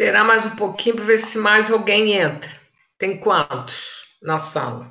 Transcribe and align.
Esperar 0.00 0.24
mais 0.24 0.46
um 0.46 0.56
pouquinho 0.56 0.96
para 0.96 1.04
ver 1.04 1.18
se 1.18 1.36
mais 1.36 1.70
alguém 1.70 2.14
entra. 2.14 2.48
Tem 2.96 3.18
quantos 3.18 4.16
na 4.22 4.38
sala? 4.38 4.90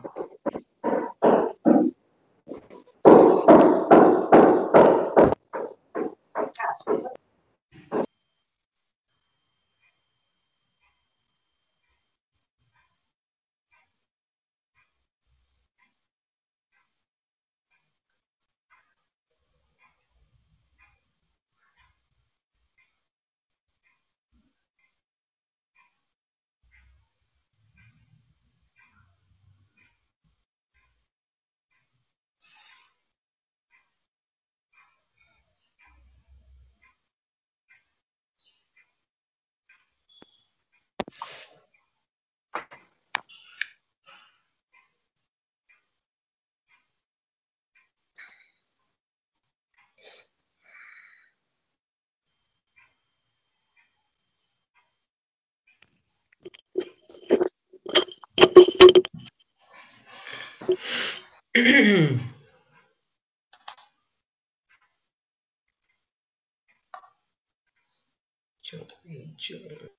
черный, 68.61 69.35
черный. 69.37 69.98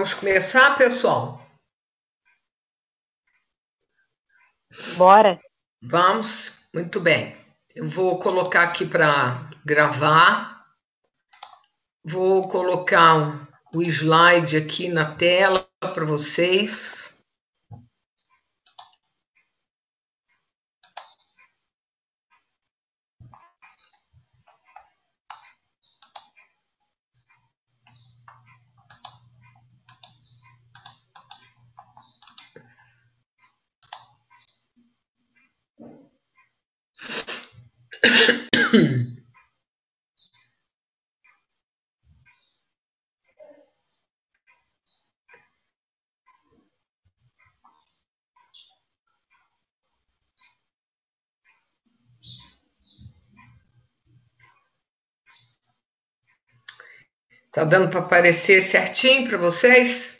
Vamos 0.00 0.14
começar, 0.14 0.78
pessoal? 0.78 1.46
Bora. 4.96 5.38
Vamos, 5.82 6.58
muito 6.72 6.98
bem. 6.98 7.36
Eu 7.74 7.86
vou 7.86 8.18
colocar 8.18 8.62
aqui 8.62 8.86
para 8.86 9.50
gravar. 9.62 10.64
Vou 12.02 12.48
colocar 12.48 13.46
o 13.74 13.82
slide 13.82 14.56
aqui 14.56 14.88
na 14.88 15.16
tela 15.16 15.68
para 15.80 16.06
vocês. 16.06 17.09
Tá 57.52 57.64
dando 57.64 57.90
para 57.90 58.00
aparecer 58.00 58.62
certinho 58.62 59.28
para 59.28 59.38
vocês? 59.38 60.18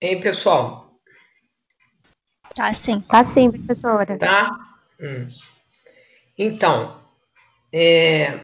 Hein, 0.00 0.20
pessoal? 0.20 1.00
Tá 2.54 2.72
sim, 2.72 3.00
tá 3.00 3.24
sim, 3.24 3.50
professora. 3.50 4.16
Tá? 4.18 4.50
Hum. 5.00 5.28
Então, 6.38 7.02
é... 7.72 8.40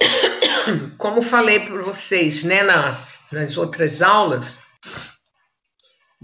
como 0.98 1.22
falei 1.22 1.60
para 1.60 1.80
vocês, 1.82 2.42
né, 2.42 2.62
nas, 2.64 3.24
nas 3.30 3.56
outras 3.56 4.02
aulas, 4.02 4.64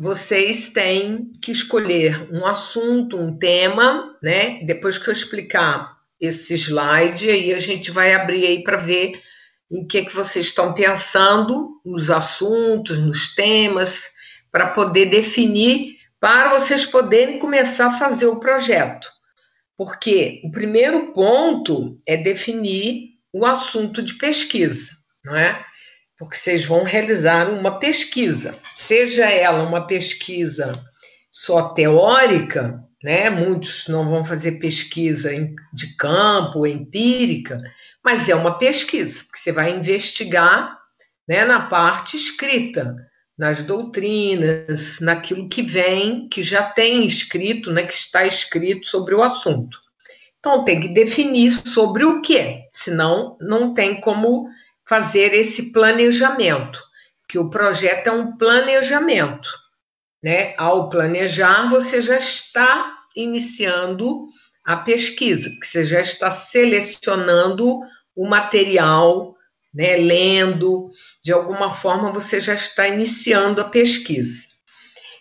vocês 0.00 0.68
têm 0.68 1.32
que 1.42 1.50
escolher 1.50 2.32
um 2.32 2.46
assunto, 2.46 3.18
um 3.18 3.36
tema, 3.36 4.16
né? 4.22 4.62
Depois 4.62 4.96
que 4.96 5.08
eu 5.08 5.12
explicar 5.12 5.98
esse 6.20 6.54
slide, 6.54 7.28
aí 7.28 7.52
a 7.52 7.58
gente 7.58 7.90
vai 7.90 8.14
abrir 8.14 8.46
aí 8.46 8.62
para 8.62 8.76
ver 8.76 9.20
em 9.68 9.84
que 9.84 10.04
que 10.04 10.14
vocês 10.14 10.46
estão 10.46 10.72
pensando 10.72 11.80
nos 11.84 12.12
assuntos, 12.12 12.96
nos 12.96 13.34
temas, 13.34 14.04
para 14.52 14.68
poder 14.68 15.06
definir, 15.06 15.96
para 16.20 16.50
vocês 16.50 16.86
poderem 16.86 17.40
começar 17.40 17.88
a 17.88 17.98
fazer 17.98 18.26
o 18.26 18.38
projeto. 18.38 19.08
Porque 19.76 20.40
o 20.44 20.50
primeiro 20.52 21.12
ponto 21.12 21.96
é 22.06 22.16
definir 22.16 23.14
o 23.32 23.44
assunto 23.44 24.00
de 24.00 24.14
pesquisa, 24.14 24.92
não 25.24 25.36
é? 25.36 25.64
Porque 26.18 26.36
vocês 26.36 26.64
vão 26.64 26.82
realizar 26.82 27.48
uma 27.48 27.78
pesquisa, 27.78 28.58
seja 28.74 29.30
ela 29.30 29.62
uma 29.62 29.86
pesquisa 29.86 30.72
só 31.30 31.68
teórica, 31.68 32.82
né? 33.02 33.30
Muitos 33.30 33.86
não 33.86 34.04
vão 34.08 34.24
fazer 34.24 34.52
pesquisa 34.52 35.30
de 35.72 35.96
campo, 35.96 36.66
empírica, 36.66 37.60
mas 38.04 38.28
é 38.28 38.34
uma 38.34 38.58
pesquisa, 38.58 39.24
que 39.32 39.38
você 39.38 39.52
vai 39.52 39.70
investigar 39.70 40.76
né, 41.28 41.44
na 41.44 41.60
parte 41.60 42.16
escrita, 42.16 42.96
nas 43.38 43.62
doutrinas, 43.62 44.98
naquilo 44.98 45.48
que 45.48 45.62
vem, 45.62 46.28
que 46.28 46.42
já 46.42 46.64
tem 46.64 47.06
escrito, 47.06 47.70
né, 47.70 47.84
que 47.84 47.92
está 47.92 48.26
escrito 48.26 48.86
sobre 48.86 49.14
o 49.14 49.22
assunto. 49.22 49.78
Então 50.40 50.64
tem 50.64 50.80
que 50.80 50.88
definir 50.88 51.52
sobre 51.52 52.04
o 52.04 52.20
que, 52.20 52.62
senão 52.72 53.36
não 53.40 53.74
tem 53.74 54.00
como 54.00 54.48
fazer 54.88 55.34
esse 55.34 55.72
planejamento. 55.72 56.82
que 57.28 57.38
o 57.38 57.50
projeto 57.50 58.06
é 58.06 58.12
um 58.12 58.38
planejamento, 58.38 59.50
né? 60.24 60.54
Ao 60.56 60.88
planejar, 60.88 61.68
você 61.68 62.00
já 62.00 62.16
está 62.16 63.00
iniciando 63.14 64.26
a 64.64 64.76
pesquisa, 64.76 65.50
que 65.60 65.66
você 65.66 65.84
já 65.84 66.00
está 66.00 66.30
selecionando 66.30 67.80
o 68.16 68.26
material, 68.26 69.36
né, 69.72 69.96
lendo, 69.96 70.88
de 71.22 71.32
alguma 71.32 71.70
forma 71.70 72.12
você 72.12 72.40
já 72.40 72.54
está 72.54 72.88
iniciando 72.88 73.60
a 73.60 73.68
pesquisa. 73.68 74.46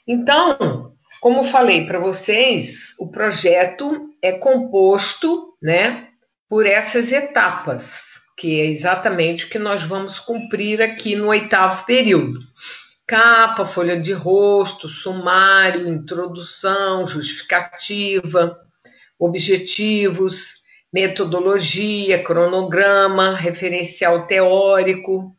Então, 0.08 0.94
como 1.22 1.44
falei 1.44 1.86
para 1.86 2.00
vocês, 2.00 2.96
o 3.00 3.12
projeto 3.12 4.10
é 4.22 4.34
composto, 4.40 5.56
né, 5.62 6.08
por 6.48 6.66
essas 6.66 7.12
etapas, 7.12 8.17
que 8.38 8.62
é 8.62 8.68
exatamente 8.68 9.46
o 9.46 9.50
que 9.50 9.58
nós 9.58 9.84
vamos 9.84 10.20
cumprir 10.20 10.80
aqui 10.80 11.16
no 11.16 11.30
oitavo 11.30 11.84
período. 11.86 12.40
Capa, 13.08 13.66
folha 13.66 14.00
de 14.00 14.14
rosto, 14.14 14.88
sumário, 14.88 15.88
introdução, 15.88 17.04
justificativa, 17.04 18.60
objetivos, 19.18 20.58
metodologia, 20.94 22.24
cronograma, 22.24 23.34
referencial 23.34 24.28
teórico, 24.28 25.36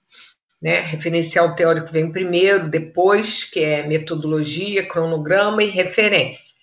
né? 0.60 0.80
Referencial 0.80 1.54
teórico 1.54 1.92
vem 1.92 2.10
primeiro, 2.10 2.68
depois, 2.68 3.44
que 3.44 3.60
é 3.60 3.86
metodologia, 3.86 4.88
cronograma 4.88 5.62
e 5.62 5.66
referência. 5.66 6.56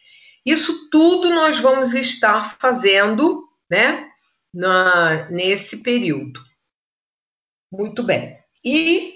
Isso 0.45 0.89
tudo 0.89 1.29
nós 1.29 1.59
vamos 1.59 1.93
estar 1.93 2.57
fazendo, 2.59 3.43
né? 3.69 4.09
Na, 4.55 5.29
nesse 5.29 5.77
período. 5.77 6.41
Muito 7.71 8.01
bem. 8.01 8.39
E 8.63 9.15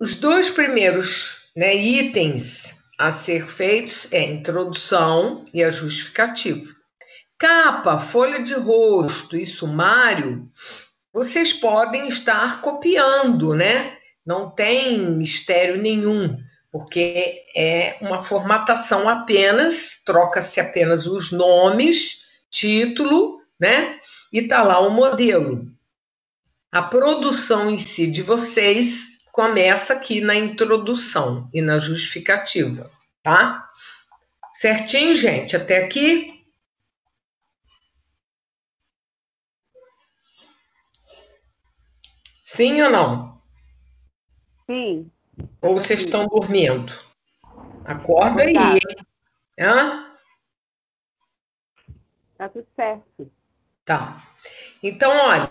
os 0.00 0.16
dois 0.16 0.50
primeiros 0.50 1.48
né, 1.56 1.74
itens 1.74 2.74
a 2.98 3.12
ser 3.12 3.46
feitos 3.46 4.12
é 4.12 4.18
a 4.18 4.30
introdução 4.32 5.44
e 5.54 5.62
a 5.62 5.70
justificativa. 5.70 6.74
Capa, 7.38 7.98
folha 7.98 8.42
de 8.42 8.54
rosto 8.54 9.36
e 9.36 9.46
sumário 9.46 10.50
vocês 11.12 11.52
podem 11.52 12.08
estar 12.08 12.62
copiando, 12.62 13.52
né? 13.52 13.98
Não 14.24 14.50
tem 14.50 14.98
mistério 14.98 15.76
nenhum, 15.76 16.38
porque 16.70 17.44
é 17.54 17.98
uma 18.00 18.22
formatação 18.22 19.08
apenas, 19.08 20.00
troca-se 20.06 20.58
apenas 20.58 21.06
os 21.06 21.30
nomes, 21.30 22.24
título, 22.50 23.41
né? 23.62 23.96
E 24.32 24.48
tá 24.48 24.60
lá 24.60 24.80
o 24.80 24.90
modelo. 24.90 25.72
A 26.72 26.82
produção 26.82 27.70
em 27.70 27.78
si 27.78 28.10
de 28.10 28.20
vocês 28.20 29.20
começa 29.30 29.92
aqui 29.92 30.20
na 30.20 30.34
introdução 30.34 31.48
e 31.54 31.62
na 31.62 31.78
justificativa, 31.78 32.90
tá? 33.22 33.68
Certinho, 34.52 35.14
gente? 35.14 35.56
Até 35.56 35.84
aqui? 35.84 36.44
Sim 42.42 42.82
ou 42.82 42.90
não? 42.90 43.42
Sim. 44.66 45.08
Ou 45.62 45.74
vocês 45.74 46.00
Sim. 46.00 46.06
estão 46.06 46.26
dormindo? 46.26 46.92
Acorda 47.84 48.42
aí, 48.42 48.56
hein? 48.56 48.80
Hã? 49.56 50.12
Tá 52.36 52.48
tudo 52.48 52.66
certo. 52.74 53.30
Tá. 53.84 54.22
Então, 54.82 55.10
olha, 55.16 55.50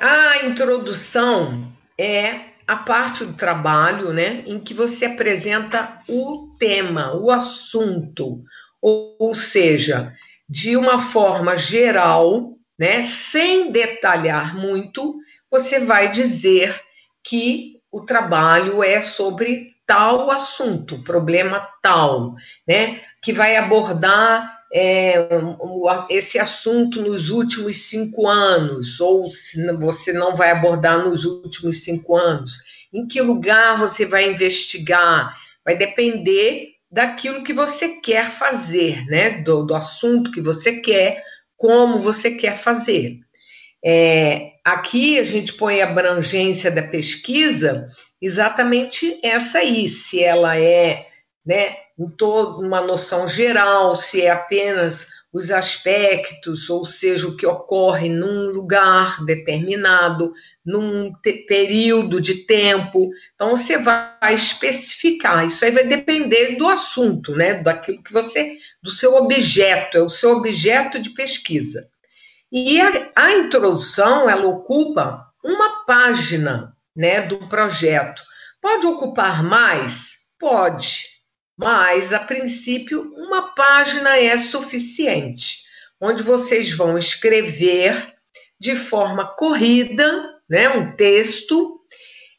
a 0.00 0.44
introdução 0.46 1.72
é 1.98 2.54
a 2.66 2.76
parte 2.76 3.24
do 3.24 3.34
trabalho, 3.34 4.12
né, 4.12 4.42
em 4.46 4.58
que 4.58 4.72
você 4.72 5.06
apresenta 5.06 6.00
o 6.08 6.54
tema, 6.58 7.14
o 7.14 7.30
assunto, 7.30 8.42
ou, 8.80 9.16
ou 9.18 9.34
seja, 9.34 10.12
de 10.48 10.76
uma 10.76 10.98
forma 10.98 11.56
geral, 11.56 12.56
né, 12.78 13.02
sem 13.02 13.70
detalhar 13.70 14.56
muito, 14.56 15.16
você 15.50 15.80
vai 15.80 16.10
dizer 16.10 16.80
que 17.22 17.80
o 17.92 18.04
trabalho 18.04 18.82
é 18.82 19.00
sobre 19.00 19.74
tal 19.86 20.30
assunto, 20.30 21.02
problema 21.04 21.68
tal, 21.82 22.34
né? 22.66 23.00
Que 23.22 23.32
vai 23.32 23.56
abordar 23.56 24.63
é, 24.76 25.28
esse 26.10 26.36
assunto 26.36 27.00
nos 27.00 27.30
últimos 27.30 27.76
cinco 27.82 28.26
anos, 28.26 28.98
ou 28.98 29.30
se 29.30 29.64
você 29.74 30.12
não 30.12 30.34
vai 30.34 30.50
abordar 30.50 30.98
nos 30.98 31.24
últimos 31.24 31.84
cinco 31.84 32.16
anos. 32.16 32.58
Em 32.92 33.06
que 33.06 33.20
lugar 33.20 33.78
você 33.78 34.04
vai 34.04 34.28
investigar? 34.28 35.32
Vai 35.64 35.76
depender 35.76 36.72
daquilo 36.90 37.44
que 37.44 37.52
você 37.52 38.00
quer 38.00 38.28
fazer, 38.28 39.06
né? 39.06 39.42
Do, 39.42 39.64
do 39.64 39.76
assunto 39.76 40.32
que 40.32 40.40
você 40.40 40.80
quer, 40.80 41.22
como 41.56 42.00
você 42.00 42.32
quer 42.32 42.56
fazer. 42.56 43.20
É, 43.84 44.54
aqui 44.64 45.20
a 45.20 45.22
gente 45.22 45.52
põe 45.52 45.82
a 45.82 45.88
abrangência 45.88 46.70
da 46.70 46.82
pesquisa 46.82 47.86
exatamente 48.20 49.20
essa 49.22 49.58
aí, 49.58 49.88
se 49.88 50.22
ela 50.22 50.58
é 50.58 51.06
né, 51.44 51.76
em 51.98 52.08
toda 52.08 52.58
uma 52.58 52.80
noção 52.80 53.28
geral, 53.28 53.94
se 53.94 54.22
é 54.22 54.30
apenas 54.30 55.06
os 55.34 55.50
aspectos, 55.50 56.70
ou 56.70 56.84
seja, 56.84 57.26
o 57.26 57.36
que 57.36 57.44
ocorre 57.44 58.08
num 58.08 58.50
lugar 58.50 59.24
determinado, 59.24 60.32
num 60.64 61.12
período 61.48 62.20
de 62.20 62.46
tempo. 62.46 63.10
Então 63.34 63.56
você 63.56 63.76
vai 63.76 64.32
especificar. 64.32 65.44
Isso 65.44 65.64
aí 65.64 65.72
vai 65.72 65.88
depender 65.88 66.56
do 66.56 66.68
assunto, 66.68 67.34
né? 67.34 67.54
Daquilo 67.54 68.00
que 68.00 68.12
você, 68.12 68.58
do 68.80 68.92
seu 68.92 69.16
objeto, 69.16 69.98
é 69.98 70.02
o 70.02 70.08
seu 70.08 70.36
objeto 70.36 71.00
de 71.00 71.10
pesquisa. 71.10 71.88
E 72.52 72.80
a, 72.80 73.10
a 73.16 73.32
introdução, 73.32 74.30
ela 74.30 74.46
ocupa 74.46 75.26
uma 75.42 75.84
página 75.84 76.76
né, 76.94 77.22
do 77.22 77.38
projeto. 77.48 78.22
Pode 78.62 78.86
ocupar 78.86 79.42
mais? 79.42 80.14
Pode, 80.38 81.13
mas 81.56 82.12
a 82.12 82.18
princípio 82.18 83.12
uma 83.16 83.54
página 83.54 84.16
é 84.18 84.36
suficiente, 84.36 85.62
onde 86.00 86.22
vocês 86.22 86.72
vão 86.72 86.98
escrever 86.98 88.14
de 88.58 88.76
forma 88.76 89.26
corrida, 89.36 90.34
né, 90.48 90.68
um 90.68 90.94
texto 90.96 91.80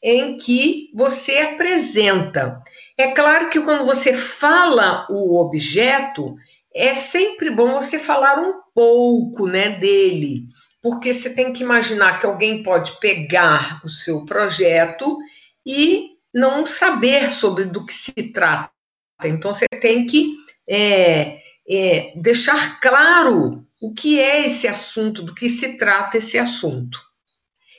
em 0.02 0.36
que 0.36 0.90
você 0.94 1.38
apresenta. 1.38 2.62
É 2.98 3.08
claro 3.08 3.50
que 3.50 3.60
quando 3.60 3.84
você 3.84 4.12
fala 4.12 5.06
o 5.10 5.40
objeto, 5.40 6.36
é 6.74 6.94
sempre 6.94 7.50
bom 7.50 7.72
você 7.72 7.98
falar 7.98 8.38
um 8.38 8.60
pouco, 8.74 9.46
né, 9.46 9.70
dele, 9.70 10.44
porque 10.82 11.12
você 11.12 11.30
tem 11.30 11.52
que 11.52 11.62
imaginar 11.62 12.18
que 12.18 12.26
alguém 12.26 12.62
pode 12.62 12.98
pegar 13.00 13.80
o 13.84 13.88
seu 13.88 14.24
projeto 14.24 15.18
e 15.64 16.10
não 16.32 16.64
saber 16.66 17.30
sobre 17.30 17.64
do 17.64 17.84
que 17.84 17.94
se 17.94 18.12
trata. 18.12 18.75
Então 19.24 19.52
você 19.52 19.66
tem 19.80 20.06
que 20.06 20.34
é, 20.68 21.38
é, 21.68 22.12
deixar 22.16 22.80
claro 22.80 23.64
o 23.80 23.94
que 23.94 24.20
é 24.20 24.46
esse 24.46 24.66
assunto, 24.66 25.22
do 25.22 25.34
que 25.34 25.48
se 25.48 25.76
trata 25.76 26.18
esse 26.18 26.38
assunto. 26.38 26.98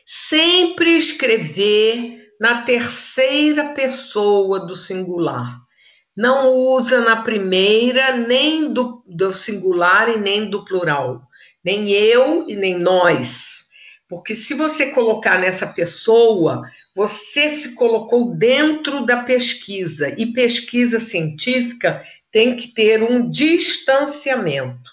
Sempre 0.06 0.96
escrever 0.96 2.34
na 2.40 2.62
terceira 2.62 3.74
pessoa 3.74 4.66
do 4.66 4.76
singular 4.76 5.60
não 6.18 6.56
usa 6.56 7.00
na 7.00 7.22
primeira 7.22 8.18
nem 8.18 8.74
do, 8.74 9.04
do 9.06 9.32
singular 9.32 10.10
e 10.10 10.18
nem 10.18 10.50
do 10.50 10.66
plural, 10.66 11.22
nem 11.64 11.92
eu 11.92 12.50
e 12.50 12.56
nem 12.56 12.80
nós. 12.80 13.67
Porque 14.08 14.36
se 14.36 14.54
você 14.54 14.92
colocar 14.92 15.38
nessa 15.40 15.68
pessoa, 15.68 16.64
você 16.96 17.50
se 17.50 17.74
colocou 17.76 18.34
dentro 18.34 19.06
da 19.06 19.24
pesquisa, 19.24 20.14
e 20.18 20.32
pesquisa 20.32 21.00
científica 21.00 22.02
tem 22.32 22.56
que 22.56 22.70
ter 22.70 23.04
um 23.04 23.30
distanciamento. 23.30 24.92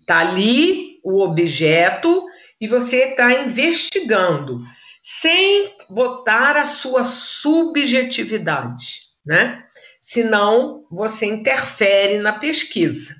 Está 0.00 0.20
ali 0.20 0.98
o 1.04 1.20
objeto 1.20 2.26
e 2.60 2.66
você 2.66 3.10
está 3.10 3.42
investigando, 3.42 4.60
sem 5.02 5.74
botar 5.90 6.56
a 6.56 6.66
sua 6.66 7.04
subjetividade, 7.04 9.02
né? 9.24 9.64
senão 10.08 10.86
você 10.90 11.26
interfere 11.26 12.16
na 12.18 12.32
pesquisa. 12.32 13.14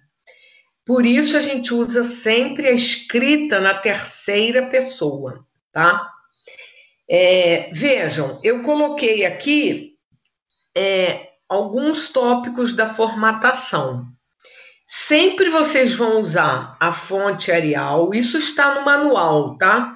Por 0.89 1.05
isso 1.05 1.37
a 1.37 1.41
gente 1.41 1.75
usa 1.75 2.03
sempre 2.03 2.67
a 2.67 2.73
escrita 2.73 3.61
na 3.61 3.75
terceira 3.75 4.69
pessoa, 4.69 5.45
tá? 5.71 6.11
É, 7.07 7.71
vejam, 7.75 8.41
eu 8.43 8.63
coloquei 8.63 9.27
aqui 9.27 9.99
é, 10.75 11.29
alguns 11.47 12.09
tópicos 12.09 12.73
da 12.73 12.89
formatação. 12.89 14.07
Sempre 14.87 15.51
vocês 15.51 15.93
vão 15.93 16.23
usar 16.23 16.75
a 16.81 16.91
fonte 16.91 17.53
Arial, 17.53 18.15
isso 18.15 18.39
está 18.39 18.75
no 18.75 18.83
manual, 18.83 19.59
tá? 19.59 19.95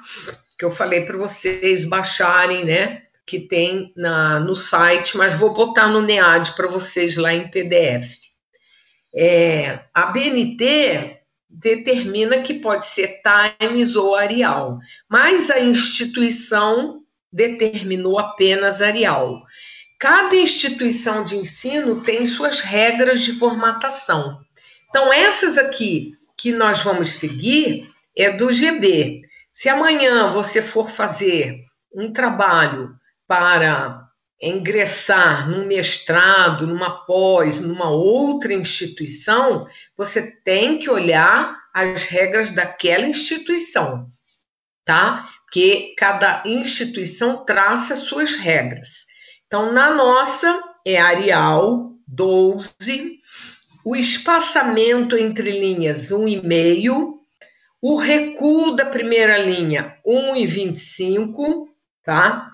Que 0.58 0.66
eu 0.66 0.70
falei 0.70 1.06
para 1.06 1.16
vocês 1.16 1.87
baixarem, 1.87 2.66
né? 2.66 3.00
que 3.25 3.40
tem 3.40 3.94
na, 3.96 4.40
no 4.40 4.54
site, 4.54 5.16
mas 5.16 5.38
vou 5.38 5.54
botar 5.54 5.87
no 5.87 6.02
NEAD 6.02 6.54
para 6.54 6.66
vocês 6.66 7.16
lá 7.16 7.32
em 7.32 7.49
PDF. 7.49 8.31
É, 9.14 9.81
a 9.92 10.07
BNT 10.07 11.19
determina 11.49 12.40
que 12.40 12.54
pode 12.54 12.87
ser 12.87 13.21
Times 13.61 13.95
ou 13.95 14.14
Arial, 14.14 14.78
mas 15.09 15.50
a 15.50 15.61
instituição 15.61 17.02
determinou 17.31 18.19
apenas 18.19 18.81
Arial. 18.81 19.42
Cada 19.99 20.35
instituição 20.35 21.25
de 21.25 21.37
ensino 21.37 22.00
tem 22.02 22.26
suas 22.26 22.61
regras 22.61 23.23
de 23.23 23.33
formatação. 23.33 24.40
Então, 24.88 25.12
essas 25.12 25.57
aqui 25.57 26.14
que 26.37 26.50
nós 26.52 26.83
vamos 26.83 27.11
seguir 27.11 27.88
é 28.16 28.31
do 28.31 28.52
GB. 28.52 29.21
Se 29.52 29.69
amanhã 29.69 30.33
você 30.33 30.61
for 30.61 30.90
fazer 30.90 31.61
um 31.95 32.12
trabalho 32.12 32.95
para 33.28 34.01
ingressar 34.42 35.49
num 35.49 35.64
mestrado, 35.66 36.66
numa 36.66 37.04
pós, 37.06 37.61
numa 37.61 37.88
outra 37.88 38.52
instituição, 38.52 39.68
você 39.96 40.32
tem 40.42 40.78
que 40.78 40.90
olhar 40.90 41.56
as 41.72 42.04
regras 42.04 42.50
daquela 42.50 43.06
instituição, 43.06 44.08
tá? 44.84 45.28
Que 45.52 45.94
cada 45.96 46.42
instituição 46.44 47.44
traça 47.44 47.94
suas 47.94 48.34
regras. 48.34 49.06
Então, 49.46 49.72
na 49.72 49.94
nossa 49.94 50.61
é 50.84 51.00
Arial 51.00 51.92
12, 52.08 53.18
o 53.84 53.94
espaçamento 53.94 55.16
entre 55.16 55.50
linhas 55.50 56.11
1,5, 56.11 57.14
o 57.80 57.96
recuo 57.96 58.76
da 58.76 58.87
primeira 58.87 59.38
linha 59.38 59.96
1,25, 60.06 61.68
tá? 62.04 62.52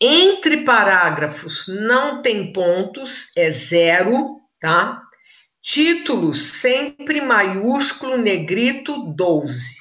Entre 0.00 0.64
parágrafos 0.64 1.66
não 1.68 2.20
tem 2.20 2.52
pontos, 2.52 3.32
é 3.36 3.50
zero, 3.50 4.40
tá? 4.60 5.02
Títulos 5.62 6.42
sempre 6.60 7.20
maiúsculo, 7.20 8.18
negrito 8.18 9.12
12. 9.14 9.76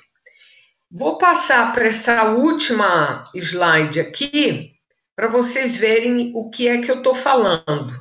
Vou 0.90 1.18
passar 1.18 1.74
para 1.74 1.88
essa 1.88 2.32
última 2.32 3.26
slide 3.36 4.00
aqui 4.00 4.76
para 5.16 5.28
vocês 5.28 5.78
verem 5.78 6.32
o 6.34 6.50
que 6.50 6.68
é 6.68 6.82
que 6.82 6.90
eu 6.90 6.98
estou 6.98 7.14
falando. 7.14 7.94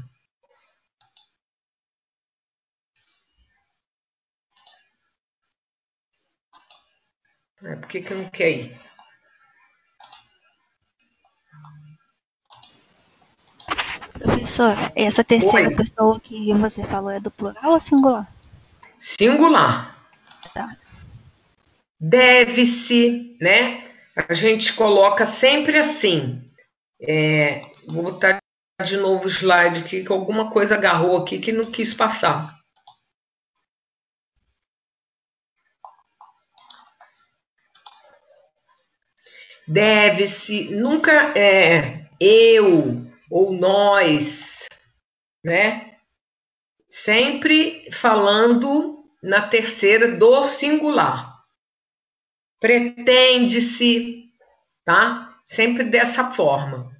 É, 7.62 7.76
por 7.76 7.88
que, 7.88 8.02
que 8.02 8.14
não 8.14 8.28
quer 8.28 8.50
ir? 8.50 8.83
Professora, 14.14 14.92
essa 14.94 15.25
terceira 15.25 15.68
Oi. 15.68 15.75
pessoa 15.75 16.21
que 16.21 16.52
você 16.54 16.85
falou 16.85 17.11
é 17.11 17.21
do 17.21 17.30
plural 17.30 17.73
ou 17.73 17.80
singular? 17.80 18.33
Singular. 18.99 19.99
Tá. 20.54 20.76
Deve-se, 22.00 23.37
né? 23.40 23.85
A 24.16 24.33
gente 24.33 24.73
coloca 24.75 25.26
sempre 25.26 25.76
assim. 25.76 26.42
É, 27.00 27.66
vou 27.88 28.04
botar 28.04 28.38
de 28.85 28.97
novo 28.97 29.26
o 29.26 29.30
slide 29.30 29.80
aqui, 29.80 30.04
que 30.04 30.12
alguma 30.12 30.50
coisa 30.50 30.75
agarrou 30.75 31.16
aqui 31.16 31.38
que 31.38 31.52
não 31.52 31.71
quis 31.71 31.92
passar. 31.92 32.54
Deve-se, 39.66 40.75
nunca 40.75 41.37
é 41.37 42.06
eu, 42.21 43.06
ou 43.34 43.52
nós, 43.52 44.68
né? 45.44 45.98
Sempre 46.88 47.90
falando 47.90 49.10
na 49.20 49.48
terceira 49.48 50.16
do 50.16 50.40
singular. 50.44 51.44
Pretende-se, 52.60 54.30
tá? 54.84 55.36
Sempre 55.44 55.82
dessa 55.82 56.30
forma. 56.30 56.96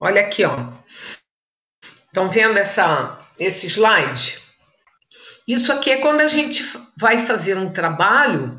Olha 0.00 0.22
aqui, 0.26 0.44
ó. 0.44 0.56
Estão 2.16 2.30
vendo 2.30 2.56
essa, 2.56 3.18
esse 3.38 3.66
slide? 3.66 4.38
Isso 5.46 5.70
aqui 5.70 5.90
é 5.90 5.98
quando 5.98 6.22
a 6.22 6.28
gente 6.28 6.64
vai 6.96 7.18
fazer 7.18 7.58
um 7.58 7.70
trabalho. 7.70 8.56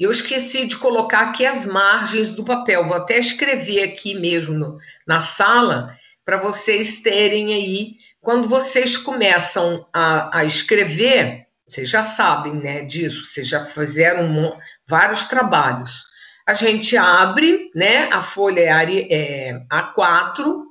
Eu 0.00 0.10
esqueci 0.10 0.66
de 0.66 0.78
colocar 0.78 1.20
aqui 1.20 1.44
as 1.44 1.66
margens 1.66 2.30
do 2.30 2.42
papel. 2.42 2.86
Vou 2.86 2.96
até 2.96 3.18
escrever 3.18 3.82
aqui 3.82 4.14
mesmo 4.14 4.54
no, 4.54 4.78
na 5.06 5.20
sala 5.20 5.94
para 6.24 6.38
vocês 6.38 7.02
terem 7.02 7.52
aí. 7.52 7.96
Quando 8.22 8.48
vocês 8.48 8.96
começam 8.96 9.86
a, 9.92 10.38
a, 10.38 10.44
escrever, 10.46 11.44
vocês 11.68 11.90
já 11.90 12.04
sabem 12.04 12.54
né, 12.54 12.86
disso, 12.86 13.26
vocês 13.26 13.46
já 13.46 13.66
fizeram 13.66 14.58
vários 14.88 15.24
trabalhos. 15.24 16.06
A 16.48 16.54
gente 16.54 16.96
abre, 16.96 17.68
né? 17.74 18.08
A 18.10 18.22
folha 18.22 18.60
é, 18.60 19.12
é 19.12 19.60
A4, 19.70 20.65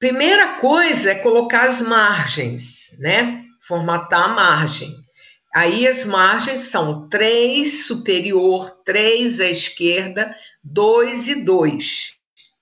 Primeira 0.00 0.54
coisa 0.54 1.10
é 1.10 1.14
colocar 1.16 1.64
as 1.64 1.82
margens, 1.82 2.96
né? 2.98 3.44
Formatar 3.60 4.24
a 4.24 4.28
margem. 4.28 4.96
Aí 5.54 5.86
as 5.86 6.06
margens 6.06 6.70
são 6.70 7.06
3 7.06 7.84
superior, 7.86 8.82
3 8.82 9.40
à 9.40 9.50
esquerda, 9.50 10.34
2 10.64 11.28
e 11.28 11.34
2. 11.44 12.14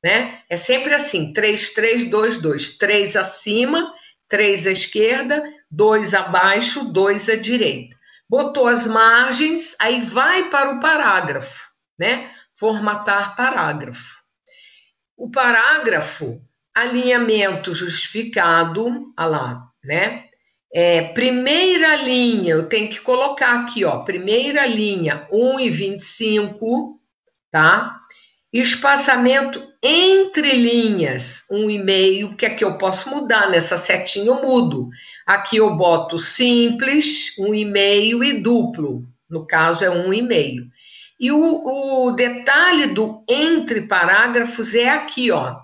Né? 0.02 0.40
É 0.50 0.56
sempre 0.56 0.92
assim: 0.92 1.32
3, 1.32 1.70
3, 1.74 2.10
2, 2.10 2.42
2. 2.42 2.76
3 2.76 3.14
acima, 3.14 3.94
3 4.26 4.66
à 4.66 4.72
esquerda, 4.72 5.40
2 5.70 6.14
abaixo, 6.14 6.92
2 6.92 7.28
à 7.28 7.36
direita. 7.36 7.96
Botou 8.28 8.66
as 8.66 8.88
margens, 8.88 9.76
aí 9.78 10.00
vai 10.00 10.50
para 10.50 10.72
o 10.72 10.80
parágrafo, 10.80 11.70
né? 11.96 12.32
Formatar 12.52 13.36
parágrafo. 13.36 14.18
O 15.16 15.30
parágrafo 15.30 16.42
alinhamento 16.80 17.74
justificado, 17.74 19.12
ah 19.16 19.26
lá, 19.26 19.62
né? 19.84 20.24
É, 20.72 21.02
primeira 21.02 21.96
linha, 21.96 22.52
eu 22.52 22.68
tenho 22.68 22.90
que 22.90 23.00
colocar 23.00 23.60
aqui, 23.60 23.84
ó, 23.84 24.00
primeira 24.00 24.66
linha 24.66 25.26
1,25, 25.32 26.98
tá? 27.50 27.98
Espaçamento 28.52 29.66
entre 29.82 30.52
linhas, 30.52 31.44
1,5, 31.50 32.36
que 32.36 32.46
aqui 32.46 32.64
eu 32.64 32.76
posso 32.76 33.08
mudar, 33.08 33.50
nessa 33.50 33.76
setinha 33.76 34.26
eu 34.26 34.42
mudo. 34.42 34.88
Aqui 35.26 35.56
eu 35.56 35.74
boto 35.76 36.18
simples, 36.18 37.34
1,5 37.38 38.24
e 38.24 38.32
duplo, 38.34 39.04
no 39.28 39.46
caso 39.46 39.84
é 39.84 39.88
1,5. 39.88 40.68
E 41.20 41.32
o, 41.32 42.06
o 42.06 42.12
detalhe 42.12 42.88
do 42.88 43.24
entre 43.28 43.82
parágrafos 43.82 44.74
é 44.74 44.88
aqui, 44.90 45.30
ó, 45.30 45.56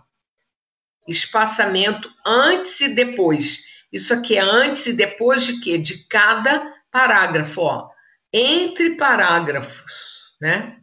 espaçamento 1.09 2.13
antes 2.27 2.81
e 2.81 2.89
depois. 2.89 3.65
Isso 3.93 4.13
aqui 4.13 4.37
é 4.37 4.41
antes 4.41 4.87
e 4.87 4.93
depois 4.93 5.45
de 5.45 5.61
quê? 5.61 5.79
De 5.79 6.07
cada 6.09 6.73
parágrafo, 6.91 7.61
ó. 7.61 7.89
Entre 8.33 8.97
parágrafos, 8.97 10.33
né? 10.41 10.79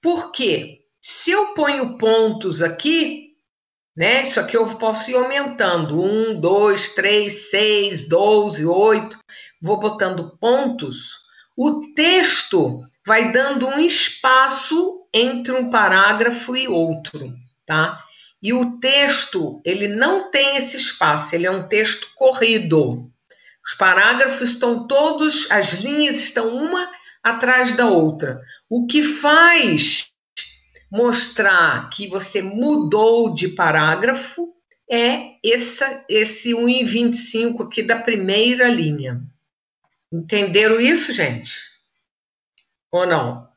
Por 0.00 0.32
quê? 0.32 0.80
Se 1.00 1.30
eu 1.30 1.54
ponho 1.54 1.96
pontos 1.96 2.62
aqui, 2.62 3.30
né? 3.96 4.22
Isso 4.22 4.40
aqui 4.40 4.56
eu 4.56 4.66
posso 4.76 5.10
ir 5.10 5.16
aumentando. 5.16 6.02
Um, 6.02 6.40
dois, 6.40 6.94
três, 6.94 7.50
seis, 7.50 8.08
doze, 8.08 8.64
oito. 8.64 9.18
Vou 9.60 9.78
botando 9.78 10.38
pontos. 10.40 11.20
O 11.56 11.92
texto 11.94 12.80
vai 13.06 13.30
dando 13.32 13.66
um 13.66 13.78
espaço 13.78 15.06
entre 15.12 15.52
um 15.52 15.68
parágrafo 15.68 16.56
e 16.56 16.66
outro, 16.68 17.34
tá? 17.66 18.02
E 18.42 18.52
o 18.52 18.78
texto, 18.78 19.60
ele 19.64 19.86
não 19.88 20.30
tem 20.30 20.56
esse 20.56 20.76
espaço, 20.76 21.34
ele 21.34 21.46
é 21.46 21.50
um 21.50 21.68
texto 21.68 22.08
corrido. 22.14 23.04
Os 23.64 23.74
parágrafos 23.74 24.50
estão 24.50 24.86
todos, 24.86 25.50
as 25.50 25.74
linhas 25.74 26.16
estão 26.16 26.56
uma 26.56 26.90
atrás 27.22 27.72
da 27.76 27.88
outra. 27.88 28.40
O 28.68 28.86
que 28.86 29.02
faz 29.02 30.10
mostrar 30.90 31.90
que 31.90 32.08
você 32.08 32.42
mudou 32.42 33.34
de 33.34 33.48
parágrafo 33.48 34.54
é 34.90 35.36
essa, 35.44 36.04
esse 36.08 36.50
1,25 36.50 37.66
aqui 37.66 37.82
da 37.82 38.00
primeira 38.00 38.68
linha. 38.68 39.22
Entenderam 40.10 40.80
isso, 40.80 41.12
gente? 41.12 41.60
Ou 42.90 43.06
não? 43.06 43.49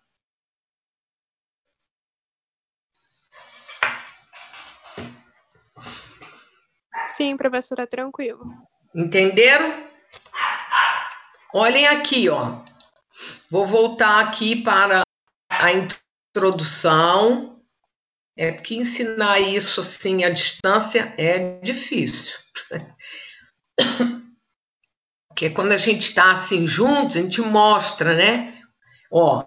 Sim, 7.23 7.37
professora, 7.37 7.87
tranquilo. 7.87 8.43
Entenderam? 8.93 9.87
Olhem 11.53 11.87
aqui, 11.87 12.27
ó. 12.27 12.57
Vou 13.49 13.65
voltar 13.65 14.19
aqui 14.19 14.61
para 14.61 15.03
a 15.49 15.71
introdução. 15.71 17.61
É 18.35 18.51
que 18.51 18.75
ensinar 18.75 19.39
isso 19.39 19.79
assim 19.79 20.25
à 20.25 20.29
distância 20.29 21.13
é 21.17 21.61
difícil. 21.61 22.33
Porque 25.29 25.49
quando 25.51 25.71
a 25.71 25.77
gente 25.77 26.09
está 26.09 26.33
assim 26.33 26.67
juntos, 26.67 27.15
a 27.15 27.21
gente 27.21 27.39
mostra, 27.39 28.15
né? 28.15 28.53
Ó, 29.09 29.45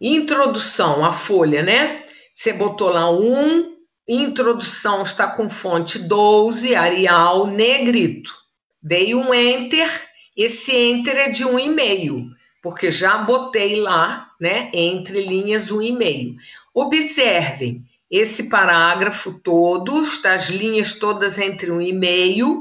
introdução, 0.00 1.04
a 1.04 1.10
folha, 1.10 1.60
né? 1.60 2.04
Você 2.32 2.52
botou 2.52 2.90
lá 2.90 3.10
um, 3.10 3.75
introdução 4.08 5.02
está 5.02 5.26
com 5.28 5.48
fonte 5.48 5.98
12, 5.98 6.74
Arial, 6.74 7.46
negrito. 7.46 8.34
Dei 8.82 9.14
um 9.14 9.34
enter, 9.34 9.90
esse 10.36 10.72
enter 10.72 11.16
é 11.16 11.28
de 11.28 11.44
um 11.44 11.58
e-mail, 11.58 12.30
porque 12.62 12.90
já 12.90 13.18
botei 13.18 13.80
lá, 13.80 14.30
né, 14.40 14.70
entre 14.72 15.22
linhas 15.24 15.70
um 15.70 15.82
e-mail. 15.82 16.36
Observem, 16.72 17.84
esse 18.10 18.48
parágrafo 18.48 19.40
todo, 19.40 20.02
as 20.24 20.48
linhas 20.50 20.92
todas 20.92 21.38
entre 21.38 21.70
um 21.70 21.80
e-mail, 21.80 22.60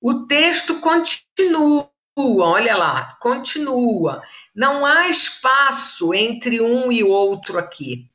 o 0.00 0.26
texto 0.26 0.76
continua, 0.76 1.90
olha 2.16 2.76
lá, 2.76 3.16
continua. 3.20 4.22
Não 4.54 4.86
há 4.86 5.08
espaço 5.08 6.14
entre 6.14 6.60
um 6.60 6.92
e 6.92 7.02
outro 7.02 7.58
aqui. 7.58 8.08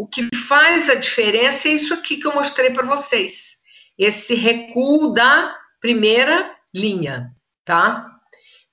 O 0.00 0.06
que 0.06 0.34
faz 0.34 0.88
a 0.88 0.94
diferença 0.94 1.68
é 1.68 1.72
isso 1.72 1.92
aqui 1.92 2.16
que 2.16 2.26
eu 2.26 2.34
mostrei 2.34 2.70
para 2.70 2.86
vocês. 2.86 3.58
Esse 3.98 4.34
recuo 4.34 5.12
da 5.12 5.54
primeira 5.78 6.56
linha, 6.74 7.36
tá? 7.66 8.10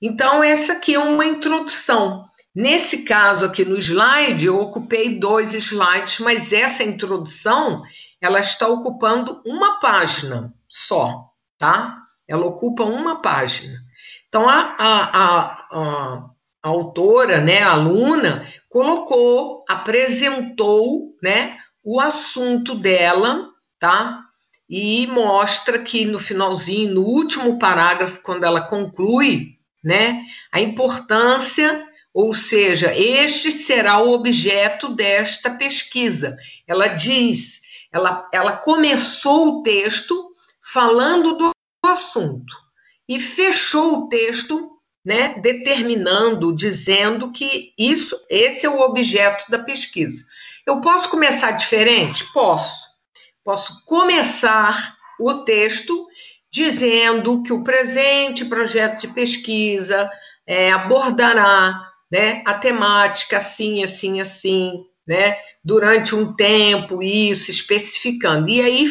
Então, 0.00 0.42
essa 0.42 0.72
aqui 0.72 0.94
é 0.94 0.98
uma 0.98 1.26
introdução. 1.26 2.24
Nesse 2.54 3.02
caso 3.02 3.44
aqui 3.44 3.62
no 3.62 3.76
slide, 3.76 4.46
eu 4.46 4.58
ocupei 4.58 5.18
dois 5.20 5.52
slides, 5.52 6.18
mas 6.20 6.50
essa 6.50 6.82
introdução, 6.82 7.82
ela 8.22 8.40
está 8.40 8.66
ocupando 8.66 9.42
uma 9.44 9.78
página 9.80 10.54
só, 10.66 11.30
tá? 11.58 12.04
Ela 12.26 12.46
ocupa 12.46 12.84
uma 12.84 13.20
página. 13.20 13.78
Então, 14.28 14.48
a, 14.48 14.76
a, 14.78 15.04
a, 15.12 15.68
a 15.72 16.30
autora, 16.62 17.40
né, 17.40 17.62
a 17.62 17.72
aluna, 17.72 18.46
colocou, 18.68 19.64
apresentou, 19.68 21.16
né, 21.22 21.56
o 21.82 22.00
assunto 22.00 22.74
dela, 22.74 23.48
tá? 23.78 24.20
E 24.68 25.06
mostra 25.06 25.78
que 25.78 26.04
no 26.04 26.18
finalzinho, 26.18 26.94
no 26.94 27.02
último 27.02 27.58
parágrafo, 27.58 28.20
quando 28.22 28.44
ela 28.44 28.60
conclui, 28.60 29.56
né, 29.82 30.22
a 30.52 30.60
importância, 30.60 31.86
ou 32.12 32.34
seja, 32.34 32.94
este 32.94 33.52
será 33.52 34.00
o 34.00 34.12
objeto 34.12 34.88
desta 34.88 35.50
pesquisa. 35.50 36.36
Ela 36.66 36.88
diz, 36.88 37.60
ela, 37.92 38.28
ela 38.32 38.56
começou 38.56 39.60
o 39.60 39.62
texto 39.62 40.30
falando 40.60 41.36
do 41.36 41.50
assunto 41.86 42.54
e 43.08 43.20
fechou 43.20 44.00
o 44.00 44.08
texto 44.08 44.77
né, 45.08 45.36
determinando, 45.40 46.54
dizendo 46.54 47.32
que 47.32 47.72
isso, 47.78 48.14
esse 48.28 48.66
é 48.66 48.68
o 48.68 48.82
objeto 48.82 49.50
da 49.50 49.58
pesquisa. 49.58 50.22
Eu 50.66 50.82
posso 50.82 51.08
começar 51.08 51.52
diferente? 51.52 52.30
Posso. 52.30 52.86
Posso 53.42 53.82
começar 53.86 54.94
o 55.18 55.44
texto 55.44 56.06
dizendo 56.52 57.42
que 57.42 57.54
o 57.54 57.64
presente 57.64 58.44
projeto 58.44 59.00
de 59.00 59.08
pesquisa 59.08 60.10
é, 60.46 60.70
abordará 60.72 61.90
né, 62.12 62.42
a 62.44 62.52
temática 62.52 63.38
assim, 63.38 63.82
assim, 63.82 64.20
assim, 64.20 64.84
né, 65.06 65.38
durante 65.64 66.14
um 66.14 66.36
tempo, 66.36 67.02
isso, 67.02 67.50
especificando. 67.50 68.50
E 68.50 68.60
aí 68.60 68.86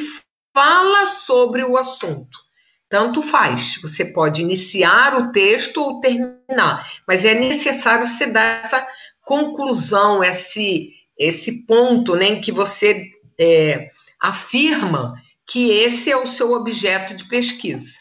fala 0.52 1.06
sobre 1.06 1.64
o 1.64 1.78
assunto. 1.78 2.47
Tanto 2.90 3.22
faz, 3.22 3.80
você 3.82 4.06
pode 4.06 4.42
iniciar 4.42 5.16
o 5.16 5.32
texto 5.32 5.82
ou 5.82 6.00
terminar, 6.00 6.90
mas 7.06 7.26
é 7.26 7.34
necessário 7.34 8.06
você 8.06 8.26
dar 8.26 8.64
essa 8.64 8.88
conclusão, 9.22 10.24
esse, 10.24 10.94
esse 11.18 11.66
ponto 11.66 12.16
né, 12.16 12.28
em 12.28 12.42
que 12.42 12.52
você 12.52 13.10
é, 13.38 13.90
afirma 14.20 15.22
que 15.46 15.70
esse 15.70 16.10
é 16.10 16.16
o 16.16 16.26
seu 16.26 16.54
objeto 16.54 17.14
de 17.14 17.28
pesquisa. 17.28 17.98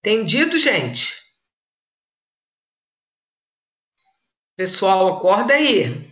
Entendido, 0.00 0.58
gente? 0.58 1.14
Pessoal, 4.56 5.16
acorda 5.16 5.54
aí. 5.54 6.08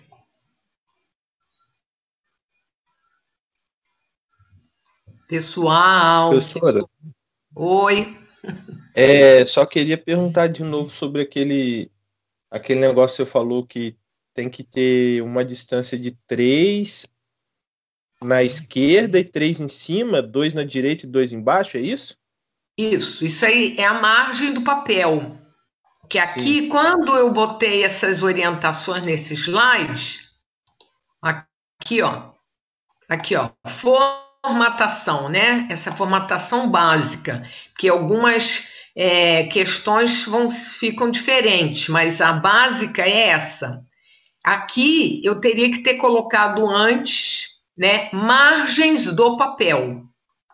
Pessoal. 5.29 6.29
Professora. 6.31 6.85
Oi. 7.59 8.15
É, 8.95 9.43
só 9.47 9.65
queria 9.65 9.97
perguntar 9.97 10.47
de 10.47 10.63
novo 10.63 10.91
sobre 10.91 11.23
aquele, 11.23 11.91
aquele 12.51 12.81
negócio 12.81 13.17
que 13.17 13.25
você 13.25 13.31
falou 13.33 13.67
que 13.67 13.97
tem 14.35 14.51
que 14.51 14.63
ter 14.63 15.23
uma 15.23 15.43
distância 15.43 15.99
de 15.99 16.13
três 16.27 17.07
na 18.23 18.43
esquerda 18.43 19.19
e 19.19 19.25
três 19.25 19.59
em 19.59 19.71
cima, 19.71 20.21
dois 20.21 20.53
na 20.53 20.65
direita 20.65 21.07
e 21.07 21.09
dois 21.09 21.33
embaixo, 21.33 21.79
é 21.79 21.81
isso? 21.81 22.19
Isso, 22.77 23.25
isso 23.25 23.47
aí 23.47 23.75
é 23.79 23.87
a 23.87 23.95
margem 23.95 24.53
do 24.53 24.61
papel. 24.63 25.39
Que 26.11 26.19
aqui, 26.19 26.61
Sim. 26.61 26.69
quando 26.69 27.17
eu 27.17 27.33
botei 27.33 27.85
essas 27.85 28.23
orientações 28.23 29.03
nesse 29.03 29.33
slide, 29.33 30.21
aqui, 31.23 32.03
ó, 32.03 32.33
aqui, 33.09 33.35
ó, 33.35 33.51
for 33.67 34.26
formatação, 34.47 35.29
né? 35.29 35.67
Essa 35.69 35.91
formatação 35.91 36.71
básica, 36.71 37.45
que 37.77 37.89
algumas 37.89 38.69
é, 38.95 39.45
questões 39.45 40.25
vão, 40.25 40.49
ficam 40.49 41.11
diferentes, 41.11 41.89
mas 41.89 42.21
a 42.21 42.33
básica 42.33 43.03
é 43.03 43.29
essa. 43.29 43.83
Aqui 44.45 45.21
eu 45.25 45.41
teria 45.41 45.71
que 45.71 45.79
ter 45.79 45.95
colocado 45.95 46.69
antes, 46.69 47.59
né? 47.77 48.09
Margens 48.13 49.13
do 49.13 49.37
papel. 49.37 50.05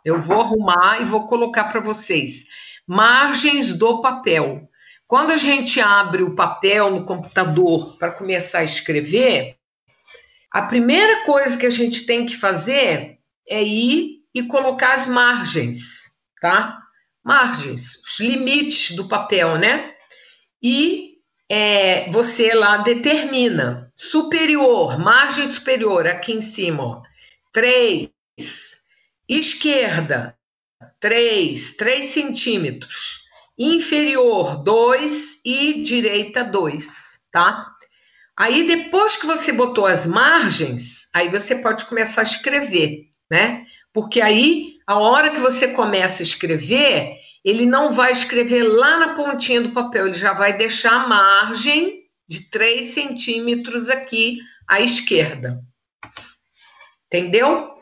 Eu 0.03 0.21
vou 0.21 0.41
arrumar 0.41 1.01
e 1.03 1.05
vou 1.05 1.27
colocar 1.27 1.65
para 1.65 1.81
vocês. 1.81 2.45
Margens 2.87 3.77
do 3.77 4.01
papel. 4.01 4.69
Quando 5.07 5.33
a 5.33 5.37
gente 5.37 5.79
abre 5.81 6.23
o 6.23 6.35
papel 6.35 6.91
no 6.91 7.05
computador 7.05 7.99
para 7.99 8.11
começar 8.11 8.61
a 8.61 8.65
escrever, 8.65 9.57
a 10.51 10.63
primeira 10.63 11.25
coisa 11.25 11.59
que 11.59 11.67
a 11.67 11.71
gente 11.71 12.07
tem 12.07 12.25
que 12.25 12.37
fazer 12.37 13.12
é 13.49 13.63
ir 13.63 14.23
e 14.35 14.43
colocar 14.45 14.95
as 14.95 15.07
margens, 15.07 16.03
tá? 16.41 16.79
Margens, 17.25 17.97
os 18.05 18.19
limites 18.21 18.97
do 18.97 19.09
papel, 19.09 19.59
né? 19.59 19.95
E 20.63 21.19
é, 21.49 22.11
você 22.11 22.55
lá 22.55 22.79
determina 22.79 23.93
superior, 23.95 24.99
margem 24.99 25.51
superior, 25.51 26.07
aqui 26.07 26.33
em 26.33 26.41
cima, 26.41 26.83
ó, 26.83 27.03
3, 27.53 28.09
esquerda, 29.29 30.37
3, 30.99 31.77
3 31.77 32.05
centímetros, 32.07 33.21
inferior, 33.59 34.63
2 34.63 35.41
e 35.45 35.83
direita, 35.83 36.43
2, 36.43 36.89
tá? 37.31 37.71
Aí, 38.37 38.67
depois 38.67 39.17
que 39.17 39.27
você 39.27 39.53
botou 39.53 39.87
as 39.87 40.07
margens, 40.07 41.09
aí 41.15 41.29
você 41.29 41.55
pode 41.57 41.85
começar 41.85 42.23
a 42.23 42.25
escrever 42.25 43.12
né? 43.33 43.65
Porque 43.95 44.21
aí, 44.21 44.79
a 44.87 44.99
hora 44.99 45.31
que 45.31 45.41
você 45.41 45.69
começa 45.69 46.23
a 46.23 46.23
escrever, 46.23 47.17
ele 47.43 47.65
não 47.65 47.91
vai 47.91 48.13
escrever 48.13 48.63
lá 48.63 48.99
na 48.99 49.15
pontinha 49.15 49.63
do 49.63 49.73
papel, 49.73 50.05
ele 50.05 50.15
já 50.15 50.35
vai 50.35 50.55
deixar 50.55 50.93
a 50.93 51.09
margem 51.09 52.07
de 52.29 52.51
3 52.51 52.93
centímetros 52.93 53.89
aqui 53.89 54.39
à 54.69 54.83
esquerda. 54.83 55.65
Entendeu? 57.07 57.75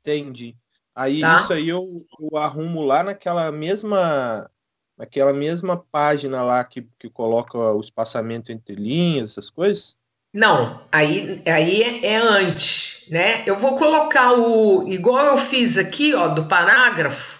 Entendi. 0.00 0.56
Aí 0.92 1.20
tá? 1.20 1.36
isso 1.36 1.52
aí 1.52 1.68
eu, 1.68 1.84
eu, 2.18 2.36
arrumo 2.36 2.84
lá 2.84 3.04
naquela 3.04 3.52
mesma 3.52 4.50
naquela 4.98 5.32
mesma 5.32 5.76
página 5.76 6.42
lá 6.42 6.64
que, 6.64 6.82
que 6.98 7.08
coloca 7.08 7.56
o 7.56 7.80
espaçamento 7.80 8.50
entre 8.50 8.74
linhas, 8.74 9.30
essas 9.30 9.48
coisas? 9.48 9.96
Não, 10.32 10.86
aí, 10.90 11.42
aí 11.46 12.04
é, 12.04 12.16
antes, 12.16 13.06
né? 13.10 13.42
Eu 13.46 13.58
vou 13.58 13.76
colocar 13.76 14.32
o, 14.32 14.88
igual 14.88 15.26
eu 15.26 15.38
fiz 15.38 15.76
aqui, 15.76 16.14
ó, 16.14 16.28
do 16.28 16.48
parágrafo, 16.48 17.38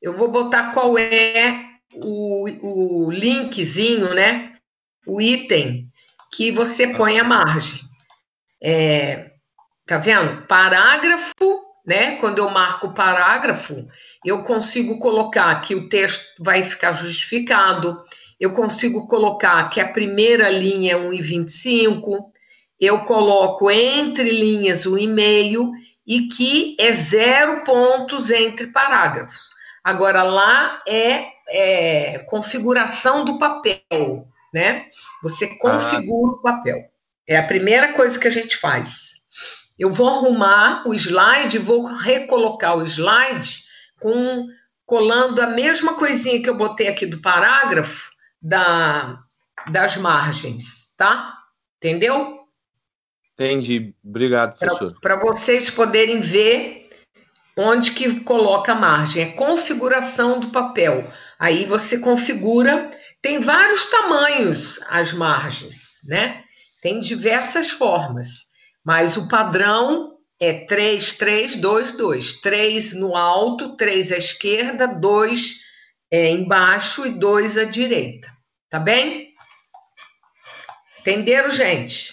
eu 0.00 0.14
vou 0.14 0.30
botar 0.30 0.72
qual 0.72 0.96
é 0.98 1.66
o, 1.94 3.06
o 3.06 3.10
linkzinho, 3.10 4.14
né? 4.14 4.52
O 5.06 5.20
item 5.20 5.84
que 6.32 6.50
você 6.50 6.88
põe 6.88 7.18
a 7.18 7.24
margem. 7.24 7.80
É, 8.62 9.30
tá 9.86 9.98
vendo? 9.98 10.46
Parágrafo 10.46 11.64
né? 11.84 12.16
Quando 12.16 12.38
eu 12.38 12.50
marco 12.50 12.88
o 12.88 12.94
parágrafo, 12.94 13.86
eu 14.24 14.42
consigo 14.42 14.98
colocar 14.98 15.54
que 15.60 15.74
o 15.74 15.88
texto 15.88 16.42
vai 16.42 16.62
ficar 16.62 16.92
justificado, 16.92 18.02
eu 18.38 18.52
consigo 18.52 19.06
colocar 19.06 19.68
que 19.70 19.80
a 19.80 19.88
primeira 19.88 20.48
linha 20.50 20.94
é 20.94 20.98
1,25, 20.98 22.26
eu 22.80 23.00
coloco 23.04 23.70
entre 23.70 24.30
linhas 24.30 24.86
o 24.86 24.98
e-mail 24.98 25.72
e 26.06 26.28
que 26.28 26.76
é 26.78 26.92
zero 26.92 27.64
pontos 27.64 28.30
entre 28.30 28.66
parágrafos. 28.68 29.50
Agora, 29.82 30.22
lá 30.22 30.82
é, 30.86 31.26
é 31.48 32.18
configuração 32.20 33.24
do 33.24 33.38
papel, 33.38 34.26
né? 34.52 34.86
Você 35.22 35.46
configura 35.58 36.32
ah. 36.32 36.36
o 36.36 36.42
papel. 36.42 36.84
É 37.26 37.36
a 37.36 37.46
primeira 37.46 37.92
coisa 37.92 38.18
que 38.18 38.28
a 38.28 38.30
gente 38.30 38.56
faz. 38.56 39.14
Eu 39.78 39.92
vou 39.92 40.08
arrumar 40.08 40.86
o 40.86 40.94
slide, 40.94 41.58
vou 41.58 41.84
recolocar 41.84 42.76
o 42.76 42.82
slide 42.82 43.64
com 44.00 44.46
colando 44.86 45.40
a 45.40 45.46
mesma 45.46 45.94
coisinha 45.94 46.42
que 46.42 46.48
eu 46.48 46.56
botei 46.56 46.88
aqui 46.88 47.06
do 47.06 47.20
parágrafo 47.20 48.13
da, 48.44 49.24
das 49.70 49.96
margens, 49.96 50.94
tá? 50.98 51.38
Entendeu? 51.78 52.40
Entendi. 53.32 53.94
Obrigado, 54.04 54.58
professor. 54.58 54.94
Para 55.00 55.18
vocês 55.18 55.70
poderem 55.70 56.20
ver 56.20 56.90
onde 57.56 57.92
que 57.92 58.20
coloca 58.20 58.72
a 58.72 58.76
margem. 58.76 59.22
É 59.22 59.32
configuração 59.32 60.38
do 60.38 60.50
papel. 60.50 61.10
Aí 61.38 61.64
você 61.64 61.98
configura. 61.98 62.90
Tem 63.22 63.40
vários 63.40 63.86
tamanhos 63.86 64.78
as 64.88 65.12
margens, 65.12 66.00
né? 66.04 66.44
Tem 66.82 67.00
diversas 67.00 67.70
formas. 67.70 68.44
Mas 68.84 69.16
o 69.16 69.26
padrão 69.26 70.18
é 70.38 70.52
3, 70.66 71.14
3, 71.14 71.56
2, 71.56 71.92
2. 71.92 72.32
3 72.40 72.92
no 72.92 73.16
alto, 73.16 73.76
3 73.76 74.12
à 74.12 74.16
esquerda, 74.16 74.86
2 74.86 75.54
é, 76.10 76.30
embaixo 76.30 77.06
e 77.06 77.10
2 77.18 77.56
à 77.56 77.64
direita. 77.64 78.33
Tá 78.74 78.80
bem? 78.80 79.32
Entenderam, 80.98 81.48
gente? 81.48 82.12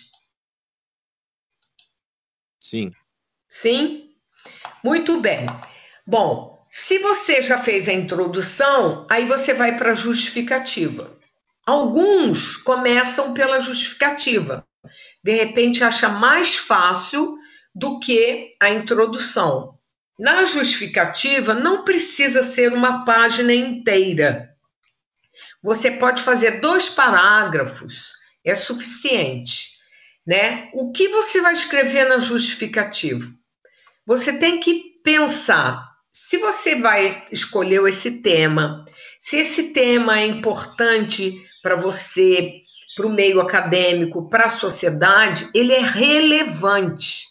Sim. 2.60 2.92
Sim? 3.50 4.12
Muito 4.84 5.20
bem. 5.20 5.48
Bom, 6.06 6.64
se 6.70 7.00
você 7.00 7.42
já 7.42 7.58
fez 7.58 7.90
a 7.90 7.94
introdução, 7.94 9.08
aí 9.10 9.26
você 9.26 9.56
vai 9.56 9.76
para 9.76 9.94
a 9.94 9.96
justificativa. 9.96 11.18
Alguns 11.66 12.58
começam 12.58 13.34
pela 13.34 13.60
justificativa. 13.60 14.64
De 15.24 15.32
repente, 15.32 15.84
acha 15.84 16.10
mais 16.10 16.58
fácil 16.58 17.40
do 17.74 18.00
que 18.00 18.56
a 18.62 18.70
introdução. 18.70 19.80
Na 20.20 20.46
justificativa, 20.46 21.56
não 21.56 21.84
precisa 21.84 22.44
ser 22.44 22.72
uma 22.72 23.04
página 23.04 23.52
inteira. 23.52 24.51
Você 25.64 25.92
pode 25.92 26.24
fazer 26.24 26.60
dois 26.60 26.90
parágrafos, 26.90 28.14
é 28.44 28.56
suficiente, 28.56 29.70
né? 30.26 30.70
O 30.74 30.92
que 30.92 31.08
você 31.10 31.42
vai 31.42 31.54
escrever 31.54 32.08
na 32.08 32.20
justificativa? 32.20 33.28
Você 34.06 34.34
tem 34.34 34.60
que 34.60 35.00
pensar 35.04 35.92
se 36.12 36.38
você 36.38 36.76
vai 36.76 37.26
escolher 37.32 37.88
esse 37.88 38.22
tema, 38.22 38.84
se 39.20 39.38
esse 39.38 39.72
tema 39.72 40.20
é 40.20 40.26
importante 40.26 41.42
para 41.62 41.76
você, 41.76 42.62
para 42.96 43.08
o 43.08 43.14
meio 43.14 43.40
acadêmico, 43.40 44.28
para 44.30 44.46
a 44.46 44.50
sociedade, 44.50 45.50
ele 45.54 45.72
é 45.72 45.80
relevante, 45.80 47.26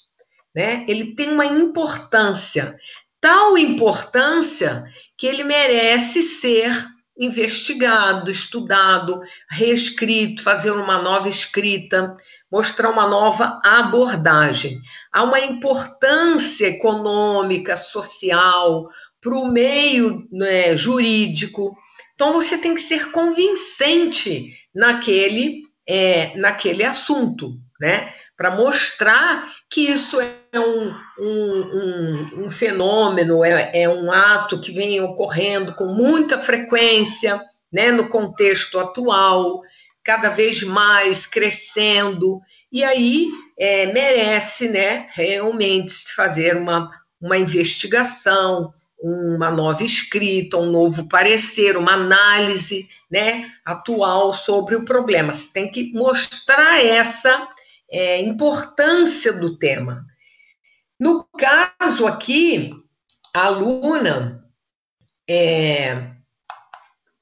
né? 0.54 0.84
Ele 0.88 1.14
tem 1.14 1.30
uma 1.30 1.44
importância, 1.44 2.78
tal 3.20 3.58
importância 3.58 4.84
que 5.16 5.26
ele 5.26 5.44
merece 5.44 6.22
ser 6.22 6.72
investigado, 7.20 8.30
estudado, 8.30 9.20
reescrito, 9.50 10.42
fazer 10.42 10.70
uma 10.70 11.02
nova 11.02 11.28
escrita, 11.28 12.16
mostrar 12.50 12.88
uma 12.88 13.06
nova 13.06 13.60
abordagem. 13.62 14.80
Há 15.12 15.22
uma 15.22 15.38
importância 15.38 16.66
econômica, 16.66 17.76
social, 17.76 18.88
para 19.20 19.34
o 19.34 19.46
meio 19.46 20.26
né, 20.32 20.74
jurídico. 20.74 21.76
Então, 22.14 22.32
você 22.32 22.56
tem 22.56 22.74
que 22.74 22.80
ser 22.80 23.12
convincente 23.12 24.52
naquele, 24.74 25.60
é, 25.86 26.36
naquele 26.38 26.82
assunto, 26.82 27.52
né? 27.80 28.12
Para 28.36 28.50
mostrar 28.50 29.48
que 29.70 29.90
isso 29.90 30.20
é 30.20 30.60
um, 30.60 30.94
um, 31.18 31.62
um, 31.74 32.44
um 32.44 32.50
fenômeno, 32.50 33.42
é, 33.42 33.70
é 33.82 33.88
um 33.88 34.12
ato 34.12 34.60
que 34.60 34.70
vem 34.70 35.00
ocorrendo 35.00 35.74
com 35.74 35.86
muita 35.86 36.38
frequência, 36.38 37.40
né, 37.72 37.90
no 37.90 38.08
contexto 38.08 38.78
atual, 38.78 39.62
cada 40.04 40.28
vez 40.30 40.62
mais 40.62 41.26
crescendo, 41.26 42.40
e 42.70 42.82
aí 42.82 43.28
é, 43.58 43.86
merece 43.86 44.68
né, 44.68 45.06
realmente 45.14 45.92
fazer 46.14 46.56
uma, 46.56 46.90
uma 47.20 47.38
investigação, 47.38 48.72
uma 49.02 49.50
nova 49.50 49.82
escrita, 49.82 50.56
um 50.56 50.70
novo 50.70 51.08
parecer, 51.08 51.76
uma 51.76 51.92
análise 51.92 52.88
né, 53.10 53.50
atual 53.64 54.32
sobre 54.32 54.76
o 54.76 54.84
problema. 54.84 55.34
Você 55.34 55.48
tem 55.52 55.70
que 55.70 55.92
mostrar 55.92 56.84
essa 56.84 57.48
é, 57.90 58.20
importância 58.20 59.32
do 59.32 59.58
tema. 59.58 60.04
No 60.98 61.24
caso 61.24 62.06
aqui, 62.06 62.72
a 63.34 63.46
aluna 63.46 64.44
é, 65.28 66.10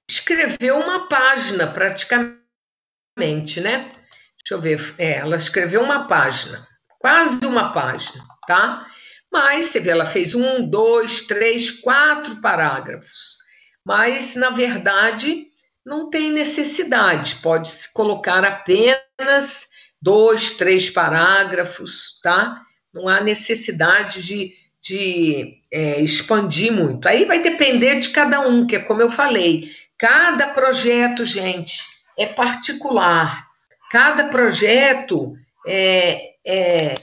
escreveu 0.09 0.79
uma 0.79 1.09
página 1.09 1.67
praticamente, 1.67 3.61
né? 3.61 3.93
Deixa 4.39 4.55
eu 4.55 4.61
ver, 4.61 4.95
é, 4.99 5.19
ela 5.19 5.37
escreveu 5.37 5.83
uma 5.83 6.09
página, 6.09 6.67
quase 6.99 7.45
uma 7.47 7.73
página, 7.73 8.25
tá? 8.47 8.87
Mas 9.31 9.67
você 9.67 9.79
vê, 9.81 9.91
ela 9.91 10.07
fez 10.07 10.35
um, 10.35 10.69
dois, 10.69 11.23
três, 11.23 11.71
quatro 11.71 12.41
parágrafos. 12.41 13.37
Mas, 13.85 14.35
na 14.35 14.51
verdade, 14.51 15.47
não 15.85 16.11
tem 16.11 16.31
necessidade, 16.31 17.37
pode-se 17.37 17.93
colocar 17.93 18.45
apenas 18.45 19.68
dois, 20.01 20.53
três 20.53 20.89
parágrafos, 20.89 22.21
tá? 22.23 22.65
não 22.93 23.09
há 23.09 23.21
necessidade 23.21 24.23
de, 24.23 24.53
de 24.81 25.61
é, 25.73 26.01
expandir 26.01 26.73
muito. 26.73 27.07
Aí 27.09 27.25
vai 27.25 27.41
depender 27.41 27.97
de 27.97 28.11
cada 28.11 28.41
um, 28.41 28.67
que 28.67 28.77
é 28.77 28.81
como 28.81 29.03
eu 29.03 29.11
falei, 29.11 29.71
cada 29.97 30.49
projeto, 30.49 31.25
gente, 31.25 31.83
é 32.19 32.27
particular. 32.27 33.47
Cada 33.91 34.25
projeto 34.29 35.35
é, 35.67 36.35
é, 36.45 36.95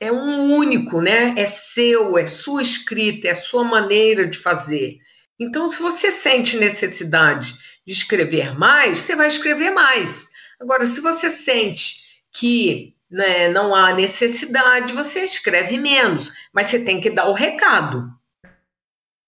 é 0.00 0.12
um 0.12 0.54
único, 0.54 1.00
né? 1.00 1.34
É 1.36 1.46
seu, 1.46 2.16
é 2.16 2.26
sua 2.26 2.62
escrita, 2.62 3.28
é 3.28 3.34
sua 3.34 3.64
maneira 3.64 4.26
de 4.26 4.38
fazer. 4.38 4.98
Então, 5.38 5.68
se 5.68 5.80
você 5.80 6.10
sente 6.10 6.56
necessidade 6.56 7.54
de 7.86 7.92
escrever 7.92 8.58
mais, 8.58 8.98
você 8.98 9.14
vai 9.14 9.28
escrever 9.28 9.70
mais. 9.70 10.28
Agora, 10.60 10.84
se 10.84 11.00
você 11.00 11.30
sente 11.30 12.07
que 12.38 12.94
né, 13.10 13.48
não 13.48 13.74
há 13.74 13.94
necessidade, 13.94 14.92
você 14.92 15.24
escreve 15.24 15.78
menos, 15.78 16.32
mas 16.52 16.68
você 16.68 16.78
tem 16.78 17.00
que 17.00 17.10
dar 17.10 17.28
o 17.28 17.32
recado. 17.32 18.08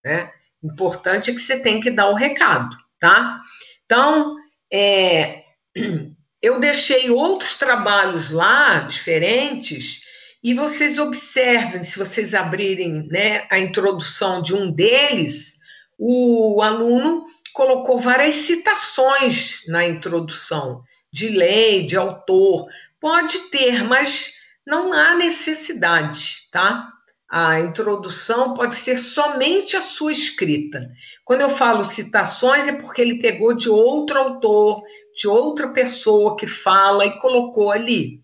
Né? 0.05 0.31
Importante 0.63 1.31
é 1.31 1.35
que 1.35 1.41
você 1.41 1.59
tem 1.59 1.81
que 1.81 1.91
dar 1.91 2.09
o 2.09 2.15
recado, 2.15 2.77
tá? 2.99 3.41
Então, 3.85 4.37
é, 4.73 5.45
eu 6.43 6.61
deixei 6.61 7.11
outros 7.11 7.57
trabalhos 7.57 8.31
lá, 8.31 8.81
diferentes, 8.81 10.03
e 10.43 10.55
vocês 10.55 10.99
observem, 10.99 11.83
se 11.83 11.99
vocês 11.99 12.35
abrirem 12.35 13.07
né, 13.09 13.47
a 13.51 13.59
introdução 13.59 14.41
de 14.41 14.55
um 14.55 14.71
deles, 14.71 15.59
o 15.99 16.63
aluno 16.63 17.25
colocou 17.53 17.99
várias 17.99 18.37
citações 18.37 19.63
na 19.69 19.87
introdução 19.87 20.83
de 21.13 21.29
lei, 21.29 21.85
de 21.85 21.97
autor, 21.97 22.69
Pode 23.01 23.39
ter, 23.51 23.83
mas 23.85 24.35
não 24.67 24.93
há 24.93 25.17
necessidade, 25.17 26.49
tá? 26.53 26.93
A 27.31 27.61
introdução 27.61 28.55
pode 28.55 28.75
ser 28.75 28.99
somente 28.99 29.77
a 29.77 29.81
sua 29.81 30.11
escrita. 30.11 30.91
Quando 31.25 31.43
eu 31.43 31.49
falo 31.49 31.85
citações, 31.85 32.67
é 32.67 32.73
porque 32.73 33.01
ele 33.01 33.21
pegou 33.21 33.55
de 33.55 33.69
outro 33.69 34.19
autor, 34.19 34.83
de 35.15 35.29
outra 35.29 35.69
pessoa 35.69 36.37
que 36.37 36.47
fala 36.47 37.07
e 37.07 37.19
colocou 37.21 37.71
ali. 37.71 38.21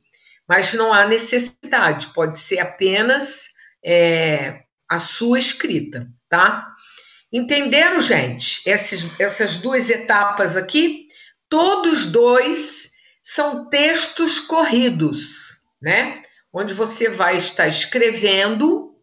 Mas 0.49 0.75
não 0.75 0.93
há 0.93 1.07
necessidade, 1.07 2.09
pode 2.09 2.39
ser 2.39 2.59
apenas 2.59 3.47
é, 3.85 4.63
a 4.89 4.99
sua 4.99 5.39
escrita, 5.39 6.09
tá? 6.29 6.67
Entenderam, 7.33 8.01
gente? 8.01 8.69
Essas, 8.69 9.21
essas 9.21 9.59
duas 9.59 9.89
etapas 9.89 10.57
aqui, 10.57 11.07
todos 11.49 12.07
dois 12.07 12.91
são 13.35 13.69
textos 13.69 14.39
corridos, 14.39 15.57
né? 15.83 16.23
Onde 16.53 16.73
você 16.73 17.09
vai 17.09 17.37
estar 17.37 17.67
escrevendo 17.67 18.95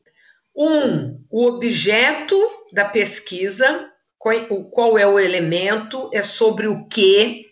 Um, 0.56 1.20
o 1.32 1.48
objeto 1.48 2.38
da 2.72 2.86
pesquisa, 2.86 3.90
qual 4.20 5.00
é 5.00 5.08
o 5.08 5.18
elemento, 5.18 6.12
é 6.14 6.22
sobre 6.22 6.68
o 6.68 6.88
que, 6.88 7.48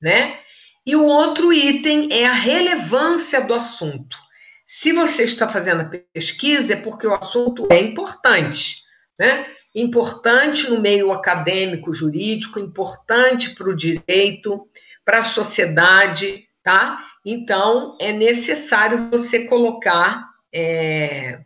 né? 0.00 0.38
E 0.86 0.94
o 0.94 1.04
outro 1.04 1.52
item 1.52 2.08
é 2.12 2.26
a 2.26 2.32
relevância 2.32 3.40
do 3.40 3.54
assunto. 3.54 4.16
Se 4.64 4.92
você 4.92 5.24
está 5.24 5.48
fazendo 5.48 5.80
a 5.80 5.90
pesquisa, 6.14 6.74
é 6.74 6.76
porque 6.76 7.08
o 7.08 7.14
assunto 7.14 7.66
é 7.68 7.80
importante, 7.80 8.82
né? 9.18 9.46
Importante 9.74 10.70
no 10.70 10.80
meio 10.80 11.10
acadêmico, 11.10 11.92
jurídico, 11.92 12.60
importante 12.60 13.50
para 13.50 13.68
o 13.68 13.76
direito, 13.76 14.68
para 15.04 15.18
a 15.18 15.24
sociedade, 15.24 16.46
tá? 16.62 17.04
Então, 17.24 17.96
é 18.00 18.12
necessário 18.12 19.10
você 19.10 19.44
colocar 19.44 20.24
é, 20.52 21.40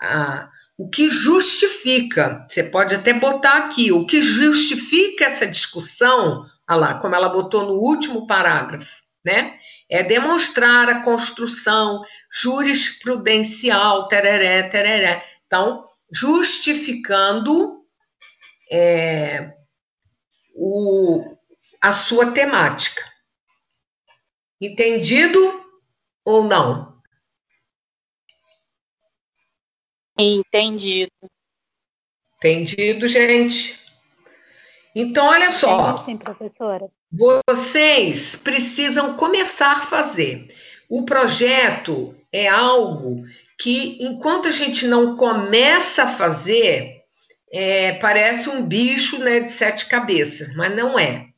a, 0.00 0.48
o 0.76 0.88
que 0.88 1.10
justifica, 1.10 2.44
você 2.48 2.62
pode 2.62 2.94
até 2.94 3.12
botar 3.12 3.58
aqui, 3.58 3.92
o 3.92 4.06
que 4.06 4.20
justifica 4.20 5.26
essa 5.26 5.46
discussão, 5.46 6.44
olha 6.68 6.78
lá, 6.78 6.94
como 6.94 7.14
ela 7.14 7.28
botou 7.28 7.66
no 7.66 7.74
último 7.74 8.26
parágrafo, 8.26 9.02
né? 9.24 9.58
É 9.88 10.02
demonstrar 10.02 10.88
a 10.88 11.02
construção 11.02 12.02
jurisprudencial, 12.32 14.08
tereré, 14.08 14.64
tereré. 14.64 15.24
Então, 15.46 15.84
justificando 16.10 17.84
é, 18.70 19.52
o, 20.54 21.33
a 21.84 21.92
sua 21.92 22.32
temática. 22.32 23.02
Entendido 24.58 25.38
ou 26.24 26.42
não? 26.42 26.98
Entendido. 30.18 31.12
Entendido, 32.38 33.06
gente? 33.06 33.78
Então, 34.94 35.26
olha 35.26 35.50
só. 35.50 36.06
Sim, 36.06 36.16
professora. 36.16 36.88
Vocês 37.12 38.34
precisam 38.34 39.14
começar 39.18 39.72
a 39.72 39.82
fazer. 39.84 40.56
O 40.88 41.04
projeto 41.04 42.16
é 42.32 42.48
algo 42.48 43.26
que, 43.58 44.02
enquanto 44.02 44.48
a 44.48 44.52
gente 44.52 44.86
não 44.86 45.16
começa 45.16 46.04
a 46.04 46.08
fazer, 46.08 47.02
é, 47.52 47.92
parece 47.92 48.48
um 48.48 48.64
bicho 48.64 49.18
né, 49.18 49.40
de 49.40 49.52
sete 49.52 49.84
cabeças, 49.84 50.54
mas 50.54 50.74
não 50.74 50.98
é. 50.98 51.33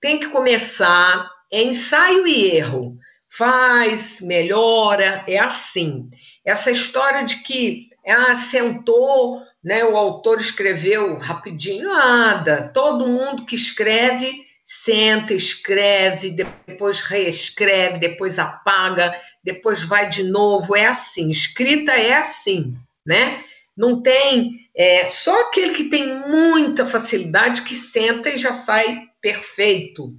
Tem 0.00 0.18
que 0.18 0.28
começar, 0.28 1.30
é 1.52 1.62
ensaio 1.62 2.26
e 2.26 2.50
erro. 2.56 2.96
Faz, 3.28 4.20
melhora, 4.20 5.24
é 5.26 5.38
assim. 5.38 6.08
Essa 6.44 6.70
história 6.70 7.24
de 7.24 7.42
que 7.42 7.88
ah, 8.06 8.34
sentou, 8.34 9.42
né, 9.62 9.84
o 9.84 9.96
autor 9.96 10.40
escreveu 10.40 11.18
rapidinho, 11.18 11.88
nada. 11.88 12.70
Todo 12.72 13.06
mundo 13.06 13.44
que 13.44 13.54
escreve, 13.54 14.32
senta, 14.64 15.34
escreve, 15.34 16.30
depois 16.30 17.00
reescreve, 17.00 17.98
depois 17.98 18.38
apaga, 18.38 19.14
depois 19.44 19.82
vai 19.82 20.08
de 20.08 20.22
novo. 20.22 20.74
É 20.74 20.86
assim, 20.86 21.28
escrita 21.28 21.92
é 21.92 22.14
assim, 22.14 22.74
né? 23.04 23.44
Não 23.78 24.02
tem. 24.02 24.68
É, 24.76 25.08
só 25.08 25.42
aquele 25.42 25.72
que 25.72 25.84
tem 25.84 26.18
muita 26.28 26.84
facilidade 26.84 27.62
que 27.62 27.76
senta 27.76 28.28
e 28.28 28.36
já 28.36 28.52
sai 28.52 29.04
perfeito. 29.22 30.12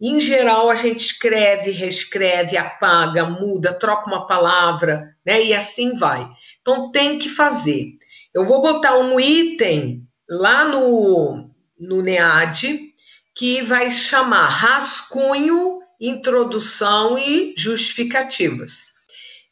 Em 0.00 0.20
geral, 0.20 0.70
a 0.70 0.76
gente 0.76 1.00
escreve, 1.00 1.72
reescreve, 1.72 2.56
apaga, 2.56 3.24
muda, 3.24 3.74
troca 3.74 4.06
uma 4.06 4.26
palavra, 4.26 5.16
né? 5.26 5.44
E 5.44 5.52
assim 5.52 5.94
vai. 5.94 6.28
Então, 6.60 6.92
tem 6.92 7.18
que 7.18 7.28
fazer. 7.28 7.86
Eu 8.32 8.46
vou 8.46 8.62
botar 8.62 8.96
um 8.98 9.18
item 9.18 10.06
lá 10.28 10.64
no, 10.64 11.50
no 11.78 12.02
NEAD 12.02 12.92
que 13.34 13.62
vai 13.62 13.90
chamar 13.90 14.46
rascunho, 14.46 15.80
introdução 16.00 17.18
e 17.18 17.54
justificativas. 17.56 18.92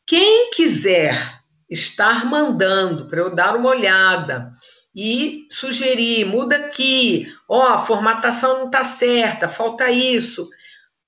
Quem 0.06 0.50
quiser 0.50 1.39
estar 1.70 2.26
mandando 2.26 3.06
para 3.06 3.20
eu 3.20 3.34
dar 3.34 3.56
uma 3.56 3.70
olhada 3.70 4.50
e 4.94 5.46
sugerir, 5.50 6.24
muda 6.26 6.56
aqui, 6.56 7.32
ó, 7.48 7.74
a 7.74 7.78
formatação 7.78 8.58
não 8.58 8.66
está 8.66 8.82
certa, 8.82 9.48
falta 9.48 9.88
isso. 9.90 10.48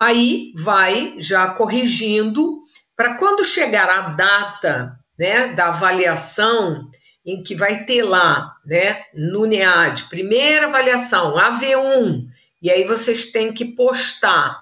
Aí 0.01 0.53
vai 0.57 1.17
já 1.19 1.49
corrigindo 1.49 2.61
para 2.97 3.15
quando 3.15 3.45
chegar 3.45 3.91
a 3.91 4.11
data, 4.11 4.97
né, 5.19 5.49
da 5.49 5.69
avaliação 5.69 6.89
em 7.25 7.43
que 7.43 7.55
vai 7.55 7.85
ter 7.85 8.03
lá, 8.03 8.55
né, 8.65 9.03
no 9.15 9.47
NEAD, 9.47 10.05
primeira 10.05 10.67
avaliação, 10.67 11.37
AV1, 11.37 12.27
e 12.61 12.71
aí 12.71 12.85
vocês 12.85 13.27
têm 13.27 13.53
que 13.53 13.65
postar 13.65 14.61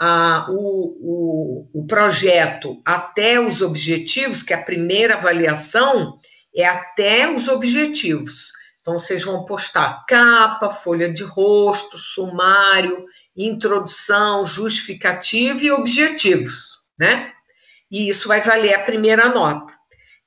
a, 0.00 0.46
o, 0.50 1.68
o, 1.72 1.80
o 1.80 1.86
projeto 1.86 2.80
até 2.84 3.40
os 3.40 3.62
objetivos, 3.62 4.42
que 4.42 4.52
é 4.52 4.56
a 4.56 4.64
primeira 4.64 5.14
avaliação, 5.14 6.18
é 6.54 6.66
até 6.66 7.28
os 7.30 7.48
objetivos. 7.48 8.52
Então, 8.80 8.98
vocês 8.98 9.22
vão 9.22 9.44
postar 9.44 10.04
capa, 10.08 10.70
folha 10.70 11.12
de 11.12 11.22
rosto, 11.22 11.96
sumário, 11.96 13.04
introdução, 13.36 14.44
justificativa 14.44 15.60
e 15.62 15.70
objetivos, 15.70 16.80
né? 16.98 17.32
E 17.90 18.08
isso 18.08 18.26
vai 18.26 18.40
valer 18.40 18.74
a 18.74 18.82
primeira 18.82 19.28
nota. 19.28 19.72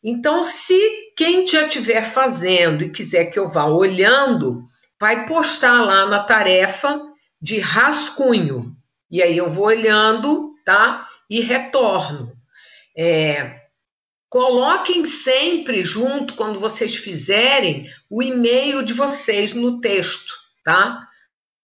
Então, 0.01 0.43
se 0.43 0.79
quem 1.17 1.45
já 1.45 1.63
estiver 1.63 2.03
fazendo 2.03 2.83
e 2.83 2.91
quiser 2.91 3.25
que 3.25 3.39
eu 3.39 3.49
vá 3.49 3.65
olhando, 3.65 4.63
vai 4.99 5.25
postar 5.27 5.81
lá 5.81 6.05
na 6.05 6.23
tarefa 6.23 7.01
de 7.41 7.59
rascunho. 7.59 8.74
E 9.15 9.23
aí 9.23 9.37
eu 9.37 9.49
vou 9.49 9.67
olhando, 9.67 10.53
tá? 10.65 11.07
E 11.29 11.39
retorno. 11.39 12.35
É, 12.97 13.61
Coloquem 14.27 15.05
sempre 15.05 15.85
junto, 15.85 16.35
quando 16.35 16.59
vocês 16.59 16.97
fizerem, 16.97 17.89
o 18.09 18.21
e-mail 18.21 18.83
de 18.83 18.91
vocês 18.91 19.53
no 19.53 19.79
texto, 19.79 20.33
tá? 20.65 21.07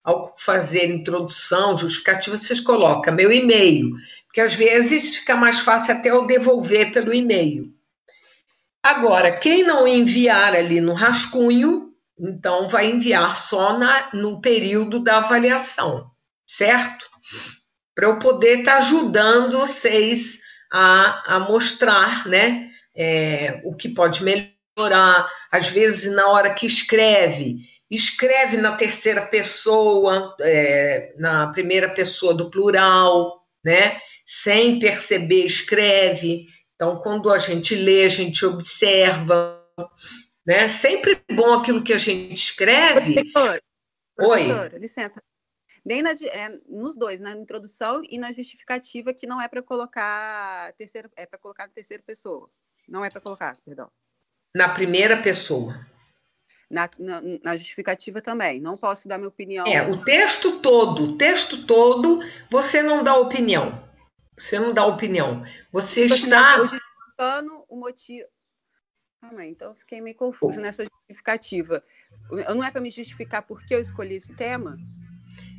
Ao 0.02 0.34
fazer 0.38 0.86
introdução, 0.86 1.76
justificativa, 1.76 2.38
vocês 2.38 2.62
colocam 2.62 3.14
meu 3.14 3.30
e-mail, 3.30 3.92
porque 4.26 4.40
às 4.40 4.54
vezes 4.54 5.18
fica 5.18 5.36
mais 5.36 5.60
fácil 5.60 5.96
até 5.96 6.12
eu 6.12 6.26
devolver 6.26 6.94
pelo 6.94 7.14
e-mail. 7.14 7.74
Agora, 8.82 9.36
quem 9.36 9.62
não 9.62 9.86
enviar 9.86 10.56
ali 10.56 10.80
no 10.80 10.94
rascunho, 10.94 11.94
então 12.18 12.70
vai 12.70 12.90
enviar 12.90 13.36
só 13.36 13.78
na, 13.78 14.10
no 14.14 14.40
período 14.40 15.04
da 15.04 15.18
avaliação, 15.18 16.10
certo? 16.48 17.11
Para 17.94 18.08
eu 18.08 18.20
poder 18.20 18.60
estar 18.60 18.74
tá 18.74 18.78
ajudando 18.78 19.60
vocês 19.60 20.40
a, 20.72 21.36
a 21.36 21.40
mostrar 21.40 22.28
né, 22.28 22.72
é, 22.96 23.62
o 23.64 23.76
que 23.76 23.90
pode 23.90 24.24
melhorar. 24.24 25.30
Às 25.52 25.68
vezes, 25.68 26.12
na 26.12 26.28
hora 26.28 26.54
que 26.54 26.66
escreve, 26.66 27.58
escreve 27.90 28.58
na 28.58 28.76
terceira 28.76 29.26
pessoa, 29.28 30.36
é, 30.40 31.14
na 31.18 31.48
primeira 31.52 31.90
pessoa 31.94 32.34
do 32.34 32.50
plural, 32.50 33.46
né? 33.64 34.00
Sem 34.26 34.80
perceber, 34.80 35.44
escreve. 35.46 36.48
Então, 36.76 36.98
quando 37.00 37.30
a 37.30 37.38
gente 37.38 37.76
lê, 37.76 38.06
a 38.06 38.10
gente 38.10 38.46
observa, 38.46 39.62
né? 40.46 40.70
Sempre 40.70 41.22
bom 41.32 41.54
aquilo 41.54 41.84
que 41.84 41.94
a 41.94 41.98
gente 41.98 42.34
escreve. 42.34 43.30
Professor, 44.16 44.72
Oi. 44.74 44.80
licença. 44.80 45.22
Nem 45.84 46.02
na, 46.02 46.12
é, 46.12 46.60
nos 46.68 46.96
dois, 46.96 47.20
na 47.20 47.32
introdução 47.32 48.02
e 48.08 48.18
na 48.18 48.32
justificativa, 48.32 49.14
que 49.14 49.26
não 49.26 49.42
é 49.42 49.48
para 49.48 49.64
colocar 49.64 50.72
terceira, 50.74 51.10
é 51.16 51.26
para 51.26 51.40
colocar 51.40 51.68
na 51.68 51.74
terceira 51.74 52.04
pessoa. 52.06 52.50
Não 52.88 53.04
é 53.04 53.10
para 53.10 53.22
colocar, 53.22 53.58
perdão. 53.66 53.90
Na 54.56 54.70
primeira 54.70 55.22
pessoa. 55.22 55.88
Na, 56.70 56.90
na, 56.98 57.22
na, 57.44 57.58
justificativa 57.58 58.22
também. 58.22 58.62
Não 58.62 58.78
posso 58.78 59.08
dar 59.08 59.18
minha 59.18 59.28
opinião. 59.28 59.66
É, 59.66 59.90
o 59.90 60.04
texto 60.04 60.60
todo, 60.60 61.04
o 61.04 61.18
texto 61.18 61.66
todo, 61.66 62.20
você 62.50 62.82
não 62.82 63.04
dá 63.04 63.16
opinião. 63.16 63.84
Você 64.38 64.60
não 64.60 64.74
dá 64.74 64.86
opinião. 64.86 65.44
Você 65.72 66.04
tipo 66.04 66.14
assim, 66.14 66.24
está. 66.26 66.58
justificando 66.60 67.66
o 67.68 67.76
motivo. 67.76 68.28
Calma 69.22 69.46
então 69.46 69.70
eu 69.70 69.76
fiquei 69.76 70.02
meio 70.02 70.16
confuso 70.16 70.60
nessa 70.60 70.84
justificativa. 70.84 71.84
Não 72.56 72.64
é 72.64 72.72
para 72.72 72.82
me 72.82 72.90
justificar 72.90 73.44
por 73.44 73.64
que 73.64 73.76
eu 73.76 73.82
escolhi 73.82 74.16
esse 74.16 74.34
tema? 74.34 74.78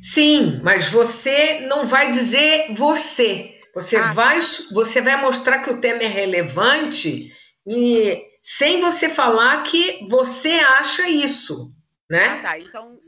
Sim, 0.03 0.59
mas 0.61 0.87
você 0.87 1.61
não 1.61 1.85
vai 1.85 2.11
dizer 2.11 2.73
você. 2.73 3.57
Você 3.73 3.95
ah, 3.95 4.11
vai, 4.11 4.39
você 4.71 5.01
vai 5.01 5.19
mostrar 5.21 5.59
que 5.59 5.69
o 5.69 5.79
tema 5.79 6.03
é 6.03 6.07
relevante 6.07 7.33
e 7.65 8.21
sem 8.41 8.81
você 8.81 9.07
falar 9.07 9.63
que 9.63 10.05
você 10.09 10.49
acha 10.49 11.07
isso, 11.07 11.71
né? 12.09 12.25
Ah, 12.25 12.41
tá. 12.41 12.59
Então 12.59 12.99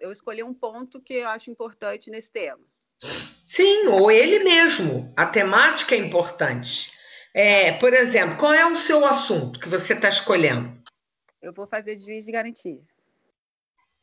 eu 0.00 0.12
escolhi 0.12 0.44
um 0.44 0.54
ponto 0.54 1.00
que 1.00 1.14
eu 1.14 1.28
acho 1.28 1.50
importante 1.50 2.08
nesse 2.08 2.30
tema. 2.30 2.62
Sim, 3.44 3.88
ou 3.88 4.08
ele 4.08 4.44
mesmo. 4.44 5.12
A 5.16 5.26
temática 5.26 5.96
é 5.96 5.98
importante. 5.98 6.92
É, 7.34 7.72
por 7.72 7.92
exemplo, 7.92 8.38
qual 8.38 8.54
é 8.54 8.64
o 8.64 8.76
seu 8.76 9.04
assunto 9.04 9.58
que 9.58 9.68
você 9.68 9.92
está 9.92 10.08
escolhendo? 10.08 10.72
Eu 11.42 11.52
vou 11.52 11.66
fazer 11.66 11.96
de 11.96 12.04
juiz 12.04 12.24
de 12.24 12.32
garantia. 12.32 12.80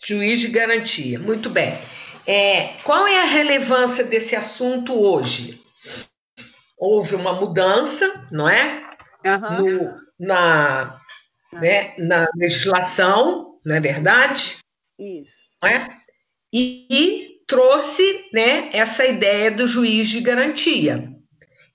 Juiz 0.04 0.40
de 0.40 0.48
garantia, 0.48 1.20
muito 1.20 1.50
bem. 1.50 1.78
É, 2.26 2.74
qual 2.84 3.08
é 3.08 3.20
a 3.22 3.26
relevância 3.26 4.04
desse 4.04 4.36
assunto 4.36 5.00
hoje? 5.00 5.62
Houve 6.78 7.16
uma 7.16 7.34
mudança, 7.34 8.28
não 8.32 8.50
é? 8.50 8.84
Uhum. 9.26 9.58
No, 9.58 10.02
na, 10.20 10.98
né, 11.54 11.94
na 11.98 12.28
legislação, 12.36 13.60
não 13.66 13.76
é 13.76 13.80
verdade? 13.80 14.58
Isso. 14.98 15.34
Não 15.62 15.70
é? 15.70 15.88
E, 16.52 16.88
e 16.90 17.32
trouxe 17.48 18.30
né, 18.34 18.70
essa 18.74 19.06
ideia 19.06 19.52
do 19.52 19.68
juiz 19.68 20.10
de 20.10 20.22
garantia. 20.22 21.12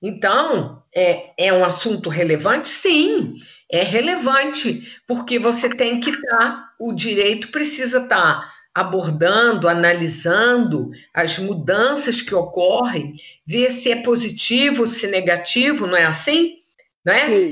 Então, 0.02 0.82
é, 0.94 1.46
é 1.46 1.52
um 1.52 1.64
assunto 1.64 2.08
relevante? 2.08 2.68
Sim, 2.68 3.36
é 3.70 3.82
relevante, 3.82 5.00
porque 5.06 5.38
você 5.38 5.68
tem 5.68 6.00
que 6.00 6.10
estar, 6.10 6.38
tá, 6.38 6.70
o 6.78 6.92
direito 6.92 7.48
precisa 7.48 7.98
estar 7.98 8.40
tá 8.40 8.52
abordando, 8.74 9.68
analisando 9.68 10.90
as 11.12 11.38
mudanças 11.38 12.20
que 12.20 12.34
ocorrem, 12.34 13.14
ver 13.46 13.72
se 13.72 13.90
é 13.90 14.02
positivo, 14.02 14.86
se 14.86 15.06
é 15.06 15.10
negativo, 15.10 15.86
não 15.86 15.96
é 15.96 16.04
assim? 16.04 16.56
Não 17.04 17.12
é? 17.12 17.28
Sim. 17.28 17.50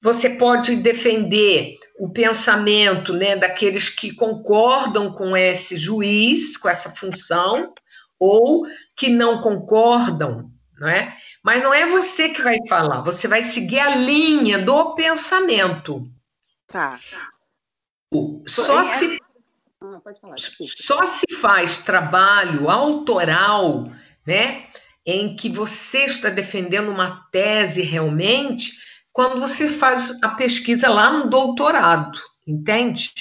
Você 0.00 0.30
pode 0.30 0.76
defender 0.76 1.74
o 1.98 2.08
pensamento 2.08 3.12
né, 3.12 3.36
daqueles 3.36 3.88
que 3.88 4.14
concordam 4.14 5.12
com 5.12 5.36
esse 5.36 5.76
juiz, 5.76 6.56
com 6.56 6.68
essa 6.68 6.90
função, 6.90 7.72
ou 8.18 8.66
que 8.96 9.08
não 9.08 9.40
concordam, 9.40 10.50
não 10.78 10.88
é? 10.88 11.16
Mas 11.42 11.62
não 11.62 11.72
é 11.72 11.86
você 11.86 12.28
que 12.28 12.42
vai 12.42 12.58
falar, 12.68 13.02
você 13.02 13.26
vai 13.26 13.42
seguir 13.42 13.80
a 13.80 13.94
linha 13.94 14.58
do 14.58 14.94
pensamento. 14.94 16.08
Tá. 16.66 16.98
Só 18.46 18.80
é... 18.80 18.84
se 18.84 19.18
ah, 19.82 20.00
falar, 20.20 20.36
só 20.36 21.04
se 21.04 21.34
faz 21.36 21.78
trabalho 21.78 22.70
autoral, 22.70 23.90
né, 24.26 24.66
em 25.04 25.36
que 25.36 25.48
você 25.48 26.04
está 26.04 26.28
defendendo 26.28 26.90
uma 26.90 27.26
tese 27.30 27.82
realmente 27.82 28.72
quando 29.12 29.40
você 29.40 29.68
faz 29.68 30.22
a 30.22 30.30
pesquisa 30.30 30.90
lá 30.90 31.10
no 31.10 31.30
doutorado, 31.30 32.20
entende? 32.46 33.12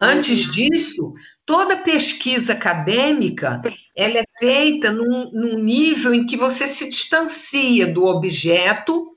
Antes 0.00 0.46
uhum. 0.46 0.52
disso, 0.52 1.14
toda 1.46 1.78
pesquisa 1.78 2.52
acadêmica 2.52 3.62
ela 3.96 4.18
é 4.18 4.23
feita 4.38 4.90
num, 4.90 5.30
num 5.32 5.58
nível 5.58 6.14
em 6.14 6.26
que 6.26 6.36
você 6.36 6.66
se 6.66 6.88
distancia 6.88 7.86
do 7.86 8.04
objeto 8.04 9.12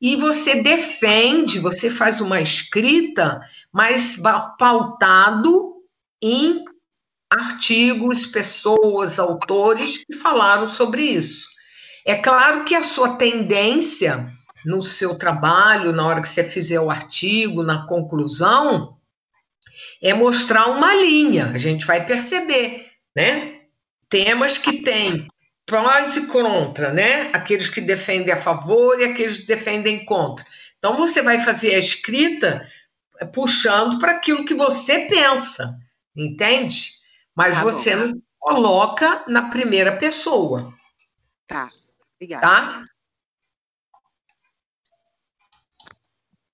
e 0.00 0.16
você 0.16 0.56
defende, 0.56 1.60
você 1.60 1.88
faz 1.88 2.20
uma 2.20 2.40
escrita 2.40 3.40
mais 3.72 4.16
pautado 4.58 5.76
em 6.20 6.64
artigos, 7.30 8.26
pessoas, 8.26 9.18
autores 9.18 9.98
que 9.98 10.16
falaram 10.16 10.66
sobre 10.66 11.02
isso. 11.02 11.46
É 12.04 12.16
claro 12.16 12.64
que 12.64 12.74
a 12.74 12.82
sua 12.82 13.16
tendência 13.16 14.26
no 14.64 14.82
seu 14.82 15.16
trabalho, 15.16 15.92
na 15.92 16.06
hora 16.06 16.20
que 16.20 16.28
você 16.28 16.44
fizer 16.44 16.80
o 16.80 16.90
artigo, 16.90 17.62
na 17.62 17.86
conclusão, 17.86 18.96
é 20.02 20.12
mostrar 20.12 20.66
uma 20.66 20.94
linha. 20.94 21.50
A 21.54 21.58
gente 21.58 21.86
vai 21.86 22.04
perceber, 22.04 22.86
né? 23.14 23.51
Temas 24.12 24.58
que 24.58 24.82
têm 24.82 25.26
prós 25.64 26.18
e 26.18 26.26
contra, 26.26 26.92
né? 26.92 27.30
Aqueles 27.32 27.66
que 27.66 27.80
defendem 27.80 28.30
a 28.30 28.36
favor 28.36 29.00
e 29.00 29.04
aqueles 29.04 29.38
que 29.38 29.46
defendem 29.46 30.04
contra. 30.04 30.44
Então 30.76 30.98
você 30.98 31.22
vai 31.22 31.42
fazer 31.42 31.74
a 31.74 31.78
escrita 31.78 32.68
puxando 33.32 33.98
para 33.98 34.12
aquilo 34.12 34.44
que 34.44 34.52
você 34.52 35.06
pensa, 35.06 35.78
entende? 36.14 36.90
Mas 37.34 37.54
tá 37.54 37.62
você 37.62 37.96
não 37.96 38.20
coloca 38.38 39.24
na 39.26 39.48
primeira 39.48 39.96
pessoa. 39.96 40.74
Tá. 41.46 41.70
Obrigada. 42.16 42.42
Tá? 42.42 42.84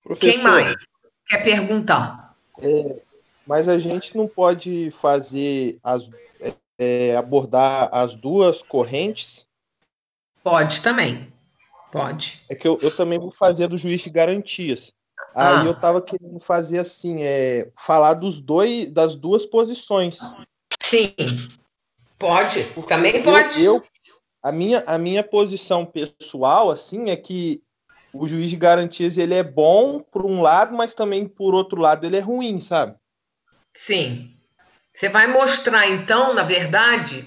Professor, 0.04 0.30
Quem 0.30 0.42
mais 0.44 0.76
quer 1.26 1.42
perguntar? 1.42 2.36
É, 2.62 3.02
mas 3.44 3.68
a 3.68 3.80
gente 3.80 4.16
não 4.16 4.28
pode 4.28 4.92
fazer 4.92 5.76
as, 5.82 6.08
é, 6.78 7.16
abordar 7.16 7.88
as 7.92 8.14
duas 8.14 8.62
correntes? 8.62 9.48
Pode 10.42 10.80
também. 10.80 11.32
Pode. 11.90 12.42
É 12.48 12.54
que 12.54 12.68
eu, 12.68 12.78
eu 12.80 12.94
também 12.94 13.18
vou 13.18 13.32
fazer 13.32 13.66
do 13.66 13.76
juiz 13.76 14.00
de 14.00 14.10
garantias. 14.10 14.94
Ah. 15.34 15.60
Aí 15.60 15.66
eu 15.66 15.72
estava 15.72 16.00
querendo 16.00 16.38
fazer 16.38 16.78
assim, 16.78 17.22
é, 17.22 17.70
falar 17.76 18.14
dos 18.14 18.40
dois, 18.40 18.90
das 18.90 19.14
duas 19.14 19.44
posições. 19.44 20.18
Sim. 20.80 21.14
Pode. 22.18 22.64
Porque 22.74 22.88
também 22.88 23.22
pode. 23.22 23.62
Eu, 23.62 23.82
a 24.42 24.52
minha, 24.52 24.82
a 24.86 24.98
minha 24.98 25.22
posição 25.22 25.84
pessoal, 25.84 26.70
assim, 26.70 27.10
é 27.10 27.16
que 27.16 27.62
o 28.12 28.26
juiz 28.26 28.50
de 28.50 28.56
garantias 28.56 29.18
ele 29.18 29.34
é 29.34 29.42
bom 29.42 30.00
por 30.00 30.24
um 30.24 30.40
lado, 30.40 30.74
mas 30.74 30.94
também 30.94 31.26
por 31.26 31.54
outro 31.54 31.80
lado 31.80 32.06
ele 32.06 32.16
é 32.16 32.20
ruim, 32.20 32.60
sabe? 32.60 32.96
Sim. 33.74 34.37
Você 34.98 35.08
vai 35.08 35.28
mostrar 35.28 35.88
então, 35.88 36.34
na 36.34 36.42
verdade, 36.42 37.24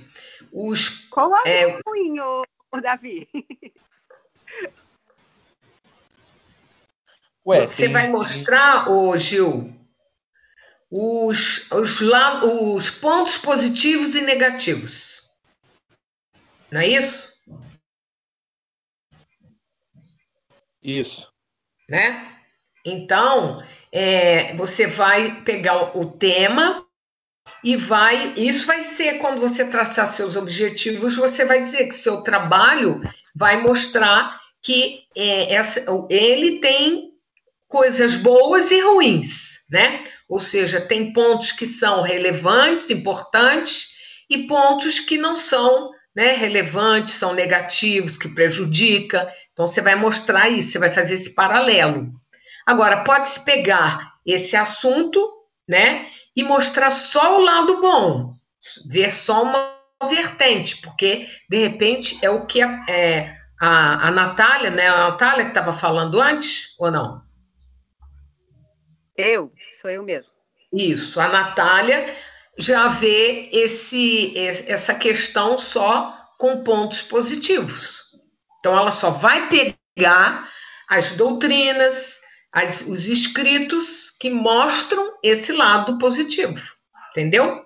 os. 0.52 1.08
Qual 1.08 1.34
é, 1.48 1.62
é... 1.62 1.80
ruim, 1.88 2.20
ô, 2.20 2.44
Davi? 2.82 3.30
Ué, 7.48 7.62
Você 7.62 7.84
tem... 7.84 7.94
vai 7.94 8.10
mostrar, 8.10 8.92
ô 8.92 9.16
Gil, 9.16 9.74
os, 10.90 11.72
os, 11.72 12.02
os 12.02 12.90
pontos 12.90 13.38
positivos 13.38 14.16
e 14.16 14.22
negativos. 14.22 15.32
Não 16.70 16.82
é 16.82 16.88
isso? 16.88 17.34
Isso. 20.84 21.34
Né? 21.88 22.38
Então, 22.84 23.64
é, 23.94 24.54
você 24.58 24.88
vai 24.88 25.42
pegar 25.44 25.98
o 25.98 26.12
tema 26.12 26.86
e 27.64 27.76
vai. 27.76 28.34
Isso 28.36 28.66
vai 28.66 28.82
ser 28.82 29.20
quando 29.20 29.40
você 29.40 29.66
traçar 29.66 30.08
seus 30.08 30.36
objetivos, 30.36 31.16
você 31.16 31.46
vai 31.46 31.62
dizer 31.62 31.88
que 31.88 31.96
seu 31.96 32.22
trabalho 32.22 33.02
vai 33.36 33.62
mostrar 33.62 34.40
que 34.62 35.00
é, 35.18 35.56
essa, 35.56 35.84
ele 36.10 36.60
tem 36.60 37.12
coisas 37.68 38.16
boas 38.16 38.70
e 38.70 38.82
ruins, 38.82 39.60
né? 39.70 40.04
Ou 40.28 40.40
seja, 40.40 40.80
tem 40.80 41.14
pontos 41.14 41.52
que 41.52 41.66
são 41.66 42.02
relevantes, 42.02 42.90
importantes, 42.90 43.90
e 44.30 44.48
pontos 44.48 45.00
que 45.00 45.18
não 45.18 45.36
são 45.36 45.92
né, 46.16 46.34
relevantes, 46.34 47.14
são 47.14 47.34
negativos, 47.34 48.18
que 48.18 48.30
prejudica. 48.30 49.30
Então, 49.52 49.68
você 49.68 49.82
vai 49.82 49.96
mostrar 49.96 50.50
isso, 50.50 50.72
você 50.72 50.80
vai 50.80 50.92
fazer 50.92 51.16
esse 51.16 51.34
paralelo. 51.34 52.10
Agora, 52.66 53.04
pode-se 53.04 53.44
pegar 53.44 54.14
esse 54.26 54.56
assunto, 54.56 55.28
né, 55.68 56.10
e 56.36 56.44
mostrar 56.44 56.92
só 56.92 57.38
o 57.38 57.44
lado 57.44 57.82
bom, 57.82 58.34
ver 58.88 59.14
só 59.14 59.44
uma 59.44 59.82
vertente, 60.10 60.82
porque, 60.82 61.28
de 61.50 61.58
repente, 61.58 62.18
é 62.22 62.30
o 62.30 62.46
que 62.46 62.62
a, 62.62 62.86
é, 62.90 63.38
a, 63.60 64.08
a 64.08 64.12
Natália, 64.12 64.70
né, 64.70 64.88
a 64.88 65.10
Natália 65.10 65.44
que 65.44 65.52
estava 65.52 65.74
falando 65.74 66.20
antes, 66.20 66.76
ou 66.80 66.90
não? 66.90 67.22
Eu, 69.16 69.52
sou 69.80 69.90
eu 69.90 70.04
mesmo. 70.04 70.32
Isso, 70.74 71.20
a 71.20 71.28
Natália 71.28 72.16
já 72.58 72.88
vê 72.88 73.50
esse, 73.52 74.34
essa 74.38 74.94
questão 74.96 75.58
só 75.58 76.18
com 76.38 76.64
pontos 76.64 77.02
positivos. 77.02 78.12
Então, 78.60 78.78
ela 78.78 78.92
só 78.92 79.12
vai 79.12 79.50
pegar 79.50 80.50
as 80.90 81.12
doutrinas, 81.14 82.20
as, 82.52 82.82
os 82.82 83.08
escritos 83.08 84.12
que 84.12 84.30
mostram 84.30 85.18
esse 85.24 85.52
lado 85.52 85.98
positivo, 85.98 86.60
entendeu? 87.12 87.66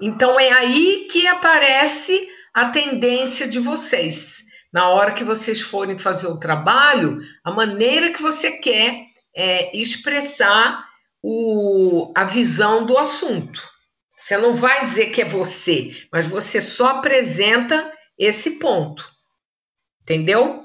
Então, 0.00 0.38
é 0.40 0.50
aí 0.52 1.06
que 1.10 1.26
aparece 1.26 2.28
a 2.52 2.66
tendência 2.70 3.46
de 3.46 3.58
vocês. 3.58 4.42
Na 4.72 4.88
hora 4.88 5.12
que 5.12 5.22
vocês 5.22 5.60
forem 5.60 5.98
fazer 5.98 6.26
o 6.26 6.38
trabalho, 6.38 7.20
a 7.44 7.52
maneira 7.52 8.12
que 8.12 8.20
você 8.20 8.52
quer 8.52 9.06
é, 9.34 9.76
expressar 9.76 10.84
o, 11.22 12.12
a 12.14 12.24
visão 12.24 12.84
do 12.84 12.98
assunto. 12.98 13.62
Você 14.16 14.36
não 14.36 14.54
vai 14.54 14.84
dizer 14.84 15.10
que 15.10 15.22
é 15.22 15.24
você, 15.24 15.94
mas 16.10 16.26
você 16.26 16.60
só 16.60 16.88
apresenta 16.88 17.92
esse 18.18 18.52
ponto. 18.52 19.08
Entendeu? 20.02 20.63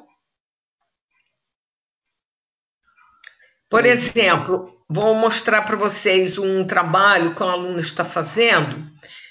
Por 3.69 3.85
exemplo, 3.85 4.75
vou 4.89 5.13
mostrar 5.13 5.61
para 5.61 5.75
vocês 5.75 6.37
um 6.37 6.65
trabalho 6.65 7.35
que 7.35 7.43
a 7.43 7.51
aluna 7.51 7.79
está 7.79 8.03
fazendo 8.03 8.89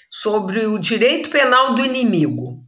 sobre 0.09 0.65
o 0.65 0.79
direito 0.79 1.29
penal 1.29 1.75
do 1.75 1.83
inimigo. 1.83 2.63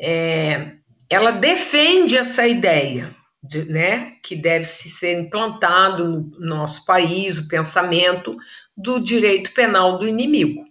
É, 0.00 0.72
ela 1.10 1.32
defende 1.32 2.16
essa 2.16 2.46
ideia, 2.46 3.14
de, 3.42 3.64
né, 3.64 4.12
que 4.22 4.36
deve 4.36 4.64
ser 4.64 5.18
implantado 5.18 6.30
no 6.38 6.56
nosso 6.56 6.84
país, 6.84 7.38
o 7.38 7.48
pensamento 7.48 8.36
do 8.76 9.00
direito 9.00 9.52
penal 9.52 9.98
do 9.98 10.06
inimigo. 10.06 10.64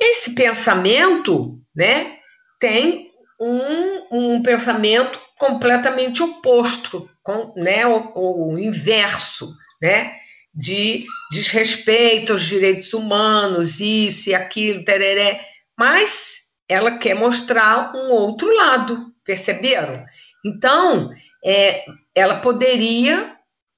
Esse 0.00 0.34
pensamento, 0.34 1.58
né, 1.74 2.18
tem 2.60 3.10
um, 3.40 4.36
um 4.36 4.42
pensamento 4.42 5.18
completamente 5.38 6.22
oposto, 6.22 7.08
com, 7.22 7.52
né, 7.56 7.86
o, 7.86 8.52
o 8.52 8.58
inverso, 8.58 9.54
né, 9.80 10.14
de 10.54 11.04
desrespeito 11.32 12.32
aos 12.32 12.44
direitos 12.44 12.92
humanos, 12.92 13.80
isso 13.80 14.30
e 14.30 14.34
aquilo, 14.34 14.84
tereré, 14.84 15.44
mas 15.76 16.44
ela 16.68 16.98
quer 16.98 17.14
mostrar 17.14 17.92
um 17.94 18.10
outro 18.10 18.54
lado, 18.54 19.12
perceberam? 19.24 20.04
Então, 20.44 21.10
é, 21.44 21.84
ela 22.14 22.40
poderia 22.40 23.36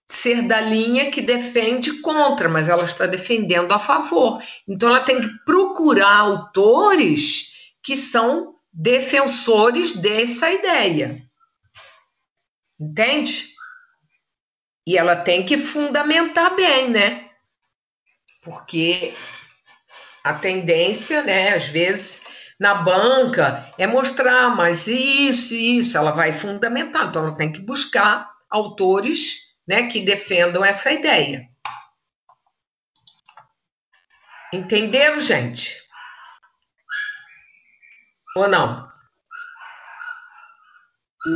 ser 0.09 0.43
da 0.43 0.61
linha 0.61 1.11
que 1.11 1.21
defende 1.21 2.01
contra, 2.01 2.49
mas 2.49 2.69
ela 2.69 2.85
está 2.85 3.07
defendendo 3.07 3.73
a 3.73 3.79
favor. 3.79 4.41
Então, 4.69 4.91
ela 4.91 5.01
tem 5.01 5.21
que 5.21 5.29
procurar 5.45 6.19
autores 6.19 7.53
que 7.83 7.97
são 7.97 8.55
defensores 8.73 9.93
dessa 9.93 10.51
ideia. 10.51 11.26
Entende? 12.79 13.47
E 14.87 14.97
ela 14.97 15.17
tem 15.17 15.45
que 15.45 15.59
fundamentar 15.59 16.55
bem, 16.55 16.91
né? 16.91 17.31
Porque 18.45 19.15
a 20.23 20.35
tendência, 20.35 21.23
né, 21.23 21.55
às 21.55 21.67
vezes, 21.67 22.21
na 22.59 22.75
banca 22.75 23.73
é 23.77 23.87
mostrar, 23.87 24.55
mas 24.55 24.87
isso, 24.87 25.55
isso, 25.55 25.97
ela 25.97 26.13
vai 26.13 26.33
fundamentar. 26.33 27.07
Então, 27.07 27.27
ela 27.27 27.37
tem 27.37 27.53
que 27.53 27.61
buscar 27.61 28.31
autores 28.49 29.57
né, 29.67 29.89
que 29.89 30.05
defendam 30.05 30.65
essa 30.65 30.93
ideia. 30.93 31.49
Entenderam, 34.53 35.21
gente? 35.21 35.77
Ou 38.37 38.47
não? 38.47 38.86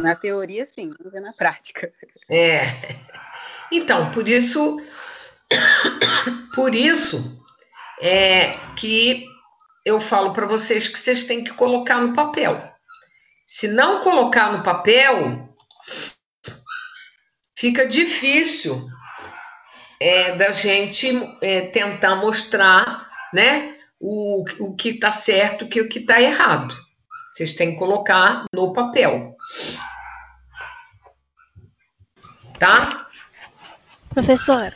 Na 0.03 0.15
teoria, 0.15 0.67
sim, 0.67 0.91
vamos 0.99 1.13
ver 1.13 1.21
na 1.21 1.33
prática. 1.33 1.93
É. 2.31 2.97
Então, 3.73 4.11
por 4.11 4.29
isso, 4.29 4.81
por 6.55 6.75
isso 6.75 7.41
é 8.01 8.57
que 8.77 9.27
eu 9.85 10.01
falo 10.01 10.33
para 10.33 10.47
vocês 10.47 10.89
que 10.89 10.99
vocês 10.99 11.25
têm 11.25 11.43
que 11.43 11.53
colocar 11.53 12.01
no 12.01 12.15
papel. 12.15 12.71
Se 13.47 13.67
não 13.67 14.01
colocar 14.01 14.53
no 14.53 14.63
papel, 14.63 15.49
fica 17.59 17.87
difícil 17.87 18.89
é, 20.01 20.37
da 20.37 20.53
gente 20.53 21.09
é, 21.43 21.63
tentar 21.63 22.17
mostrar 22.17 23.09
né, 23.35 23.77
o, 23.99 24.45
o 24.61 24.75
que 24.75 24.91
está 24.91 25.13
certo 25.13 25.69
e 25.77 25.81
o 25.81 25.89
que 25.89 25.99
está 25.99 26.21
errado. 26.21 26.75
Vocês 27.33 27.55
têm 27.55 27.73
que 27.73 27.79
colocar 27.79 28.45
no 28.53 28.73
papel. 28.73 29.37
Tá? 32.59 33.09
Professora. 34.11 34.75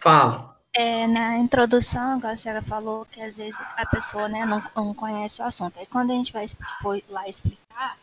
Fala. 0.00 0.56
É, 0.76 1.06
na 1.06 1.38
introdução, 1.38 2.20
a 2.24 2.36
senhora 2.36 2.60
falou 2.60 3.06
que 3.06 3.20
às 3.20 3.36
vezes 3.36 3.56
a 3.76 3.86
pessoa 3.86 4.28
né, 4.28 4.44
não, 4.44 4.62
não 4.74 4.92
conhece 4.92 5.40
o 5.40 5.44
assunto. 5.44 5.78
Aí 5.78 5.86
quando 5.86 6.10
a 6.10 6.14
gente 6.14 6.32
vai 6.32 6.46
lá 7.08 7.28
explicar, 7.28 7.96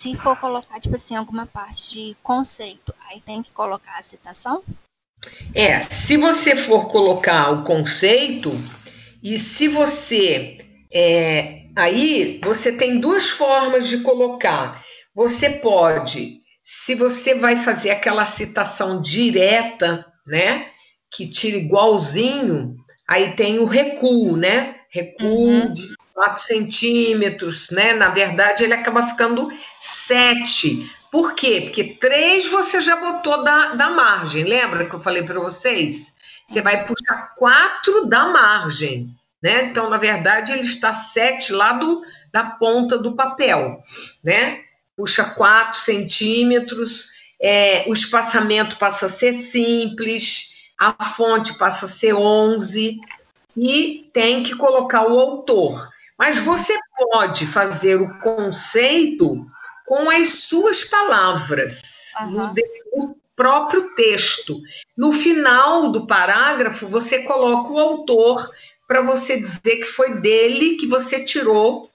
se 0.00 0.16
for 0.16 0.36
colocar, 0.38 0.80
tipo 0.80 0.96
assim, 0.96 1.14
alguma 1.14 1.46
parte 1.46 1.90
de 1.90 2.16
conceito, 2.22 2.94
aí 3.06 3.20
tem 3.20 3.42
que 3.42 3.50
colocar 3.50 3.98
a 3.98 4.02
citação? 4.02 4.62
É, 5.54 5.82
se 5.82 6.16
você 6.16 6.56
for 6.56 6.88
colocar 6.88 7.50
o 7.50 7.64
conceito, 7.64 8.50
e 9.22 9.38
se 9.38 9.68
você. 9.68 10.58
É, 10.92 11.64
aí 11.74 12.40
você 12.44 12.70
tem 12.70 13.00
duas 13.00 13.28
formas 13.28 13.88
de 13.88 13.98
colocar. 13.98 14.84
Você 15.16 15.50
pode, 15.50 16.42
se 16.62 16.94
você 16.94 17.34
vai 17.34 17.56
fazer 17.56 17.90
aquela 17.90 18.24
citação 18.24 19.00
direta, 19.00 20.06
né? 20.24 20.66
que 21.10 21.26
tira 21.26 21.56
igualzinho, 21.56 22.76
aí 23.08 23.34
tem 23.34 23.58
o 23.58 23.64
recuo, 23.64 24.36
né? 24.36 24.76
Recuo 24.90 25.48
uhum. 25.48 25.72
de 25.72 25.96
4 26.12 26.42
centímetros, 26.42 27.70
né? 27.70 27.94
Na 27.94 28.10
verdade, 28.10 28.64
ele 28.64 28.74
acaba 28.74 29.02
ficando 29.02 29.50
7. 29.80 30.90
Por 31.10 31.34
quê? 31.34 31.62
Porque 31.62 31.96
3 31.98 32.46
você 32.48 32.80
já 32.82 32.96
botou 32.96 33.42
da, 33.42 33.74
da 33.74 33.90
margem. 33.90 34.44
Lembra 34.44 34.84
que 34.84 34.94
eu 34.94 35.00
falei 35.00 35.22
para 35.22 35.40
vocês? 35.40 36.12
Você 36.46 36.60
vai 36.60 36.84
puxar 36.84 37.34
4 37.36 38.06
da 38.06 38.28
margem, 38.28 39.08
né? 39.42 39.64
Então, 39.64 39.88
na 39.88 39.96
verdade, 39.96 40.52
ele 40.52 40.60
está 40.60 40.92
7 40.92 41.52
lá 41.52 41.72
do, 41.72 42.02
da 42.30 42.44
ponta 42.44 42.98
do 42.98 43.16
papel, 43.16 43.80
né? 44.22 44.65
Puxa 44.96 45.24
4 45.24 45.78
centímetros, 45.78 47.10
é, 47.40 47.84
o 47.86 47.92
espaçamento 47.92 48.78
passa 48.78 49.06
a 49.06 49.10
ser 49.10 49.34
simples, 49.34 50.54
a 50.78 51.04
fonte 51.04 51.54
passa 51.58 51.86
a 51.86 51.88
ser 51.88 52.14
11 52.14 52.98
e 53.56 54.10
tem 54.12 54.42
que 54.42 54.54
colocar 54.56 55.06
o 55.06 55.18
autor. 55.18 55.90
Mas 56.18 56.38
você 56.38 56.74
pode 56.96 57.46
fazer 57.46 58.00
o 58.00 58.18
conceito 58.20 59.46
com 59.86 60.10
as 60.10 60.28
suas 60.44 60.82
palavras, 60.82 61.80
uhum. 62.20 62.54
no, 62.94 63.16
próprio 63.36 63.94
texto. 63.94 64.60
No 64.96 65.12
final 65.12 65.92
do 65.92 66.06
parágrafo, 66.06 66.88
você 66.88 67.22
coloca 67.22 67.70
o 67.70 67.78
autor 67.78 68.50
para 68.88 69.02
você 69.02 69.38
dizer 69.38 69.76
que 69.76 69.84
foi 69.84 70.20
dele 70.20 70.76
que 70.76 70.86
você 70.86 71.22
tirou, 71.22 71.90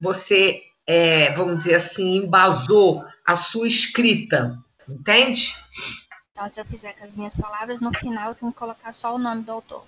você, 0.00 0.62
é, 0.86 1.32
vamos 1.34 1.58
dizer 1.58 1.74
assim, 1.74 2.16
embasou 2.16 3.04
a 3.26 3.36
sua 3.36 3.66
escrita, 3.66 4.58
entende? 4.88 5.54
Então, 6.32 6.48
se 6.48 6.60
eu 6.60 6.64
fizer 6.64 6.92
com 6.94 7.04
as 7.04 7.16
minhas 7.16 7.36
palavras, 7.36 7.80
no 7.80 7.92
final 7.94 8.30
eu 8.30 8.34
tenho 8.34 8.52
que 8.52 8.58
colocar 8.58 8.92
só 8.92 9.14
o 9.14 9.18
nome 9.18 9.42
do 9.42 9.52
autor. 9.52 9.84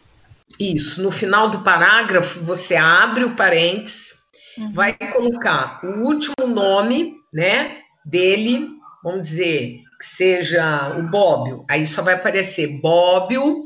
Isso. 0.60 1.02
No 1.02 1.10
final 1.10 1.48
do 1.48 1.60
parágrafo, 1.60 2.40
você 2.40 2.76
abre 2.76 3.24
o 3.24 3.34
parênteses, 3.34 4.14
uhum. 4.56 4.72
vai 4.72 4.94
colocar 4.94 5.80
o 5.84 6.06
último 6.06 6.46
nome, 6.46 7.14
né, 7.32 7.78
dele, 8.04 8.68
vamos 9.02 9.28
dizer 9.28 9.82
que 9.98 10.06
seja 10.06 10.96
o 10.96 11.02
Bóbio. 11.02 11.64
Aí 11.68 11.86
só 11.86 12.02
vai 12.02 12.14
aparecer 12.14 12.80
Bóbio 12.80 13.64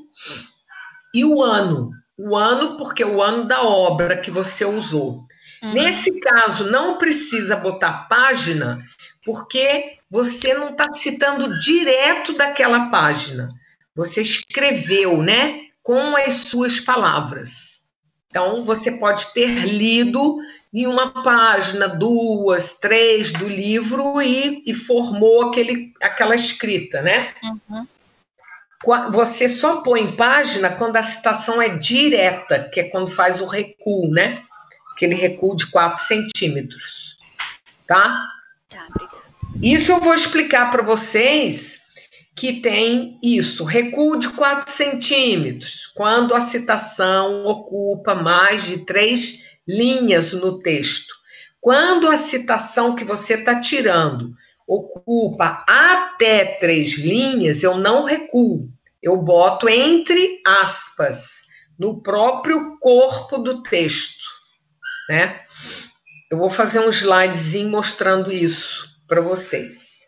e 1.15 1.25
o 1.25 1.43
ano. 1.43 1.91
O 2.17 2.37
ano, 2.37 2.77
porque 2.77 3.03
é 3.03 3.07
o 3.07 3.23
ano 3.23 3.45
da 3.45 3.63
obra 3.63 4.19
que 4.19 4.31
você 4.31 4.65
usou. 4.65 5.25
Uhum. 5.63 5.73
Nesse 5.73 6.19
caso, 6.21 6.71
não 6.71 6.97
precisa 6.97 7.57
botar 7.57 8.09
página, 8.09 8.83
porque 9.25 9.99
você 10.11 10.55
não 10.55 10.71
está 10.71 10.93
citando 10.93 11.59
direto 11.61 12.33
daquela 12.33 12.89
página. 12.91 13.51
Você 13.95 14.23
escreveu, 14.23 15.23
né? 15.23 15.61
Com 15.83 16.17
as 16.17 16.35
suas 16.35 16.81
palavras. 16.81 17.83
Então, 18.29 18.65
você 18.65 18.93
pode 18.93 19.33
ter 19.35 19.67
lido 19.67 20.39
em 20.73 20.87
uma 20.87 21.23
página, 21.23 21.89
duas, 21.89 22.75
três 22.75 23.33
do 23.33 23.49
livro 23.49 24.23
e, 24.23 24.63
e 24.67 24.73
formou 24.73 25.49
aquele, 25.49 25.93
aquela 26.01 26.35
escrita, 26.35 27.03
né? 27.03 27.35
Uhum. 27.43 27.87
Você 29.13 29.49
só 29.49 29.83
põe 29.83 30.13
página 30.13 30.71
quando 30.71 30.97
a 30.97 31.03
citação 31.03 31.61
é 31.61 31.69
direta, 31.69 32.71
que 32.73 32.81
é 32.81 32.89
quando 32.89 33.11
faz 33.11 33.41
o 33.41 33.47
recuo, 33.47 34.09
né? 34.09 34.43
Aquele 34.93 35.15
recuo 35.15 35.57
de 35.57 35.67
4 35.71 36.03
centímetros. 36.05 37.19
Tá? 37.87 38.29
Tá, 38.69 38.87
obrigada. 38.89 39.21
Isso 39.63 39.91
eu 39.93 40.01
vou 40.01 40.15
explicar 40.15 40.71
para 40.71 40.83
vocês 40.83 41.81
que 42.37 42.61
tem 42.61 43.19
isso, 43.23 43.65
recuo 43.65 44.19
de 44.19 44.31
4 44.31 44.73
centímetros, 44.73 45.87
quando 45.95 46.35
a 46.35 46.41
citação 46.41 47.45
ocupa 47.45 48.15
mais 48.15 48.65
de 48.65 48.79
três 48.79 49.45
linhas 49.69 50.33
no 50.33 50.63
texto. 50.63 51.15
Quando 51.61 52.09
a 52.09 52.17
citação 52.17 52.95
que 52.95 53.05
você 53.05 53.35
está 53.35 53.61
tirando 53.61 54.33
ocupa 54.67 55.65
até 55.69 56.57
três 56.59 56.97
linhas, 56.97 57.63
eu 57.63 57.77
não 57.77 58.05
recuo, 58.05 58.71
eu 59.03 59.17
boto 59.19 59.69
entre 59.69 60.41
aspas, 60.47 61.43
no 61.79 62.01
próprio 62.01 62.79
corpo 62.79 63.39
do 63.39 63.63
texto, 63.63 64.20
né? 65.11 65.43
Eu 66.31 66.39
vou 66.39 66.49
fazer 66.49 66.79
um 66.79 66.89
slidezinho 66.89 67.69
mostrando 67.69 68.33
isso 68.33 68.89
para 69.09 69.21
vocês. 69.21 69.99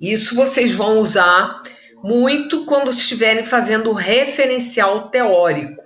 Isso 0.00 0.34
vocês 0.34 0.74
vão 0.74 0.98
usar 0.98 1.62
muito 2.02 2.64
quando 2.64 2.90
estiverem 2.90 3.44
fazendo 3.44 3.92
referencial 3.92 5.08
teórico. 5.10 5.80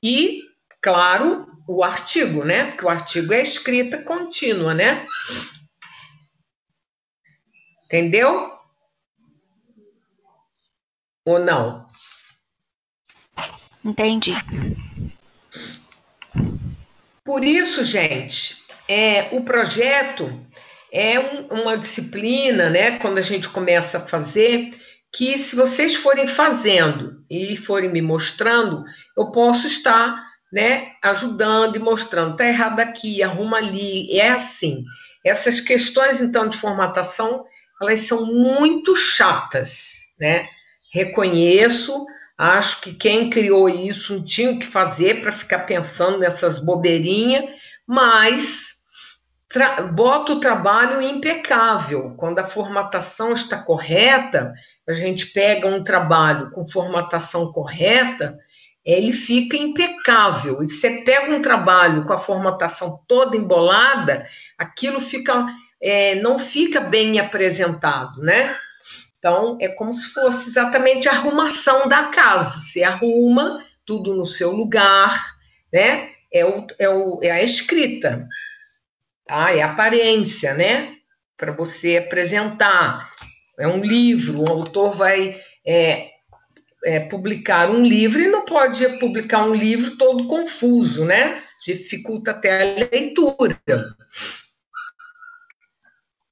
E, 0.00 0.42
claro, 0.80 1.48
o 1.66 1.82
artigo, 1.82 2.44
né? 2.44 2.66
Porque 2.66 2.84
o 2.84 2.88
artigo 2.88 3.32
é 3.32 3.42
escrita 3.42 4.00
contínua, 4.02 4.72
né? 4.72 5.04
Entendeu? 7.86 8.52
Ou 11.24 11.40
não? 11.40 11.88
Entendi. 13.84 14.34
Por 17.30 17.44
isso, 17.44 17.84
gente, 17.84 18.56
é, 18.88 19.28
o 19.30 19.44
projeto 19.44 20.44
é 20.92 21.16
um, 21.16 21.60
uma 21.60 21.78
disciplina, 21.78 22.68
né? 22.68 22.98
Quando 22.98 23.18
a 23.18 23.22
gente 23.22 23.48
começa 23.48 23.98
a 23.98 24.00
fazer, 24.00 24.76
que 25.12 25.38
se 25.38 25.54
vocês 25.54 25.94
forem 25.94 26.26
fazendo 26.26 27.24
e 27.30 27.56
forem 27.56 27.88
me 27.88 28.02
mostrando, 28.02 28.82
eu 29.16 29.30
posso 29.30 29.68
estar, 29.68 30.20
né, 30.52 30.88
ajudando 31.04 31.76
e 31.76 31.78
mostrando. 31.78 32.36
Tá 32.36 32.44
errado 32.44 32.80
aqui, 32.80 33.22
arruma 33.22 33.58
ali. 33.58 34.10
É 34.18 34.30
assim. 34.30 34.82
Essas 35.24 35.60
questões, 35.60 36.20
então, 36.20 36.48
de 36.48 36.56
formatação, 36.56 37.44
elas 37.80 38.00
são 38.00 38.26
muito 38.26 38.96
chatas, 38.96 40.00
né? 40.18 40.48
Reconheço, 40.92 42.04
acho 42.40 42.80
que 42.80 42.94
quem 42.94 43.28
criou 43.28 43.68
isso 43.68 44.14
não 44.14 44.24
tinha 44.24 44.50
o 44.50 44.58
que 44.58 44.64
fazer 44.64 45.20
para 45.20 45.30
ficar 45.30 45.60
pensando 45.60 46.18
nessas 46.18 46.58
bobeirinhas, 46.58 47.44
mas 47.86 48.70
bota 49.92 50.32
o 50.32 50.40
trabalho 50.40 51.02
impecável. 51.02 52.14
Quando 52.16 52.38
a 52.38 52.46
formatação 52.46 53.32
está 53.32 53.58
correta, 53.58 54.54
a 54.88 54.92
gente 54.94 55.26
pega 55.26 55.66
um 55.66 55.84
trabalho 55.84 56.50
com 56.52 56.66
formatação 56.66 57.52
correta, 57.52 58.38
ele 58.82 59.12
fica 59.12 59.56
impecável. 59.58 60.62
E 60.62 60.68
você 60.70 61.02
pega 61.02 61.30
um 61.34 61.42
trabalho 61.42 62.04
com 62.06 62.14
a 62.14 62.18
formatação 62.18 63.02
toda 63.06 63.36
embolada, 63.36 64.26
aquilo 64.56 64.98
fica 64.98 65.46
é, 65.82 66.14
não 66.16 66.38
fica 66.38 66.80
bem 66.80 67.18
apresentado, 67.18 68.22
né? 68.22 68.54
Então, 69.20 69.58
é 69.60 69.68
como 69.68 69.92
se 69.92 70.14
fosse 70.14 70.48
exatamente 70.48 71.06
a 71.06 71.12
arrumação 71.12 71.86
da 71.86 72.04
casa. 72.04 72.58
Você 72.58 72.82
arruma 72.82 73.62
tudo 73.84 74.14
no 74.14 74.24
seu 74.24 74.50
lugar, 74.50 75.14
né? 75.70 76.08
É, 76.32 76.42
o, 76.42 76.66
é, 76.78 76.88
o, 76.88 77.20
é 77.22 77.30
a 77.30 77.42
escrita, 77.42 78.26
tá? 79.26 79.54
É 79.54 79.60
a 79.60 79.72
aparência, 79.72 80.54
né? 80.54 80.94
Para 81.36 81.52
você 81.52 81.98
apresentar. 81.98 83.10
É 83.58 83.68
um 83.68 83.84
livro, 83.84 84.40
o 84.40 84.50
autor 84.50 84.96
vai 84.96 85.38
é, 85.66 86.12
é, 86.82 87.00
publicar 87.00 87.70
um 87.70 87.84
livro 87.84 88.22
e 88.22 88.28
não 88.28 88.46
pode 88.46 88.88
publicar 88.98 89.44
um 89.44 89.54
livro 89.54 89.98
todo 89.98 90.26
confuso, 90.26 91.04
né? 91.04 91.38
Dificulta 91.66 92.30
até 92.30 92.62
a 92.62 92.88
leitura. 92.90 93.60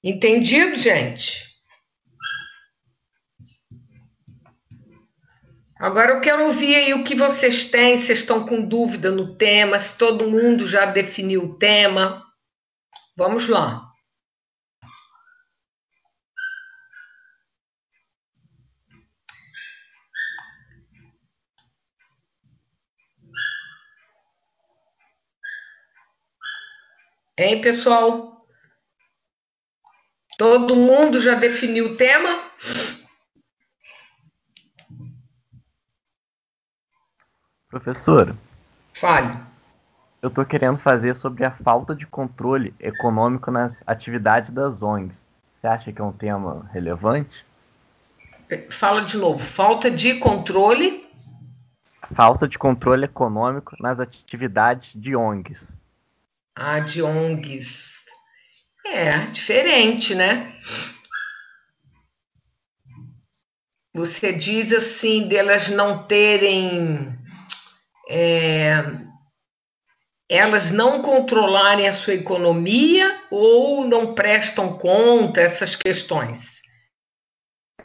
Entendido, 0.02 0.74
gente? 0.74 1.47
Agora 5.78 6.14
eu 6.14 6.20
quero 6.20 6.46
ouvir 6.46 6.74
aí 6.74 6.92
o 6.92 7.04
que 7.04 7.14
vocês 7.14 7.66
têm, 7.66 8.00
se 8.00 8.12
estão 8.12 8.44
com 8.44 8.60
dúvida 8.60 9.12
no 9.12 9.36
tema, 9.36 9.78
se 9.78 9.96
todo 9.96 10.28
mundo 10.28 10.66
já 10.66 10.84
definiu 10.86 11.44
o 11.44 11.54
tema. 11.56 12.26
Vamos 13.16 13.48
lá. 13.48 13.88
Hein, 27.38 27.60
pessoal? 27.60 28.44
Todo 30.36 30.74
mundo 30.74 31.20
já 31.20 31.34
definiu 31.36 31.92
o 31.92 31.96
tema? 31.96 32.50
Professora. 37.68 38.36
Fale. 38.94 39.38
Eu 40.20 40.28
estou 40.28 40.44
querendo 40.44 40.78
fazer 40.78 41.14
sobre 41.14 41.44
a 41.44 41.50
falta 41.50 41.94
de 41.94 42.06
controle 42.06 42.74
econômico 42.80 43.50
nas 43.50 43.82
atividades 43.86 44.50
das 44.50 44.82
ONGs. 44.82 45.24
Você 45.60 45.66
acha 45.66 45.92
que 45.92 46.00
é 46.00 46.04
um 46.04 46.12
tema 46.12 46.68
relevante? 46.72 47.44
Fala 48.70 49.02
de 49.02 49.16
novo. 49.16 49.38
Falta 49.38 49.90
de 49.90 50.14
controle. 50.14 51.06
Falta 52.14 52.48
de 52.48 52.58
controle 52.58 53.04
econômico 53.04 53.76
nas 53.80 54.00
atividades 54.00 54.92
de 54.94 55.14
ONGs. 55.14 55.72
Ah, 56.56 56.80
de 56.80 57.02
ONGs. 57.02 57.98
É, 58.86 59.26
diferente, 59.26 60.14
né? 60.14 60.54
Você 63.94 64.32
diz 64.32 64.72
assim, 64.72 65.28
delas 65.28 65.68
não 65.68 66.04
terem. 66.04 67.17
É, 68.08 68.82
elas 70.28 70.70
não 70.70 71.02
controlarem 71.02 71.88
a 71.88 71.92
sua 71.92 72.14
economia 72.14 73.22
ou 73.30 73.86
não 73.86 74.14
prestam 74.14 74.76
conta 74.76 75.40
essas 75.40 75.74
questões? 75.74 76.58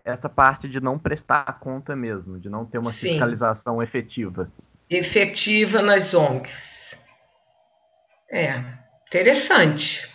Essa 0.04 0.28
parte 0.28 0.68
de 0.68 0.82
não 0.82 1.00
prestar 1.00 1.60
conta 1.60 1.96
mesmo, 1.96 2.38
de 2.38 2.50
não 2.50 2.66
ter 2.66 2.78
uma 2.78 2.92
Sim. 2.92 3.10
fiscalização 3.10 3.82
efetiva. 3.82 4.52
Efetiva 4.90 5.82
nas 5.82 6.14
ONGs. 6.14 6.98
É, 8.30 8.62
interessante. 9.08 10.12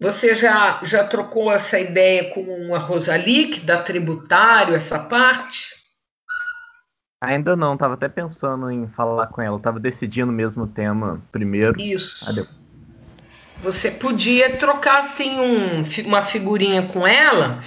Você 0.00 0.34
já, 0.34 0.80
já 0.82 1.04
trocou 1.04 1.52
essa 1.52 1.78
ideia 1.78 2.30
com 2.34 2.74
a 2.74 2.78
Rosali, 2.78 3.46
que 3.48 3.60
dá 3.60 3.80
tributário, 3.82 4.74
essa 4.74 4.98
parte? 4.98 5.75
Ainda 7.26 7.56
não, 7.56 7.74
estava 7.74 7.94
até 7.94 8.08
pensando 8.08 8.70
em 8.70 8.86
falar 8.88 9.26
com 9.26 9.42
ela, 9.42 9.56
estava 9.56 9.80
decidindo 9.80 10.30
mesmo 10.30 10.62
o 10.62 10.68
tema 10.68 11.20
primeiro. 11.32 11.80
Isso. 11.80 12.24
Você 13.62 13.90
podia 13.90 14.56
trocar 14.56 14.98
assim 14.98 15.40
um, 15.40 15.84
uma 16.06 16.22
figurinha 16.22 16.82
com 16.82 17.06
ela, 17.06 17.58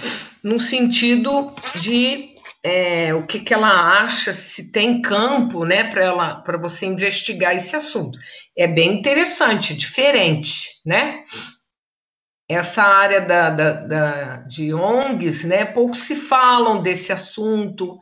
no 0.42 0.58
sentido 0.58 1.52
de 1.74 2.30
é, 2.62 3.12
o 3.14 3.26
que, 3.26 3.40
que 3.40 3.52
ela 3.52 4.02
acha, 4.02 4.32
se 4.32 4.72
tem 4.72 5.02
campo, 5.02 5.64
né, 5.64 5.84
para 5.84 6.04
ela, 6.04 6.34
para 6.36 6.56
você 6.56 6.86
investigar 6.86 7.54
esse 7.54 7.76
assunto. 7.76 8.18
É 8.56 8.66
bem 8.66 8.98
interessante, 8.98 9.74
diferente, 9.74 10.80
né? 10.86 11.22
essa 12.50 12.82
área 12.82 13.20
da, 13.20 13.50
da, 13.50 13.72
da, 13.72 14.36
de 14.38 14.74
ONGs, 14.74 15.44
né, 15.44 15.64
pouco 15.64 15.94
se 15.94 16.16
falam 16.16 16.82
desse 16.82 17.12
assunto. 17.12 17.96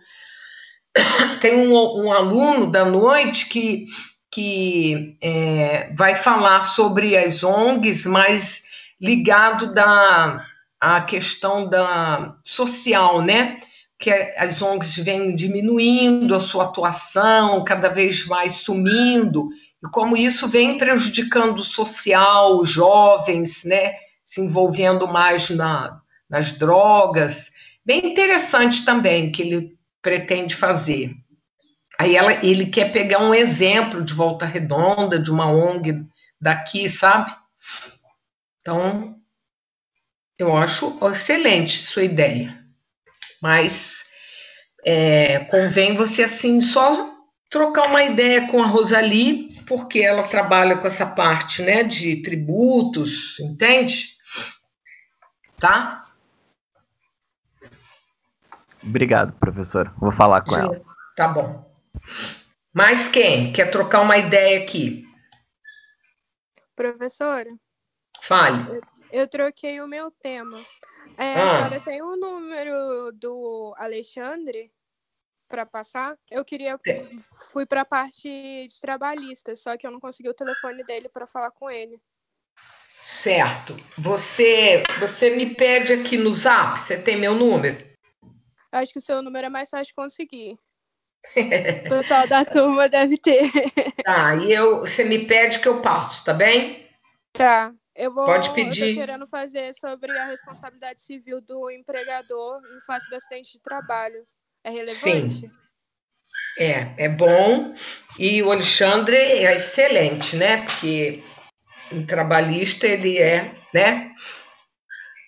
Tem 1.40 1.57
um, 1.57 1.74
um 1.74 2.12
aluno 2.12 2.70
da 2.70 2.84
noite 2.84 3.46
que, 3.46 3.86
que 4.30 5.16
é, 5.22 5.92
vai 5.96 6.14
falar 6.14 6.62
sobre 6.62 7.16
as 7.16 7.42
ONGs, 7.42 8.07
mas 8.07 8.62
ligado 9.01 9.72
da, 9.72 10.44
à 10.80 11.01
questão 11.01 11.68
da 11.68 12.34
social, 12.44 13.22
né? 13.22 13.59
Que 13.99 14.11
as 14.36 14.62
ONGs 14.62 14.96
vêm 14.99 15.34
diminuindo 15.34 16.34
a 16.34 16.40
sua 16.40 16.64
atuação, 16.64 17.64
cada 17.64 17.88
vez 17.88 18.26
mais 18.26 18.55
sumindo, 18.55 19.49
e 19.82 19.88
como 19.92 20.16
isso 20.16 20.49
vem 20.49 20.78
prejudicando 20.78 21.61
o 21.61 21.64
social, 21.64 22.57
os 22.59 22.70
jovens, 22.70 23.64
né? 23.64 23.94
se 24.28 24.42
envolvendo 24.42 25.09
mais 25.09 25.49
na, 25.49 26.03
nas 26.28 26.53
drogas. 26.53 27.51
Bem 27.82 28.12
interessante 28.12 28.84
também 28.84 29.32
que 29.32 29.40
ele 29.40 29.78
pretende 30.03 30.55
fazer. 30.55 31.12
Aí 31.99 32.14
ela, 32.14 32.32
ele 32.44 32.66
quer 32.66 32.92
pegar 32.92 33.18
um 33.18 33.34
exemplo 33.34 34.03
de 34.03 34.12
Volta 34.12 34.46
Redonda, 34.46 35.18
de 35.18 35.30
uma 35.30 35.51
ONG 35.51 36.07
daqui, 36.40 36.88
sabe? 36.88 37.34
Então, 38.61 39.16
eu 40.38 40.57
acho 40.57 40.96
excelente 41.11 41.78
sua 41.78 42.05
ideia. 42.05 42.64
Mas 43.42 44.05
é, 44.84 45.40
convém 45.46 45.94
você, 45.94 46.24
assim, 46.24 46.61
só 46.61 47.12
trocar 47.51 47.86
uma 47.86 48.05
ideia 48.05 48.46
com 48.49 48.62
a 48.62 48.66
Rosali, 48.66 49.49
porque 49.66 50.01
ela 50.01 50.22
trabalha 50.22 50.78
com 50.78 50.86
essa 50.86 51.07
parte, 51.07 51.62
né, 51.62 51.82
de 51.82 52.22
tributos, 52.22 53.40
entende? 53.40 54.16
Tá? 55.59 56.05
Obrigado, 58.89 59.32
professor. 59.39 59.93
Vou 59.99 60.11
falar 60.11 60.41
com 60.43 60.55
Sim, 60.55 60.61
ela. 60.61 60.80
Tá 61.14 61.28
bom. 61.28 61.70
Mais 62.72 63.09
quem? 63.09 63.53
Quer 63.53 63.70
trocar 63.70 64.01
uma 64.01 64.16
ideia 64.16 64.62
aqui? 64.62 65.05
Professora? 66.74 67.51
Fale. 68.20 68.76
Eu, 68.76 68.80
eu 69.20 69.28
troquei 69.28 69.80
o 69.80 69.89
meu 69.89 70.11
tema. 70.11 70.59
É, 71.16 71.34
ah. 71.34 71.45
A 71.45 71.51
senhora 71.57 71.80
tem 71.80 72.03
o 72.03 72.16
número 72.16 73.12
do 73.12 73.74
Alexandre 73.76 74.70
para 75.49 75.66
passar? 75.66 76.16
Eu 76.30 76.45
queria. 76.45 76.78
Fui 77.53 77.66
para 77.66 77.82
a 77.82 77.84
parte 77.84 78.28
de 78.68 78.80
trabalhista, 78.80 79.57
só 79.57 79.76
que 79.76 79.86
eu 79.86 79.91
não 79.91 80.01
consegui 80.01 80.28
o 80.28 80.34
telefone 80.34 80.84
dele 80.84 81.09
para 81.09 81.26
falar 81.26 81.51
com 81.51 81.70
ele. 81.70 82.01
Certo. 83.01 83.76
Você, 83.97 84.82
você 84.99 85.30
me 85.30 85.55
pede 85.55 85.93
aqui 85.93 86.16
no 86.16 86.32
Zap, 86.32 86.78
você 86.78 86.97
tem 86.97 87.16
meu 87.16 87.34
número? 87.34 87.88
Acho 88.73 88.93
que 88.93 88.99
o 88.99 89.03
seu 89.03 89.23
número 89.23 89.47
é 89.47 89.51
mais 89.51 89.71
fácil 89.71 89.87
de 89.87 89.95
conseguir. 89.95 90.59
o 91.87 91.89
pessoal 91.89 92.27
da 92.29 92.45
turma 92.45 92.89
deve 92.89 93.16
ter. 93.16 93.51
Tá, 94.05 94.37
e 94.37 94.53
eu, 94.53 94.81
você 94.81 95.05
me 95.05 95.27
pede 95.27 95.59
que 95.59 95.69
eu 95.69 95.83
passo, 95.83 96.25
tá 96.25 96.33
bem? 96.33 96.89
Tá. 97.33 97.75
Eu 97.95 98.14
vou 98.14 98.25
Pode 98.25 98.55
pedir. 98.55 98.91
Eu 98.91 98.95
querendo 98.95 99.27
fazer 99.27 99.75
sobre 99.75 100.11
a 100.16 100.27
responsabilidade 100.27 101.03
civil 101.03 101.41
do 101.41 101.69
empregador 101.71 102.62
em 102.77 102.81
face 102.87 103.11
do 103.11 103.16
acidente 103.16 103.53
de 103.53 103.61
trabalho. 103.61 104.25
É 104.62 104.71
relevante? 104.71 105.41
Sim. 105.41 105.51
É, 106.59 107.05
é 107.05 107.09
bom. 107.09 107.75
E 108.19 108.43
o 108.43 108.53
Alexandre 108.53 109.16
é 109.16 109.55
excelente, 109.55 110.37
né? 110.37 110.64
Porque 110.64 111.23
um 111.93 112.07
trabalhista 112.07 112.87
ele 112.87 113.19
é, 113.19 113.53
né? 113.75 114.14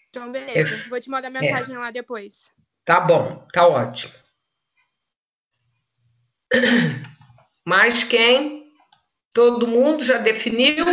Então, 0.09 0.31
beleza. 0.31 0.87
É, 0.87 0.89
Vou 0.89 1.01
te 1.01 1.11
mandar 1.11 1.31
mensagem 1.31 1.75
é. 1.75 1.79
lá 1.79 1.91
depois. 1.91 2.53
Tá 2.85 3.01
bom, 3.01 3.47
tá 3.53 3.67
ótimo. 3.67 4.13
Mais 7.67 8.03
quem? 8.05 8.73
Todo 9.33 9.69
mundo 9.69 10.03
já 10.03 10.19
definiu? 10.19 10.85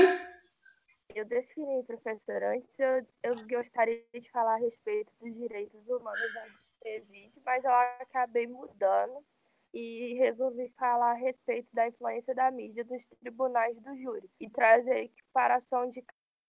Eu 1.15 1.25
defini, 1.25 1.83
professor. 1.83 2.43
Antes 2.43 2.69
eu, 2.77 3.07
eu 3.23 3.47
gostaria 3.47 4.03
de 4.13 4.29
falar 4.29 4.55
a 4.55 4.59
respeito 4.59 5.11
dos 5.19 5.33
direitos 5.33 5.87
humanos 5.87 6.31
presídio, 6.79 7.41
mas 7.43 7.63
eu 7.63 7.71
acabei 7.71 8.45
mudando 8.45 9.25
e 9.73 10.13
resolvi 10.19 10.69
falar 10.77 11.11
a 11.11 11.15
respeito 11.15 11.67
da 11.73 11.87
influência 11.87 12.33
da 12.35 12.51
mídia 12.51 12.83
dos 12.85 13.03
tribunais 13.19 13.77
do 13.81 13.95
júri 13.97 14.29
e 14.39 14.49
trazer 14.49 15.05
equiparação 15.05 15.89
de 15.89 16.03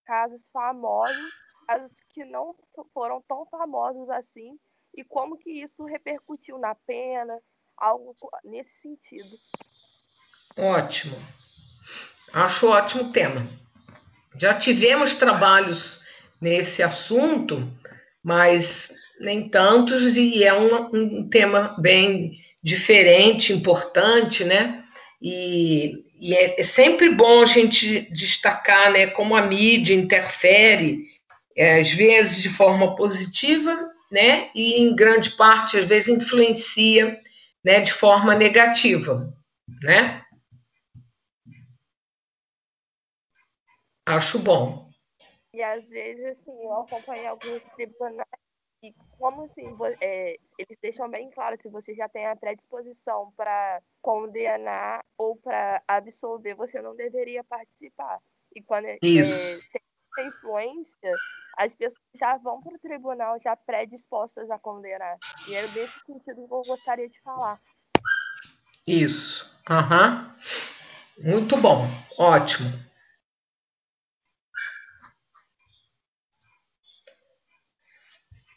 casos 0.05 0.43
famosos, 0.53 1.32
casos 1.66 1.93
que 2.11 2.24
não 2.24 2.55
foram 2.93 3.22
tão 3.22 3.47
famosos 3.47 4.09
assim, 4.11 4.59
e 4.95 5.05
como 5.05 5.36
que 5.36 5.51
isso 5.51 5.84
repercutiu 5.84 6.59
na 6.59 6.74
pena, 6.74 7.39
algo 7.76 8.14
nesse 8.45 8.74
sentido. 8.80 9.39
Ótimo. 10.57 11.16
Acho 12.32 12.68
ótimo 12.68 13.12
tema. 13.12 13.49
Já 14.36 14.55
tivemos 14.55 15.14
trabalhos 15.14 16.01
nesse 16.41 16.82
assunto, 16.82 17.70
mas 18.22 18.93
nem 19.20 19.49
tantos, 19.49 20.16
e 20.16 20.45
é 20.45 20.55
um, 20.55 20.74
um 20.93 21.28
tema 21.28 21.74
bem 21.78 22.39
diferente, 22.62 23.53
importante, 23.53 24.45
né? 24.45 24.84
E, 25.20 26.05
e 26.20 26.34
é, 26.34 26.61
é, 26.61 26.64
sempre 26.64 27.11
bom 27.11 27.43
a 27.43 27.47
gente 27.47 28.09
destacar 28.12 28.93
né, 28.93 29.09
como 29.09 29.36
a 29.36 29.43
mídia 29.43 29.95
interfere, 29.95 31.07
é, 31.57 31.80
às 31.80 31.91
vezes 31.91 32.41
de 32.41 32.49
forma 32.49 32.95
positiva, 32.95 33.76
né? 34.11 34.50
E 34.54 34.80
em 34.80 34.94
grande 34.94 35.30
parte, 35.30 35.76
às 35.76 35.86
vezes, 35.86 36.09
influencia 36.09 37.20
né, 37.64 37.80
de 37.80 37.92
forma 37.92 38.34
negativa, 38.34 39.32
né? 39.82 40.22
Acho 44.06 44.38
bom. 44.38 44.88
E 45.52 45.62
às 45.62 45.84
vezes, 45.88 46.24
assim, 46.24 46.62
eu 46.62 46.72
acompanho 46.72 47.28
alguns 47.28 47.62
tribunais 47.74 48.26
e 48.82 48.94
como 49.18 49.42
assim, 49.42 49.76
é, 50.00 50.38
eles 50.56 50.78
deixam 50.80 51.11
bem 51.11 51.30
claro 51.30 51.59
que 51.59 51.68
você 51.68 51.94
já 51.94 52.09
tem 52.09 52.26
a 52.26 52.36
predisposição 52.36 53.32
para 53.36 53.82
condenar 54.00 55.04
ou 55.16 55.36
para 55.36 55.82
absolver, 55.86 56.54
você 56.54 56.80
não 56.80 56.94
deveria 56.94 57.42
participar. 57.42 58.20
E 58.54 58.62
quando 58.62 58.86
é, 58.86 58.98
Isso. 59.02 59.34
É, 59.34 59.61
tem 59.72 59.82
influência, 60.22 61.14
as 61.56 61.74
pessoas 61.74 61.98
já 62.14 62.36
vão 62.36 62.62
para 62.62 62.74
o 62.74 62.78
tribunal 62.78 63.38
já 63.42 63.56
predispostas 63.56 64.50
a 64.50 64.58
condenar. 64.58 65.16
E 65.48 65.54
é 65.54 65.66
desse 65.68 65.98
sentido 66.06 66.46
que 66.46 66.54
eu 66.54 66.64
gostaria 66.64 67.08
de 67.08 67.20
falar. 67.22 67.60
Isso. 68.86 69.44
Uhum. 69.68 71.32
Muito 71.32 71.56
bom. 71.56 71.84
Ótimo. 72.16 72.68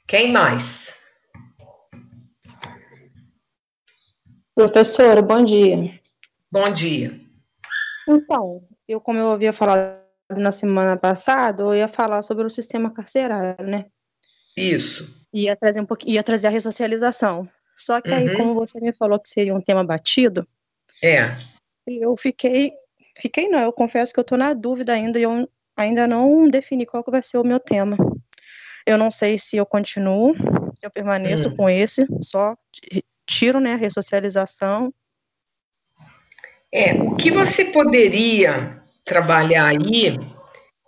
Quem 0.08 0.32
mais? 0.32 0.94
Professora, 4.54 5.22
bom 5.22 5.44
dia. 5.44 6.00
Bom 6.52 6.72
dia. 6.72 7.20
Então, 8.08 8.68
eu, 8.88 9.00
como 9.00 9.18
eu 9.18 9.32
havia 9.32 9.54
falado 9.54 10.01
na 10.38 10.52
semana 10.52 10.98
passada, 10.98 11.64
eu 11.64 11.76
ia 11.76 11.88
falar 11.88 12.22
sobre 12.22 12.46
o 12.46 12.50
sistema 12.50 12.92
carcerário, 12.92 13.66
né? 13.66 13.86
Isso. 14.56 15.16
Ia 15.34 15.56
trazer 15.56 15.82
um 15.82 15.86
pouquinho, 15.86 16.16
ia 16.16 16.24
trazer 16.24 16.48
a 16.48 16.52
ressocialização. 16.52 17.48
Só 17.76 18.02
que 18.02 18.12
aí, 18.12 18.30
uhum. 18.30 18.38
como 18.38 18.54
você 18.54 18.80
me 18.80 18.94
falou 18.94 19.20
que 19.20 19.30
seria 19.30 19.56
um 19.56 19.62
tema 19.62 19.84
batido, 19.84 20.48
é. 21.02 21.36
Eu 21.88 22.16
fiquei, 22.16 22.74
fiquei 23.18 23.50
não, 23.50 23.60
eu 23.60 23.74
confesso 23.74 24.14
que 24.14 24.20
eu 24.20 24.24
estou 24.24 24.38
na 24.38 24.54
dúvida 24.54 24.94
ainda 24.94 25.20
e 25.20 25.24
eu 25.24 25.50
ainda 25.76 26.08
não 26.08 26.48
defini 26.48 26.86
qual 26.86 27.04
que 27.04 27.10
vai 27.10 27.24
ser 27.24 27.38
o 27.38 27.44
meu 27.44 27.60
tema. 27.60 27.98
Eu 28.86 28.98
não 28.98 29.10
sei 29.10 29.40
se 29.40 29.58
eu 29.58 29.66
continuo, 29.66 30.36
se 30.76 30.86
eu 30.86 30.92
permaneço 30.92 31.50
hum. 31.50 31.56
com 31.56 31.70
esse, 31.70 32.06
só 32.22 32.56
tiro, 33.26 33.60
né, 33.60 33.74
a 33.74 33.78
ressocialização. 33.78 34.94
É, 36.72 36.94
o 36.94 37.16
que 37.16 37.32
você 37.32 37.66
poderia 37.66 38.81
trabalhar 39.12 39.66
aí 39.66 40.18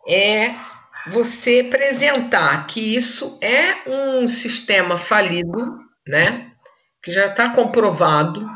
é 0.07 0.51
você 1.11 1.67
apresentar 1.67 2.65
que 2.67 2.95
isso 2.95 3.37
é 3.41 3.75
um 3.85 4.29
sistema 4.29 4.97
falido, 4.97 5.77
né? 6.07 6.53
Que 7.03 7.11
já 7.11 7.25
está 7.25 7.49
comprovado 7.49 8.49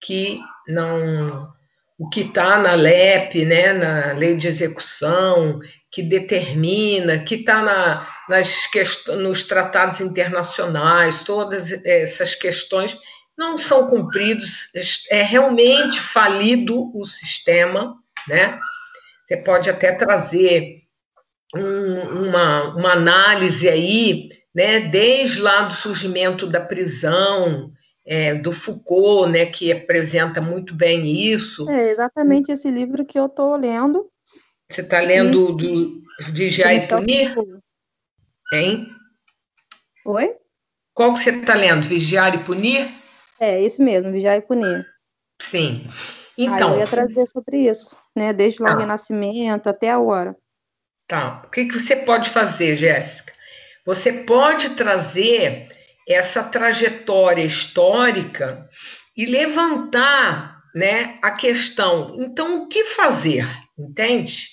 que 0.00 0.40
não 0.66 1.48
o 1.96 2.08
que 2.08 2.22
está 2.22 2.58
na 2.58 2.74
LEP, 2.74 3.44
né, 3.44 3.72
na 3.72 4.14
lei 4.14 4.36
de 4.36 4.48
execução, 4.48 5.60
que 5.92 6.02
determina, 6.02 7.20
que 7.20 7.36
está 7.36 7.62
na, 7.62 8.04
nas 8.28 8.68
nos 9.16 9.44
tratados 9.44 10.00
internacionais, 10.00 11.22
todas 11.22 11.70
essas 11.84 12.34
questões 12.34 12.98
não 13.38 13.56
são 13.56 13.86
cumpridos, 13.88 14.70
é 15.08 15.22
realmente 15.22 16.00
falido 16.00 16.90
o 16.92 17.04
sistema, 17.04 17.94
né? 18.26 18.58
Você 19.24 19.38
pode 19.38 19.70
até 19.70 19.92
trazer 19.92 20.76
um, 21.54 22.28
uma, 22.28 22.74
uma 22.74 22.92
análise 22.92 23.68
aí, 23.68 24.28
né, 24.54 24.80
desde 24.80 25.40
lá 25.40 25.62
do 25.62 25.72
surgimento 25.72 26.46
da 26.46 26.60
prisão, 26.60 27.72
é, 28.06 28.34
do 28.34 28.52
Foucault, 28.52 29.30
né, 29.30 29.46
que 29.46 29.72
apresenta 29.72 30.40
muito 30.40 30.74
bem 30.74 31.30
isso. 31.30 31.68
É 31.70 31.90
exatamente 31.90 32.52
esse 32.52 32.70
livro 32.70 33.04
que 33.04 33.18
eu 33.18 33.26
estou 33.26 33.56
lendo. 33.56 34.10
Você 34.70 34.82
está 34.82 35.00
lendo 35.00 35.50
e... 35.50 35.56
do 35.56 36.04
Vigiar 36.32 36.74
e 36.74 36.86
Punir? 36.86 37.34
Hein? 38.52 38.88
Oi? 40.04 40.36
Qual 40.92 41.14
que 41.14 41.20
você 41.20 41.30
está 41.30 41.54
lendo? 41.54 41.88
Vigiar 41.88 42.34
e 42.34 42.44
Punir? 42.44 42.88
É, 43.40 43.60
esse 43.62 43.82
mesmo, 43.82 44.12
Vigiar 44.12 44.36
e 44.36 44.42
Punir. 44.42 44.86
Sim. 45.40 45.86
Então. 46.36 46.68
Aí 46.68 46.74
eu 46.74 46.80
ia 46.80 46.86
trazer 46.86 47.26
sobre 47.26 47.68
isso, 47.68 47.96
né? 48.14 48.32
Desde 48.32 48.62
lá 48.62 48.70
o 48.70 48.72
ah. 48.74 48.78
Renascimento 48.78 49.68
até 49.68 49.90
agora. 49.90 50.36
Tá. 51.06 51.42
O 51.44 51.50
que, 51.50 51.66
que 51.66 51.78
você 51.78 51.96
pode 51.96 52.30
fazer, 52.30 52.76
Jéssica? 52.76 53.32
Você 53.84 54.12
pode 54.12 54.70
trazer 54.70 55.68
essa 56.08 56.42
trajetória 56.42 57.42
histórica 57.42 58.68
e 59.16 59.26
levantar 59.26 60.62
né, 60.74 61.18
a 61.22 61.30
questão. 61.30 62.16
Então, 62.18 62.62
o 62.62 62.68
que 62.68 62.84
fazer? 62.84 63.46
Entende? 63.78 64.48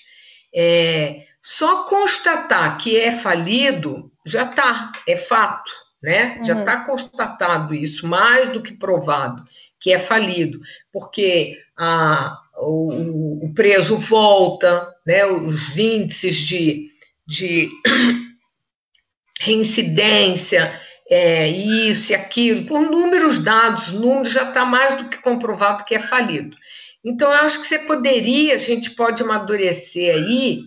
É, 0.54 1.26
só 1.42 1.84
constatar 1.86 2.78
que 2.78 2.98
é 2.98 3.12
falido 3.12 4.12
já 4.26 4.44
está, 4.44 4.92
é 5.08 5.16
fato, 5.16 5.72
né? 6.02 6.38
Uhum. 6.38 6.44
Já 6.44 6.60
está 6.60 6.84
constatado 6.84 7.74
isso, 7.74 8.08
mais 8.08 8.50
do 8.50 8.62
que 8.62 8.74
provado, 8.74 9.44
que 9.80 9.92
é 9.92 10.00
falido, 10.00 10.60
porque 10.92 11.58
a, 11.78 12.38
o, 12.62 13.46
o 13.46 13.54
preso 13.54 13.98
volta, 13.98 14.94
né? 15.06 15.26
Os 15.26 15.78
índices 15.78 16.38
de, 16.38 16.88
de 17.26 17.70
reincidência 19.40 20.80
é, 21.10 21.50
isso 21.50 22.12
e 22.12 22.16
aquilo, 22.16 22.66
por 22.66 22.80
números 22.80 23.40
dados, 23.40 23.90
números 23.90 24.32
já 24.32 24.48
está 24.48 24.64
mais 24.64 24.96
do 24.96 25.10
que 25.10 25.18
comprovado 25.18 25.84
que 25.84 25.96
é 25.96 26.00
falido. 26.00 26.56
Então, 27.04 27.30
eu 27.30 27.38
acho 27.40 27.60
que 27.60 27.68
você 27.68 27.80
poderia, 27.80 28.56
a 28.56 28.60
gente 28.60 28.92
pode 28.92 29.22
amadurecer 29.22 30.16
aí 30.16 30.62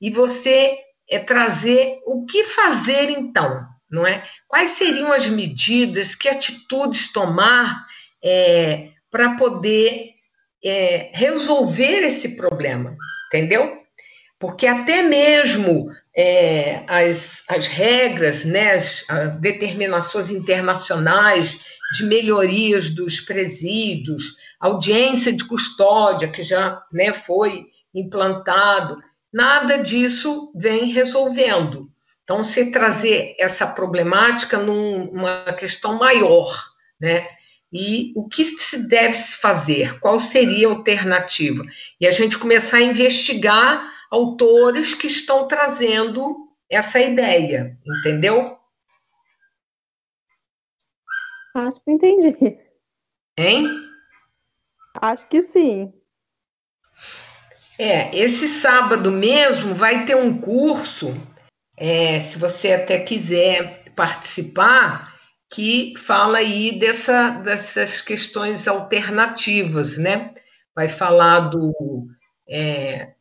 e 0.00 0.10
você 0.10 0.78
é, 1.10 1.18
trazer 1.18 1.98
o 2.06 2.24
que 2.24 2.44
fazer 2.44 3.10
então, 3.10 3.66
não 3.90 4.06
é? 4.06 4.22
Quais 4.48 4.70
seriam 4.70 5.12
as 5.12 5.26
medidas, 5.26 6.14
que 6.14 6.28
atitudes 6.28 7.12
tomar 7.12 7.84
é, 8.24 8.90
para 9.10 9.36
poder 9.36 10.14
é, 10.64 11.10
resolver 11.12 12.00
esse 12.06 12.36
problema, 12.36 12.96
entendeu? 13.28 13.80
porque 14.40 14.66
até 14.66 15.02
mesmo 15.02 15.92
é, 16.16 16.82
as, 16.88 17.44
as 17.46 17.66
regras, 17.66 18.42
né, 18.42 18.72
as 18.72 19.04
determinações 19.38 20.30
internacionais 20.30 21.60
de 21.94 22.04
melhorias 22.04 22.88
dos 22.88 23.20
presídios, 23.20 24.36
audiência 24.58 25.30
de 25.30 25.44
custódia, 25.44 26.26
que 26.26 26.42
já 26.42 26.82
né, 26.90 27.12
foi 27.12 27.66
implantado, 27.94 28.96
nada 29.30 29.76
disso 29.76 30.50
vem 30.56 30.86
resolvendo. 30.86 31.90
Então, 32.24 32.42
se 32.42 32.70
trazer 32.70 33.36
essa 33.38 33.66
problemática 33.66 34.56
numa 34.56 35.52
questão 35.52 35.98
maior, 35.98 36.56
né? 36.98 37.26
E 37.72 38.12
o 38.16 38.28
que 38.28 38.44
se 38.44 38.88
deve 38.88 39.14
fazer? 39.14 40.00
Qual 40.00 40.18
seria 40.18 40.68
a 40.68 40.72
alternativa? 40.72 41.64
E 42.00 42.06
a 42.06 42.10
gente 42.10 42.38
começar 42.38 42.78
a 42.78 42.82
investigar 42.82 43.92
autores 44.10 44.92
que 44.92 45.06
estão 45.06 45.46
trazendo 45.46 46.48
essa 46.68 46.98
ideia, 47.00 47.78
entendeu? 47.86 48.58
Acho 51.54 51.80
que 51.80 51.90
entendi. 51.90 52.58
Hein? 53.38 53.68
Acho 54.94 55.28
que 55.28 55.42
sim. 55.42 55.92
É, 57.78 58.14
esse 58.16 58.46
sábado 58.46 59.10
mesmo 59.10 59.74
vai 59.74 60.04
ter 60.04 60.16
um 60.16 60.38
curso 60.38 61.16
é, 61.76 62.20
se 62.20 62.38
você 62.38 62.74
até 62.74 63.00
quiser 63.00 63.84
participar, 63.96 65.18
que 65.50 65.94
fala 65.96 66.38
aí 66.38 66.78
dessa, 66.78 67.30
dessas 67.30 68.00
questões 68.00 68.68
alternativas, 68.68 69.98
né? 69.98 70.32
Vai 70.74 70.88
falar 70.88 71.40
do, 71.40 72.06
é, 72.48 73.14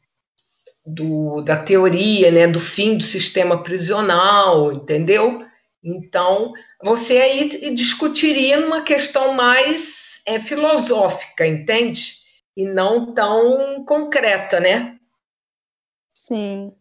do, 0.86 1.41
da 1.41 1.61
teoria, 1.61 2.32
né, 2.32 2.47
do 2.47 2.59
fim 2.59 2.97
do 2.97 3.03
sistema 3.03 3.63
prisional, 3.63 4.71
entendeu? 4.71 5.43
Então, 5.84 6.53
você 6.84 7.17
aí 7.17 7.73
discutiria 7.73 8.59
numa 8.59 8.84
questão 8.84 9.34
mais 9.34 10.21
é, 10.25 10.39
filosófica, 10.39 11.47
entende? 11.47 12.17
E 12.55 12.65
não 12.65 13.13
tão 13.13 13.84
concreta, 13.86 14.59
né? 14.59 14.99
Sim. 16.13 16.73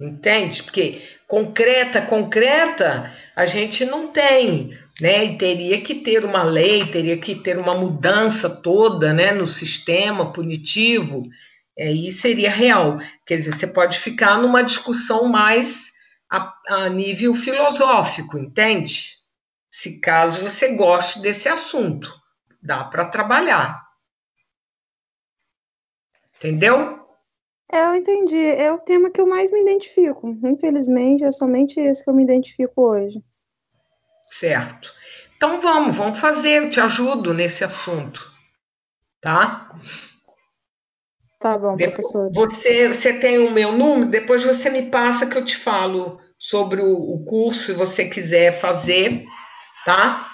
Entende? 0.00 0.62
Porque 0.62 1.02
concreta, 1.28 2.00
concreta, 2.00 3.14
a 3.36 3.44
gente 3.44 3.84
não 3.84 4.08
tem, 4.08 4.76
né? 4.98 5.26
E 5.26 5.38
teria 5.38 5.80
que 5.82 5.96
ter 5.96 6.24
uma 6.24 6.42
lei, 6.42 6.90
teria 6.90 7.18
que 7.20 7.34
ter 7.36 7.58
uma 7.58 7.76
mudança 7.76 8.48
toda, 8.48 9.12
né, 9.12 9.30
no 9.30 9.46
sistema 9.46 10.32
punitivo. 10.32 11.28
Aí 11.78 12.08
é, 12.08 12.10
seria 12.10 12.50
real. 12.50 12.98
Quer 13.26 13.36
dizer, 13.36 13.52
você 13.52 13.66
pode 13.66 13.98
ficar 13.98 14.38
numa 14.38 14.62
discussão 14.62 15.28
mais 15.28 15.92
a, 16.30 16.52
a 16.68 16.88
nível 16.88 17.34
filosófico, 17.34 18.38
entende? 18.38 19.18
Se 19.70 20.00
caso 20.00 20.40
você 20.40 20.74
goste 20.74 21.20
desse 21.20 21.46
assunto, 21.48 22.10
dá 22.60 22.84
para 22.84 23.04
trabalhar. 23.04 23.86
Entendeu? 26.36 26.97
É, 27.70 27.84
eu 27.84 27.94
entendi. 27.94 28.42
É 28.42 28.72
o 28.72 28.78
tema 28.78 29.10
que 29.10 29.20
eu 29.20 29.26
mais 29.26 29.50
me 29.50 29.60
identifico. 29.60 30.28
Infelizmente, 30.42 31.24
é 31.24 31.30
somente 31.30 31.78
esse 31.78 32.02
que 32.02 32.08
eu 32.08 32.14
me 32.14 32.22
identifico 32.22 32.82
hoje. 32.82 33.22
Certo. 34.26 34.92
Então 35.36 35.60
vamos, 35.60 35.94
vamos 35.94 36.18
fazer, 36.18 36.64
eu 36.64 36.70
te 36.70 36.80
ajudo 36.80 37.32
nesse 37.32 37.62
assunto. 37.62 38.20
Tá? 39.20 39.70
Tá 41.38 41.56
bom, 41.56 41.76
professor. 41.76 42.32
Você, 42.32 42.92
você 42.92 43.12
tem 43.12 43.38
o 43.38 43.50
meu 43.50 43.72
número, 43.72 44.10
depois 44.10 44.42
você 44.42 44.68
me 44.68 44.90
passa 44.90 45.26
que 45.26 45.36
eu 45.36 45.44
te 45.44 45.56
falo 45.56 46.20
sobre 46.36 46.80
o, 46.82 46.92
o 46.92 47.24
curso, 47.24 47.66
se 47.66 47.72
você 47.72 48.08
quiser 48.08 48.58
fazer, 48.58 49.24
tá? 49.84 50.28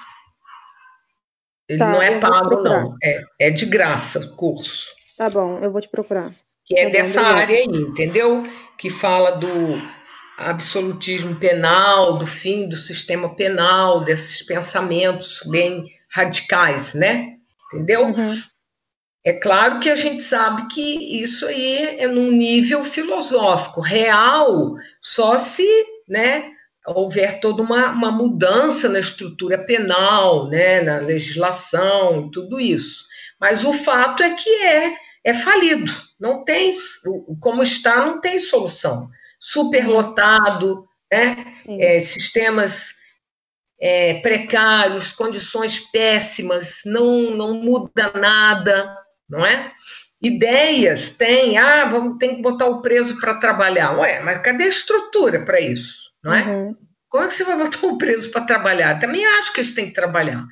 Ele 1.68 1.78
tá, 1.78 1.90
não 1.90 2.02
é 2.02 2.18
pago, 2.18 2.62
não. 2.62 2.96
É, 3.02 3.22
é 3.38 3.50
de 3.50 3.66
graça 3.66 4.20
o 4.20 4.36
curso. 4.36 4.88
Tá 5.16 5.28
bom, 5.28 5.58
eu 5.58 5.70
vou 5.70 5.80
te 5.80 5.88
procurar 5.88 6.30
que 6.64 6.78
é 6.78 6.90
dessa 6.90 7.20
área 7.20 7.56
aí, 7.56 7.66
entendeu? 7.66 8.46
Que 8.78 8.90
fala 8.90 9.32
do 9.32 9.80
absolutismo 10.36 11.36
penal, 11.36 12.18
do 12.18 12.26
fim 12.26 12.68
do 12.68 12.76
sistema 12.76 13.34
penal, 13.36 14.02
desses 14.02 14.42
pensamentos 14.42 15.40
bem 15.46 15.84
radicais, 16.10 16.94
né? 16.94 17.34
Entendeu? 17.72 18.06
Uhum. 18.06 18.34
É 19.24 19.32
claro 19.32 19.80
que 19.80 19.88
a 19.88 19.96
gente 19.96 20.22
sabe 20.22 20.68
que 20.68 21.20
isso 21.22 21.46
aí 21.46 21.98
é 21.98 22.06
num 22.06 22.30
nível 22.30 22.84
filosófico, 22.84 23.80
real, 23.80 24.74
só 25.00 25.38
se, 25.38 25.66
né, 26.06 26.50
houver 26.86 27.40
toda 27.40 27.62
uma, 27.62 27.90
uma 27.90 28.12
mudança 28.12 28.86
na 28.86 28.98
estrutura 28.98 29.64
penal, 29.64 30.48
né, 30.50 30.82
na 30.82 30.98
legislação 30.98 32.26
e 32.26 32.30
tudo 32.30 32.60
isso. 32.60 33.06
Mas 33.40 33.64
o 33.64 33.72
fato 33.72 34.22
é 34.22 34.34
que 34.34 34.50
é 34.50 34.94
é 35.24 35.32
falido. 35.32 35.90
Não 36.24 36.42
tem, 36.42 36.72
como 37.38 37.62
está, 37.62 38.06
não 38.06 38.18
tem 38.18 38.38
solução. 38.38 39.10
Superlotado, 39.38 40.88
né? 41.12 41.54
É, 41.68 42.00
sistemas 42.00 42.94
é, 43.78 44.14
precários, 44.22 45.12
condições 45.12 45.80
péssimas, 45.92 46.80
não, 46.86 47.36
não 47.36 47.52
muda 47.52 48.10
nada, 48.14 48.96
não 49.28 49.44
é? 49.44 49.70
Ideias 50.22 51.10
tem, 51.10 51.58
ah, 51.58 51.84
vamos 51.84 52.16
ter 52.16 52.36
que 52.36 52.40
botar 52.40 52.68
o 52.68 52.80
preso 52.80 53.20
para 53.20 53.34
trabalhar. 53.34 53.98
Ué, 53.98 54.22
mas 54.22 54.38
cadê 54.38 54.64
a 54.64 54.68
estrutura 54.68 55.44
para 55.44 55.60
isso, 55.60 56.10
não 56.22 56.32
é? 56.32 56.42
Uhum. 56.42 56.74
Como 57.10 57.24
é 57.24 57.28
que 57.28 57.34
você 57.34 57.44
vai 57.44 57.58
botar 57.58 57.86
o 57.86 57.98
preso 57.98 58.30
para 58.30 58.46
trabalhar? 58.46 58.98
Também 58.98 59.26
acho 59.26 59.52
que 59.52 59.60
eles 59.60 59.74
têm 59.74 59.88
que 59.88 59.94
trabalhar. 59.94 60.42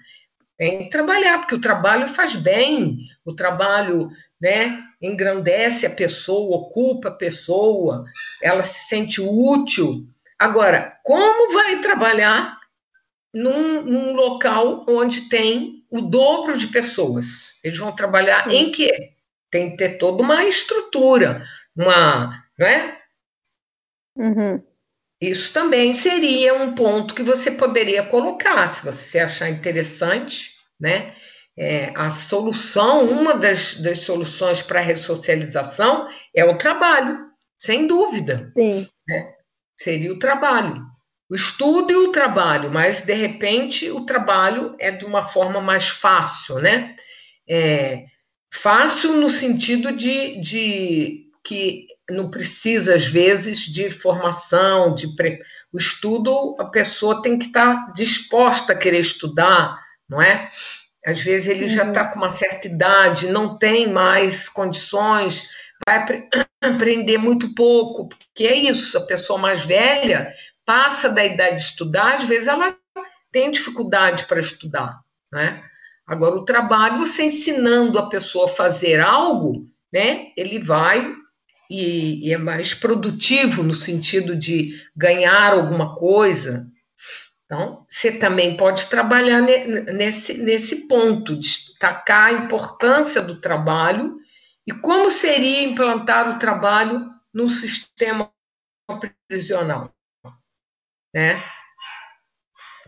Tem 0.58 0.80
que 0.80 0.90
trabalhar, 0.90 1.38
porque 1.38 1.54
o 1.54 1.60
trabalho 1.60 2.06
faz 2.08 2.36
bem, 2.36 2.98
o 3.24 3.34
trabalho 3.34 4.10
né? 4.42 4.82
Engrandece 5.00 5.86
a 5.86 5.90
pessoa, 5.90 6.56
ocupa 6.56 7.10
a 7.10 7.14
pessoa, 7.14 8.04
ela 8.42 8.64
se 8.64 8.88
sente 8.88 9.20
útil. 9.20 10.04
Agora, 10.36 10.98
como 11.04 11.54
vai 11.54 11.80
trabalhar 11.80 12.58
num, 13.32 13.82
num 13.82 14.12
local 14.14 14.84
onde 14.88 15.28
tem 15.28 15.86
o 15.88 16.00
dobro 16.00 16.58
de 16.58 16.66
pessoas? 16.66 17.60
Eles 17.62 17.78
vão 17.78 17.94
trabalhar 17.94 18.52
em 18.52 18.72
quê? 18.72 19.12
Tem 19.48 19.70
que 19.70 19.76
ter 19.76 19.90
toda 19.90 20.24
uma 20.24 20.44
estrutura, 20.44 21.44
uma, 21.76 22.44
não 22.58 22.66
é? 22.66 22.98
Uhum. 24.16 24.60
Isso 25.20 25.52
também 25.52 25.92
seria 25.92 26.52
um 26.52 26.74
ponto 26.74 27.14
que 27.14 27.22
você 27.22 27.48
poderia 27.48 28.02
colocar, 28.02 28.72
se 28.72 28.84
você 28.84 29.20
achar 29.20 29.48
interessante, 29.48 30.56
né? 30.80 31.14
É, 31.56 31.92
a 31.94 32.08
solução, 32.10 33.08
uma 33.10 33.34
das, 33.34 33.74
das 33.74 34.00
soluções 34.00 34.62
para 34.62 34.80
a 34.80 34.82
ressocialização 34.82 36.08
é 36.34 36.44
o 36.44 36.56
trabalho, 36.56 37.18
sem 37.58 37.86
dúvida. 37.86 38.50
Sim. 38.56 38.88
Né? 39.06 39.34
Seria 39.76 40.12
o 40.12 40.18
trabalho. 40.18 40.82
O 41.28 41.34
estudo 41.34 41.90
e 41.90 41.96
o 41.96 42.12
trabalho, 42.12 42.70
mas 42.70 43.02
de 43.02 43.14
repente 43.14 43.90
o 43.90 44.04
trabalho 44.04 44.74
é 44.78 44.90
de 44.90 45.04
uma 45.04 45.24
forma 45.24 45.60
mais 45.60 45.88
fácil, 45.88 46.58
né? 46.58 46.94
É, 47.48 48.04
fácil 48.52 49.14
no 49.14 49.30
sentido 49.30 49.92
de, 49.92 50.40
de 50.40 51.30
que 51.42 51.86
não 52.10 52.30
precisa, 52.30 52.94
às 52.94 53.06
vezes, 53.06 53.60
de 53.60 53.88
formação, 53.88 54.94
de 54.94 55.14
pre... 55.16 55.40
o 55.72 55.78
estudo, 55.78 56.54
a 56.58 56.66
pessoa 56.66 57.22
tem 57.22 57.38
que 57.38 57.46
estar 57.46 57.92
disposta 57.94 58.72
a 58.72 58.76
querer 58.76 59.00
estudar, 59.00 59.80
não 60.08 60.20
é? 60.20 60.50
Às 61.04 61.20
vezes 61.20 61.48
ele 61.48 61.62
uhum. 61.62 61.68
já 61.68 61.88
está 61.88 62.06
com 62.06 62.18
uma 62.18 62.30
certa 62.30 62.68
idade, 62.68 63.28
não 63.28 63.58
tem 63.58 63.92
mais 63.92 64.48
condições, 64.48 65.48
vai 65.86 66.06
aprender 66.62 67.18
muito 67.18 67.54
pouco, 67.54 68.08
porque 68.08 68.44
é 68.44 68.56
isso, 68.56 68.96
a 68.96 69.06
pessoa 69.06 69.38
mais 69.38 69.64
velha 69.64 70.32
passa 70.64 71.08
da 71.08 71.24
idade 71.24 71.56
de 71.56 71.62
estudar, 71.62 72.14
às 72.14 72.24
vezes 72.24 72.46
ela 72.46 72.76
tem 73.32 73.50
dificuldade 73.50 74.26
para 74.26 74.38
estudar, 74.38 75.00
né? 75.32 75.62
Agora, 76.06 76.36
o 76.36 76.44
trabalho, 76.44 76.98
você 76.98 77.24
ensinando 77.24 77.98
a 77.98 78.08
pessoa 78.08 78.44
a 78.44 78.54
fazer 78.54 79.00
algo, 79.00 79.66
né? 79.92 80.28
Ele 80.36 80.58
vai 80.58 81.14
e, 81.70 82.28
e 82.28 82.32
é 82.32 82.38
mais 82.38 82.74
produtivo 82.74 83.62
no 83.62 83.72
sentido 83.72 84.36
de 84.36 84.72
ganhar 84.94 85.54
alguma 85.54 85.94
coisa, 85.94 86.66
então, 87.52 87.84
você 87.86 88.10
também 88.10 88.56
pode 88.56 88.86
trabalhar 88.86 89.42
nesse, 89.42 90.32
nesse 90.32 90.88
ponto, 90.88 91.36
destacar 91.36 92.28
a 92.28 92.32
importância 92.32 93.20
do 93.20 93.42
trabalho 93.42 94.16
e 94.66 94.72
como 94.72 95.10
seria 95.10 95.62
implantar 95.62 96.30
o 96.30 96.38
trabalho 96.38 97.10
no 97.30 97.46
sistema 97.48 98.32
prisional. 99.28 99.94
Né? 101.14 101.44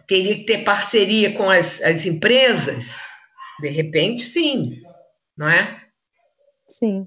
Teria 0.07 0.35
que 0.35 0.45
ter 0.45 0.65
parceria 0.65 1.37
com 1.37 1.51
as, 1.51 1.83
as 1.83 2.07
empresas? 2.07 3.03
De 3.61 3.69
repente, 3.69 4.23
sim, 4.23 4.81
não 5.37 5.47
é? 5.47 5.85
Sim. 6.67 7.07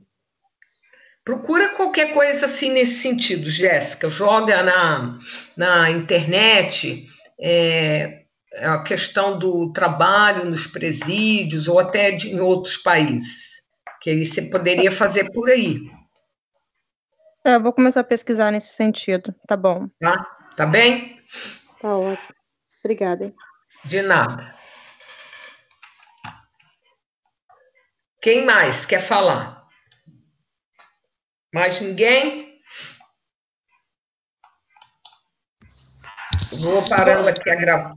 Procura 1.26 1.70
qualquer 1.70 2.14
coisa 2.14 2.46
assim 2.46 2.70
nesse 2.70 3.02
sentido, 3.02 3.50
Jéssica. 3.50 4.08
Joga 4.10 4.62
na, 4.62 5.18
na 5.58 5.90
internet 5.90 7.17
é, 7.40 8.26
a 8.58 8.84
questão 8.84 9.38
do 9.38 9.72
trabalho 9.72 10.46
nos 10.46 10.68
presídios 10.68 11.68
ou 11.68 11.80
até 11.80 12.12
de, 12.12 12.30
em 12.30 12.40
outros 12.40 12.78
países. 12.78 13.58
Que 14.02 14.12
aí 14.12 14.26
você 14.26 14.42
poderia 14.44 14.92
fazer 14.92 15.32
por 15.32 15.50
aí. 15.50 15.80
É, 17.44 17.58
vou 17.58 17.74
começar 17.74 18.02
a 18.02 18.04
pesquisar 18.04 18.52
nesse 18.52 18.76
sentido. 18.76 19.34
Tá 19.48 19.56
bom. 19.56 19.88
Tá, 20.00 20.16
tá 20.56 20.66
bem? 20.66 21.22
Tá 21.80 21.98
ótimo. 21.98 22.36
Obrigada. 22.84 23.34
De 23.86 24.02
nada. 24.02 24.56
Quem 28.22 28.46
mais 28.46 28.86
quer 28.86 29.00
falar? 29.00 29.66
Mais 31.54 31.80
ninguém? 31.80 32.47
Vou 36.52 36.82
parando 36.88 37.30
aqui 37.30 37.50
a 37.50 37.56
gra 37.56 37.96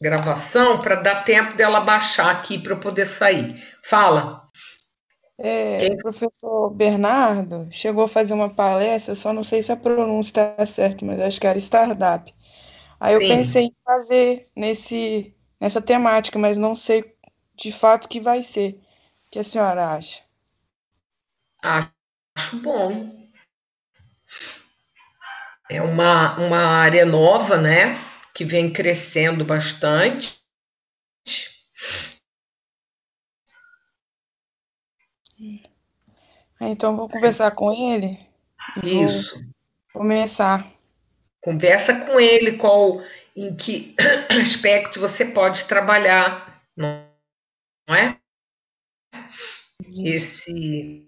gravação 0.00 0.78
para 0.78 0.96
dar 0.96 1.24
tempo 1.24 1.56
dela 1.56 1.80
baixar 1.80 2.30
aqui 2.30 2.58
para 2.58 2.72
eu 2.72 2.80
poder 2.80 3.06
sair. 3.06 3.54
Fala. 3.82 4.46
É, 5.38 5.86
o 5.92 5.96
professor 5.98 6.70
Bernardo 6.70 7.68
chegou 7.70 8.04
a 8.04 8.08
fazer 8.08 8.32
uma 8.32 8.48
palestra, 8.48 9.14
só 9.14 9.32
não 9.32 9.42
sei 9.42 9.62
se 9.62 9.70
a 9.70 9.76
pronúncia 9.76 10.30
está 10.30 10.66
certa, 10.66 11.04
mas 11.04 11.20
acho 11.20 11.40
que 11.40 11.46
era 11.46 11.58
startup. 11.58 12.34
Aí 12.98 13.14
eu 13.14 13.20
Sim. 13.20 13.28
pensei 13.28 13.64
em 13.64 13.76
fazer 13.84 14.48
nesse, 14.56 15.34
nessa 15.60 15.80
temática, 15.80 16.38
mas 16.38 16.56
não 16.56 16.74
sei 16.74 17.14
de 17.54 17.70
fato 17.70 18.08
que 18.08 18.20
vai 18.20 18.42
ser. 18.42 18.80
O 19.26 19.30
que 19.30 19.38
a 19.38 19.44
senhora 19.44 19.90
acha? 19.90 20.22
Acho 21.62 22.62
bom. 22.62 23.25
É 25.70 25.82
uma, 25.82 26.38
uma 26.38 26.58
área 26.58 27.04
nova, 27.04 27.56
né? 27.56 27.96
Que 28.34 28.44
vem 28.44 28.72
crescendo 28.72 29.44
bastante. 29.44 30.40
Então 36.60 36.96
vou 36.96 37.08
conversar 37.08 37.50
com 37.50 37.72
ele. 37.72 38.18
Isso. 38.82 39.44
começar. 39.92 40.66
Conversa 41.40 42.04
com 42.04 42.18
ele 42.18 42.56
qual 42.56 43.00
em 43.34 43.54
que 43.54 43.94
aspecto 44.40 44.98
você 44.98 45.24
pode 45.24 45.64
trabalhar, 45.64 46.62
não 46.76 47.06
é? 47.94 48.18
Esse 50.04 51.06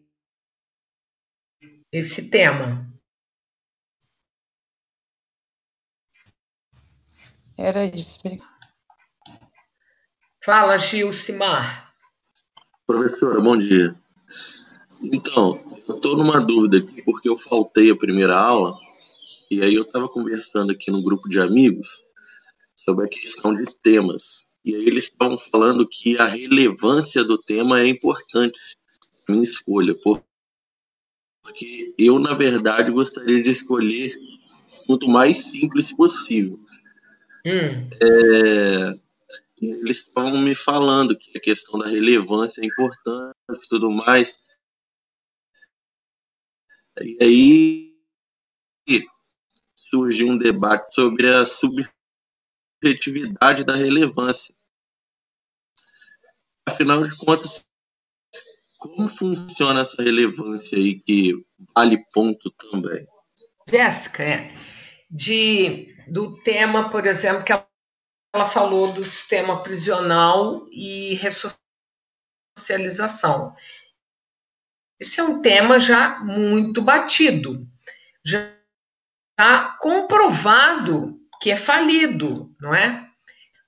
esse 1.90 2.28
tema. 2.28 2.86
Era 7.58 7.84
isso. 7.84 8.20
Fala, 10.44 10.78
Gilcimar. 10.78 11.92
Professora, 12.86 13.40
bom 13.40 13.56
dia. 13.56 14.00
Então, 15.12 15.60
eu 15.88 15.96
estou 15.96 16.16
numa 16.16 16.40
dúvida 16.40 16.78
aqui, 16.78 17.02
porque 17.02 17.28
eu 17.28 17.36
faltei 17.36 17.90
a 17.90 17.96
primeira 17.96 18.38
aula 18.38 18.78
e 19.50 19.60
aí 19.60 19.74
eu 19.74 19.82
estava 19.82 20.08
conversando 20.08 20.70
aqui 20.70 20.92
no 20.92 21.02
grupo 21.02 21.28
de 21.28 21.40
amigos 21.40 22.04
sobre 22.76 23.06
a 23.06 23.08
questão 23.08 23.52
de 23.52 23.64
temas. 23.80 24.44
E 24.64 24.76
aí 24.76 24.86
eles 24.86 25.06
estavam 25.06 25.36
falando 25.36 25.88
que 25.88 26.16
a 26.16 26.26
relevância 26.26 27.24
do 27.24 27.38
tema 27.38 27.80
é 27.80 27.88
importante 27.88 28.56
na 29.28 29.34
minha 29.34 29.50
escolha, 29.50 29.96
porque 31.42 31.92
eu, 31.98 32.20
na 32.20 32.34
verdade, 32.34 32.92
gostaria 32.92 33.42
de 33.42 33.50
escolher 33.50 34.16
quanto 34.86 35.08
mais 35.08 35.36
simples 35.44 35.92
possível. 35.92 36.67
Hum. 37.46 37.88
É, 38.02 38.92
eles 39.60 39.98
estavam 39.98 40.38
me 40.38 40.56
falando 40.64 41.16
que 41.16 41.36
a 41.36 41.40
questão 41.40 41.78
da 41.78 41.86
relevância 41.88 42.60
é 42.60 42.66
importante 42.66 43.36
e 43.50 43.68
tudo 43.68 43.90
mais. 43.90 44.38
E 47.00 47.16
aí 47.20 47.88
surgiu 49.90 50.28
um 50.28 50.38
debate 50.38 50.94
sobre 50.94 51.28
a 51.28 51.44
subjetividade 51.46 53.64
da 53.64 53.74
relevância. 53.74 54.54
Afinal 56.66 57.08
de 57.08 57.16
contas, 57.16 57.66
como 58.78 59.08
funciona 59.16 59.80
essa 59.80 60.02
relevância 60.02 60.76
aí 60.76 61.00
que 61.00 61.42
vale 61.74 62.04
ponto 62.12 62.50
também? 62.50 63.08
Jéssica, 63.68 64.22
é, 64.22 64.54
de, 65.10 65.96
do 66.10 66.40
tema, 66.42 66.90
por 66.90 67.06
exemplo, 67.06 67.44
que 67.44 67.52
ela, 67.52 67.66
falou 68.46 68.92
do 68.92 69.04
sistema 69.04 69.62
prisional 69.62 70.66
e 70.70 71.18
ressocialização. 72.56 73.54
Esse 75.00 75.18
é 75.20 75.22
um 75.24 75.40
tema 75.40 75.80
já 75.80 76.18
muito 76.20 76.82
batido. 76.82 77.66
Já 78.24 78.52
comprovado 79.80 81.18
que 81.40 81.50
é 81.50 81.56
falido, 81.56 82.54
não 82.60 82.74
é? 82.74 83.08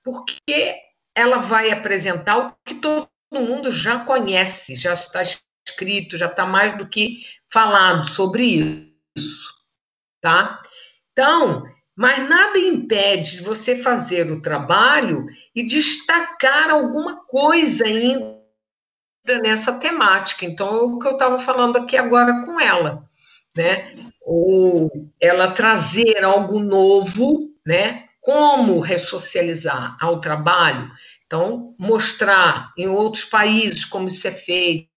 Porque 0.03 0.75
ela 1.15 1.37
vai 1.37 1.71
apresentar 1.71 2.37
o 2.37 2.55
que 2.65 2.75
todo 2.75 3.09
mundo 3.33 3.71
já 3.71 4.03
conhece, 4.03 4.75
já 4.75 4.93
está 4.93 5.21
escrito, 5.23 6.17
já 6.17 6.25
está 6.25 6.45
mais 6.45 6.77
do 6.77 6.87
que 6.87 7.25
falado 7.51 8.07
sobre 8.09 8.93
isso, 9.15 9.53
tá? 10.19 10.61
Então, 11.11 11.63
mas 11.95 12.27
nada 12.29 12.57
impede 12.57 13.37
de 13.37 13.43
você 13.43 13.75
fazer 13.75 14.31
o 14.31 14.41
trabalho 14.41 15.25
e 15.55 15.65
destacar 15.65 16.69
alguma 16.69 17.25
coisa 17.25 17.85
ainda 17.85 18.41
nessa 19.43 19.73
temática. 19.73 20.45
Então, 20.45 20.67
é 20.67 20.81
o 20.81 20.99
que 20.99 21.07
eu 21.07 21.13
estava 21.13 21.37
falando 21.37 21.77
aqui 21.77 21.97
agora 21.97 22.45
com 22.45 22.59
ela 22.59 23.09
né? 23.55 23.95
Ou 24.21 25.09
ela 25.19 25.51
trazer 25.51 26.23
algo 26.23 26.59
novo, 26.59 27.49
né? 27.65 28.07
Como 28.19 28.79
ressocializar 28.79 29.97
ao 29.99 30.21
trabalho. 30.21 30.91
Então, 31.25 31.75
mostrar 31.77 32.71
em 32.77 32.87
outros 32.87 33.25
países 33.25 33.85
como 33.85 34.07
isso 34.07 34.27
é 34.27 34.31
feito. 34.31 34.90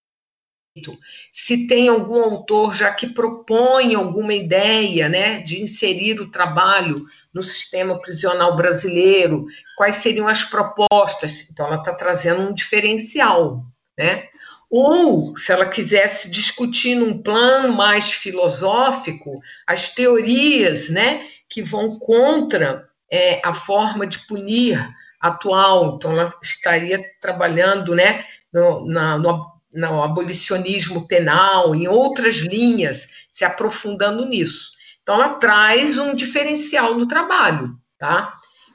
Se 1.32 1.68
tem 1.68 1.88
algum 1.88 2.20
autor 2.20 2.74
já 2.74 2.92
que 2.92 3.06
propõe 3.06 3.94
alguma 3.94 4.34
ideia, 4.34 5.08
né, 5.08 5.38
de 5.38 5.62
inserir 5.62 6.20
o 6.20 6.30
trabalho 6.32 7.04
no 7.32 7.44
sistema 7.44 7.96
prisional 8.00 8.56
brasileiro, 8.56 9.46
quais 9.76 9.96
seriam 9.96 10.26
as 10.26 10.42
propostas? 10.42 11.48
Então, 11.48 11.66
ela 11.66 11.76
está 11.76 11.94
trazendo 11.94 12.42
um 12.42 12.52
diferencial, 12.52 13.64
né? 13.96 14.24
Ou, 14.68 15.36
se 15.36 15.52
ela 15.52 15.66
quisesse 15.66 16.28
discutir 16.28 16.96
num 16.96 17.22
plano 17.22 17.72
mais 17.72 18.10
filosófico, 18.12 19.40
as 19.64 19.90
teorias 19.90 20.88
né, 20.88 21.28
que 21.48 21.62
vão 21.62 21.96
contra 22.00 22.88
é, 23.08 23.40
a 23.44 23.54
forma 23.54 24.04
de 24.04 24.18
punir 24.26 24.76
atual. 25.20 25.94
Então, 25.94 26.18
ela 26.18 26.32
estaria 26.42 27.00
trabalhando 27.20 27.94
né, 27.94 28.24
no, 28.52 28.84
na, 28.86 29.16
no, 29.16 29.53
no 29.74 30.02
abolicionismo 30.02 31.06
penal, 31.06 31.74
em 31.74 31.88
outras 31.88 32.36
linhas, 32.36 33.08
se 33.32 33.44
aprofundando 33.44 34.24
nisso. 34.24 34.72
Então, 35.02 35.16
ela 35.16 35.34
traz 35.34 35.98
um 35.98 36.14
diferencial 36.14 36.94
no 36.94 37.06
trabalho. 37.06 37.76
Tá? 37.98 38.32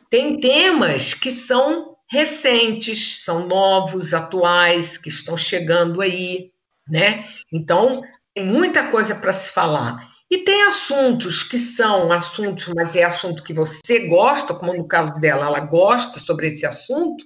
Tem 0.09 0.39
temas 0.39 1.13
que 1.13 1.31
são 1.31 1.95
recentes, 2.09 3.23
são 3.23 3.47
novos, 3.47 4.13
atuais, 4.13 4.97
que 4.97 5.09
estão 5.09 5.37
chegando 5.37 6.01
aí, 6.01 6.51
né? 6.87 7.25
Então, 7.53 8.01
tem 8.33 8.45
muita 8.45 8.87
coisa 8.87 9.13
para 9.15 9.31
se 9.31 9.51
falar. 9.51 10.09
E 10.29 10.39
tem 10.39 10.63
assuntos 10.63 11.41
que 11.41 11.57
são 11.57 12.11
assuntos, 12.11 12.67
mas 12.75 12.95
é 12.95 13.03
assunto 13.03 13.43
que 13.43 13.53
você 13.53 14.07
gosta, 14.07 14.53
como 14.53 14.73
no 14.73 14.87
caso 14.87 15.13
dela, 15.15 15.45
ela 15.45 15.59
gosta 15.59 16.19
sobre 16.19 16.47
esse 16.47 16.65
assunto, 16.65 17.23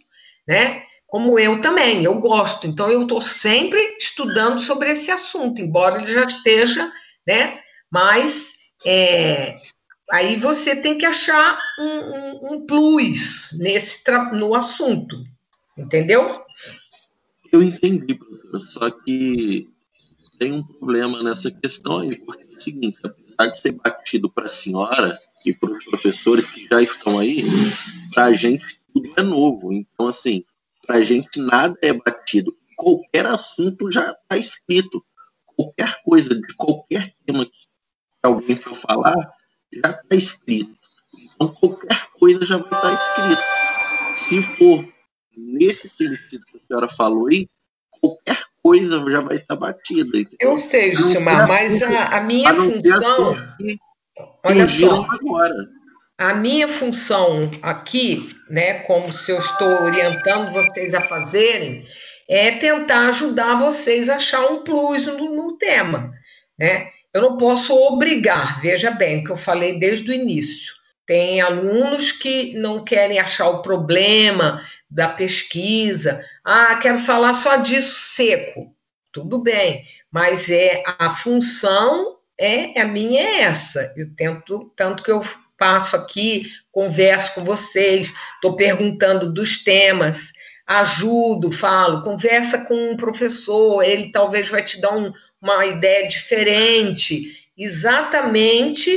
né? 0.47 0.83
Como 1.13 1.37
eu 1.37 1.61
também, 1.61 2.03
eu 2.03 2.15
gosto. 2.15 2.65
Então, 2.65 2.89
eu 2.89 3.03
estou 3.03 3.21
sempre 3.21 3.79
estudando 3.99 4.59
sobre 4.59 4.89
esse 4.89 5.11
assunto, 5.11 5.61
embora 5.61 6.01
ele 6.01 6.11
já 6.11 6.23
esteja, 6.23 6.91
né? 7.27 7.59
Mas 7.91 8.53
é, 8.83 9.59
Aí 10.11 10.37
você 10.37 10.75
tem 10.75 10.97
que 10.97 11.05
achar 11.05 11.59
um, 11.79 11.85
um, 11.85 12.53
um 12.53 12.65
plus 12.65 13.55
nesse 13.59 14.01
no 14.33 14.55
assunto, 14.55 15.23
entendeu? 15.77 16.43
Eu 17.51 17.61
entendi, 17.61 18.19
só 18.69 18.89
que 18.89 19.69
tem 20.39 20.51
um 20.51 20.63
problema 20.63 21.21
nessa 21.21 21.51
questão 21.51 21.99
aí, 21.99 22.15
porque 22.15 22.43
é 22.43 22.57
o 22.57 22.59
seguinte, 22.59 22.97
apesar 23.03 23.53
de 23.53 23.59
ser 23.59 23.71
batido 23.73 24.31
para 24.31 24.45
a 24.45 24.53
senhora 24.53 25.19
e 25.45 25.53
para 25.53 25.71
os 25.71 25.85
professores 25.85 26.49
que 26.49 26.67
já 26.67 26.81
estão 26.81 27.19
aí, 27.19 27.43
para 28.11 28.25
a 28.25 28.33
gente 28.33 28.81
tudo 28.91 29.11
é 29.15 29.21
novo. 29.21 29.71
Então, 29.71 30.07
assim, 30.07 30.43
para 30.85 30.97
a 30.97 31.03
gente 31.03 31.39
nada 31.39 31.77
é 31.81 31.93
batido. 31.93 32.55
Qualquer 32.75 33.25
assunto 33.25 33.91
já 33.91 34.11
está 34.11 34.37
escrito. 34.37 35.03
qualquer 35.55 36.01
coisa, 36.03 36.35
de 36.35 36.55
qualquer 36.55 37.13
tema 37.25 37.45
que 37.45 37.51
alguém 38.23 38.55
for 38.55 38.75
falar, 38.77 39.15
já 39.71 39.91
está 39.91 40.15
escrito. 40.15 40.75
Então, 41.13 41.53
qualquer 41.53 42.07
coisa 42.19 42.45
já 42.45 42.57
vai 42.57 42.65
estar 42.65 42.81
tá 42.81 42.93
escrito. 42.93 43.43
Se 44.15 44.41
for 44.41 44.93
nesse 45.35 45.87
sentido 45.87 46.45
que 46.45 46.57
a 46.57 46.59
senhora 46.59 46.89
falou 46.89 47.27
aí, 47.27 47.47
qualquer 48.01 48.43
coisa 48.61 49.11
já 49.11 49.21
vai 49.21 49.35
estar 49.35 49.55
batida. 49.55 50.17
Entendeu? 50.17 50.51
Eu 50.51 50.57
sei, 50.57 50.95
Gilmar, 50.95 51.47
mas 51.47 51.81
a, 51.83 52.17
a 52.17 52.21
minha 52.21 52.53
função. 52.55 53.35
Olha 54.43 54.67
só. 54.67 55.07
Agora. 55.09 55.82
A 56.17 56.33
minha 56.33 56.67
função 56.67 57.49
aqui, 57.61 58.29
né, 58.49 58.79
como 58.81 59.11
se 59.11 59.31
eu 59.31 59.37
estou 59.37 59.83
orientando 59.83 60.51
vocês 60.51 60.93
a 60.93 61.01
fazerem, 61.01 61.85
é 62.29 62.51
tentar 62.51 63.07
ajudar 63.07 63.55
vocês 63.55 64.07
a 64.07 64.15
achar 64.15 64.45
um 64.45 64.63
plus 64.63 65.05
no, 65.05 65.35
no 65.35 65.57
tema, 65.57 66.13
né? 66.57 66.89
Eu 67.13 67.21
não 67.21 67.37
posso 67.37 67.75
obrigar, 67.75 68.61
veja 68.61 68.89
bem, 68.89 69.23
que 69.23 69.31
eu 69.31 69.35
falei 69.35 69.77
desde 69.77 70.09
o 70.09 70.13
início. 70.13 70.73
Tem 71.05 71.41
alunos 71.41 72.11
que 72.11 72.53
não 72.57 72.83
querem 72.83 73.19
achar 73.19 73.49
o 73.49 73.61
problema 73.61 74.63
da 74.89 75.09
pesquisa. 75.09 76.23
Ah, 76.43 76.75
quero 76.77 76.99
falar 76.99 77.33
só 77.33 77.57
disso 77.57 77.99
seco. 78.15 78.73
Tudo 79.11 79.43
bem, 79.43 79.83
mas 80.11 80.49
é 80.49 80.81
a 80.97 81.11
função 81.11 82.17
é 82.39 82.81
a 82.81 82.85
minha 82.85 83.21
é 83.21 83.41
essa. 83.41 83.93
Eu 83.95 84.15
tento 84.15 84.71
tanto 84.75 85.03
que 85.03 85.11
eu 85.11 85.21
passo 85.63 85.95
aqui, 85.95 86.51
converso 86.73 87.35
com 87.35 87.45
vocês, 87.45 88.11
estou 88.35 88.57
perguntando 88.57 89.31
dos 89.31 89.63
temas, 89.63 90.33
ajudo, 90.67 91.49
falo, 91.49 92.03
conversa 92.03 92.65
com 92.65 92.91
um 92.91 92.97
professor, 92.97 93.81
ele 93.81 94.11
talvez 94.11 94.49
vai 94.49 94.61
te 94.61 94.81
dar 94.81 94.93
um, 94.93 95.13
uma 95.41 95.65
ideia 95.65 96.05
diferente. 96.05 97.49
Exatamente 97.57 98.91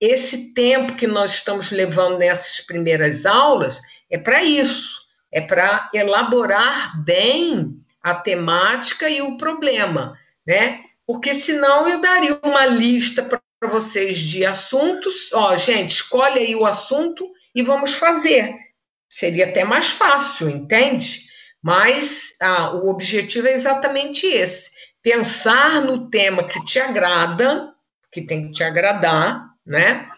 esse 0.00 0.54
tempo 0.54 0.94
que 0.94 1.08
nós 1.08 1.34
estamos 1.34 1.72
levando 1.72 2.18
nessas 2.18 2.64
primeiras 2.64 3.26
aulas 3.26 3.80
é 4.08 4.16
para 4.16 4.44
isso, 4.44 4.94
é 5.32 5.40
para 5.40 5.90
elaborar 5.92 7.02
bem 7.02 7.76
a 8.00 8.14
temática 8.14 9.10
e 9.10 9.20
o 9.20 9.36
problema, 9.36 10.16
né? 10.46 10.80
Porque 11.04 11.34
senão 11.34 11.88
eu 11.88 12.00
daria 12.00 12.38
uma 12.44 12.66
lista 12.66 13.20
para 13.20 13.43
vocês 13.66 14.18
de 14.18 14.44
assuntos, 14.44 15.32
ó, 15.32 15.56
gente, 15.56 15.92
escolhe 15.92 16.38
aí 16.38 16.56
o 16.56 16.66
assunto 16.66 17.30
e 17.54 17.62
vamos 17.62 17.94
fazer. 17.94 18.54
Seria 19.08 19.46
até 19.46 19.64
mais 19.64 19.88
fácil, 19.88 20.48
entende? 20.48 21.22
Mas 21.62 22.34
ah, 22.40 22.74
o 22.74 22.88
objetivo 22.88 23.46
é 23.46 23.52
exatamente 23.52 24.26
esse: 24.26 24.70
pensar 25.02 25.80
no 25.82 26.10
tema 26.10 26.44
que 26.44 26.62
te 26.64 26.78
agrada, 26.78 27.72
que 28.12 28.22
tem 28.22 28.46
que 28.46 28.52
te 28.52 28.64
agradar, 28.64 29.46
né? 29.66 30.10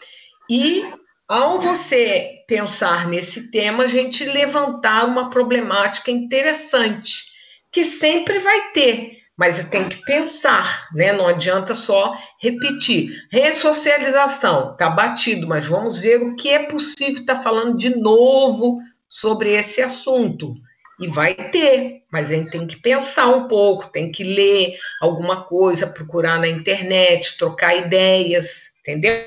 E 0.49 0.85
ao 1.29 1.61
você 1.61 2.45
pensar 2.47 3.09
nesse 3.09 3.51
tema, 3.51 3.85
a 3.85 3.87
gente 3.89 4.25
levantar 4.25 5.05
uma 5.07 5.29
problemática 5.29 6.11
interessante, 6.11 7.25
que 7.73 7.85
sempre 7.85 8.39
vai 8.39 8.71
ter, 8.71 9.19
mas 9.37 9.63
tem 9.69 9.89
que 9.89 10.03
pensar, 10.05 10.89
né? 10.95 11.13
Não 11.13 11.29
adianta 11.29 11.75
só 11.75 12.17
repetir. 12.41 13.11
Ressocialização, 13.31 14.75
tá 14.77 14.89
batido, 14.89 15.47
mas 15.47 15.67
vamos 15.67 16.01
ver 16.01 16.23
o 16.23 16.35
que 16.35 16.49
é 16.49 16.65
possível 16.65 17.21
estar 17.21 17.37
tá 17.37 17.43
falando 17.43 17.77
de 17.77 17.95
novo 17.95 18.79
sobre 19.07 19.53
esse 19.53 19.83
assunto. 19.83 20.55
E 20.99 21.09
vai 21.09 21.35
ter, 21.35 22.05
mas 22.11 22.31
a 22.31 22.35
gente 22.35 22.51
tem 22.51 22.67
que 22.67 22.81
pensar 22.81 23.27
um 23.27 23.47
pouco, 23.47 23.93
tem 23.93 24.11
que 24.11 24.25
ler 24.25 24.79
alguma 25.03 25.43
coisa, 25.43 25.87
procurar 25.87 26.41
na 26.41 26.49
internet, 26.49 27.37
trocar 27.37 27.77
ideias, 27.77 28.71
entendeu? 28.81 29.21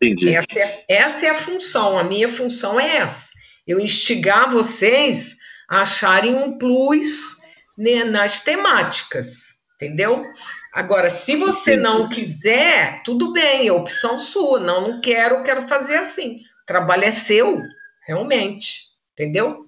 Entendi. 0.00 0.32
Essa 0.32 0.58
é, 0.60 0.84
essa 0.88 1.26
é 1.26 1.30
a 1.30 1.34
função, 1.34 1.98
a 1.98 2.04
minha 2.04 2.28
função 2.28 2.78
é 2.78 2.98
essa. 2.98 3.30
Eu 3.66 3.80
instigar 3.80 4.52
vocês 4.52 5.34
a 5.68 5.82
acharem 5.82 6.36
um 6.36 6.56
plus 6.56 7.39
nas 8.04 8.40
temáticas, 8.40 9.54
entendeu? 9.76 10.24
Agora, 10.72 11.08
se 11.08 11.36
você 11.36 11.76
não 11.76 12.08
quiser, 12.08 13.02
tudo 13.02 13.32
bem, 13.32 13.68
é 13.68 13.72
opção 13.72 14.18
sua. 14.18 14.60
Não, 14.60 14.80
não 14.80 15.00
quero, 15.00 15.42
quero 15.42 15.62
fazer 15.62 15.96
assim. 15.96 16.36
O 16.62 16.66
trabalho 16.66 17.04
é 17.04 17.12
seu, 17.12 17.60
realmente, 18.06 18.82
entendeu? 19.12 19.66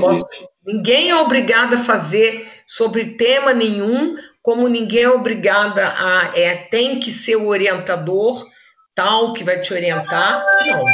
Posso, 0.00 0.26
ninguém 0.66 1.10
é 1.10 1.16
obrigado 1.16 1.74
a 1.74 1.84
fazer 1.84 2.50
sobre 2.66 3.16
tema 3.16 3.54
nenhum, 3.54 4.16
como 4.42 4.68
ninguém 4.68 5.04
é 5.04 5.10
obrigada 5.10 5.94
a 5.96 6.32
é, 6.36 6.56
tem 6.56 6.98
que 6.98 7.12
ser 7.12 7.36
o 7.36 7.46
orientador 7.46 8.44
tal 8.94 9.32
que 9.34 9.44
vai 9.44 9.60
te 9.60 9.72
orientar. 9.72 10.44
Não. 10.66 10.84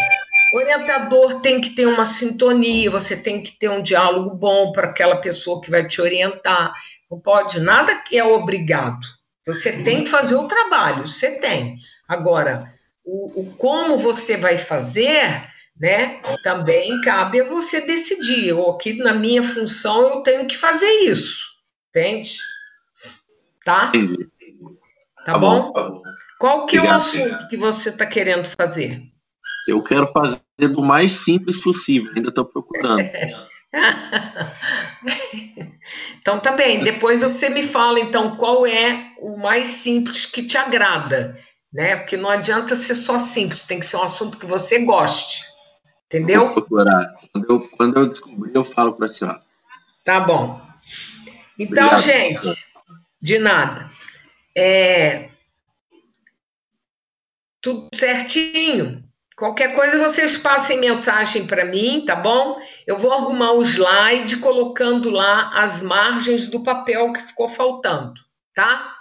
O 0.53 0.57
orientador 0.57 1.41
tem 1.41 1.61
que 1.61 1.71
ter 1.71 1.87
uma 1.87 2.05
sintonia, 2.05 2.91
você 2.91 3.17
tem 3.17 3.43
que 3.43 3.53
ter 3.53 3.71
um 3.71 3.83
diálogo 3.83 4.35
bom 4.35 4.73
para 4.73 4.89
aquela 4.89 5.17
pessoa 5.17 5.61
que 5.61 5.71
vai 5.71 5.87
te 5.87 6.01
orientar. 6.01 6.75
Não 7.11 7.19
pode, 7.19 7.61
nada 7.61 7.95
que 8.03 8.19
é 8.19 8.25
obrigado. 8.25 9.01
Você 9.47 9.73
tem 9.83 10.05
que 10.05 10.11
fazer 10.11 10.37
o 10.37 10.47
trabalho, 10.47 11.07
você 11.07 11.33
tem. 11.33 11.79
Agora, 12.07 12.73
o, 13.05 13.41
o 13.41 13.57
como 13.57 13.99
você 13.99 14.37
vai 14.37 14.57
fazer 14.57 15.51
né? 15.79 16.21
Também 16.43 17.01
cabe 17.01 17.41
a 17.41 17.49
você 17.49 17.81
decidir. 17.81 18.49
Eu 18.49 18.71
aqui 18.71 18.95
na 18.95 19.13
minha 19.13 19.43
função 19.43 20.01
eu 20.01 20.23
tenho 20.23 20.47
que 20.47 20.57
fazer 20.57 20.91
isso, 21.05 21.45
entende? 21.91 22.37
Tá? 23.65 23.91
Tá, 23.91 25.33
tá 25.33 25.39
bom? 25.39 25.73
Tá 25.73 25.83
bom? 25.83 26.03
Qual 26.39 26.67
que 26.67 26.79
Obrigado, 26.79 26.93
é 26.93 26.95
o 26.95 26.97
assunto 26.97 27.49
que 27.49 27.57
você 27.57 27.89
está 27.89 28.07
querendo 28.07 28.47
fazer? 28.47 29.12
Eu 29.67 29.83
quero 29.83 30.07
fazer 30.09 30.41
do 30.69 30.83
mais 30.83 31.13
simples 31.13 31.63
possível. 31.63 32.13
Ainda 32.15 32.29
estou 32.29 32.45
procurando. 32.45 33.03
então 36.19 36.41
tá 36.41 36.53
bem. 36.53 36.83
Depois 36.83 37.23
você 37.23 37.49
me 37.49 37.63
fala 37.63 38.01
então 38.01 38.37
qual 38.37 38.67
é 38.67 39.13
o 39.19 39.37
mais 39.37 39.69
simples 39.69 40.27
que 40.27 40.43
te 40.43 40.59
agrada, 40.59 41.39
né? 41.73 41.97
Porque 41.97 42.17
não 42.17 42.29
adianta 42.29 42.77
ser 42.77 42.95
só 42.95 43.19
simples. 43.19 43.65
Tem 43.65 43.81
que 43.81 43.87
ser 43.87 43.97
um 43.97 44.03
assunto 44.03 44.39
que 44.39 44.47
você 44.47 44.81
goste. 44.81 45.45
Entendeu? 46.07 46.47
Vou 46.47 46.55
procurar. 46.55 47.15
Quando 47.33 47.47
eu, 47.49 47.61
quando 47.69 47.97
eu 47.99 48.09
descobrir, 48.09 48.53
eu 48.55 48.65
falo 48.65 48.93
para 48.93 49.15
senhora. 49.15 49.41
Tá 50.05 50.21
bom. 50.21 50.61
Então, 51.59 51.87
Obrigado. 51.87 52.03
gente, 52.03 52.67
de 53.21 53.39
nada. 53.39 53.91
É, 54.55 55.31
tudo 57.63 57.89
certinho. 57.95 59.03
Qualquer 59.37 59.75
coisa 59.75 59.99
vocês 59.99 60.37
passem 60.37 60.79
mensagem 60.79 61.47
para 61.47 61.65
mim, 61.65 62.05
tá 62.07 62.15
bom? 62.15 62.61
Eu 62.87 62.99
vou 62.99 63.13
arrumar 63.13 63.53
o 63.53 63.63
slide 63.63 64.37
colocando 64.39 65.11
lá 65.11 65.51
as 65.55 65.83
margens 65.83 66.49
do 66.49 66.63
papel 66.63 67.13
que 67.13 67.23
ficou 67.23 67.49
faltando, 67.49 68.21
tá? 68.55 68.99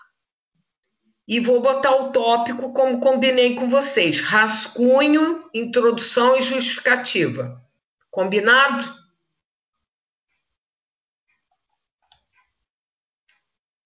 e 1.32 1.40
vou 1.40 1.62
botar 1.62 1.96
o 1.96 2.12
tópico 2.12 2.74
como 2.74 3.00
combinei 3.00 3.56
com 3.56 3.70
vocês: 3.70 4.20
rascunho, 4.20 5.50
introdução 5.54 6.36
e 6.36 6.42
justificativa. 6.42 7.62
Combinado? 8.10 8.84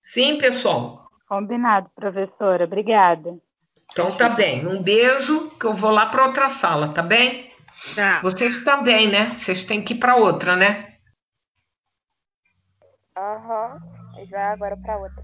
Sim, 0.01 0.39
pessoal? 0.39 1.07
Combinado, 1.27 1.87
professora. 1.93 2.63
Obrigada. 2.63 3.37
Então 3.91 4.11
tá 4.15 4.29
bem. 4.29 4.67
Um 4.67 4.81
beijo, 4.81 5.49
que 5.51 5.65
eu 5.65 5.73
vou 5.73 5.91
lá 5.91 6.07
para 6.07 6.25
outra 6.25 6.49
sala, 6.49 6.89
tá 6.89 7.01
bem? 7.01 7.51
Tá. 7.95 8.21
Vocês 8.21 8.63
também, 8.63 9.09
né? 9.09 9.35
Vocês 9.37 9.63
têm 9.63 9.83
que 9.83 9.93
ir 9.93 9.97
para 9.97 10.15
outra, 10.15 10.55
né? 10.55 10.95
Aham. 13.17 13.79
Uhum. 14.17 14.27
Vai 14.29 14.43
agora 14.43 14.77
para 14.77 14.97
outra. 14.97 15.23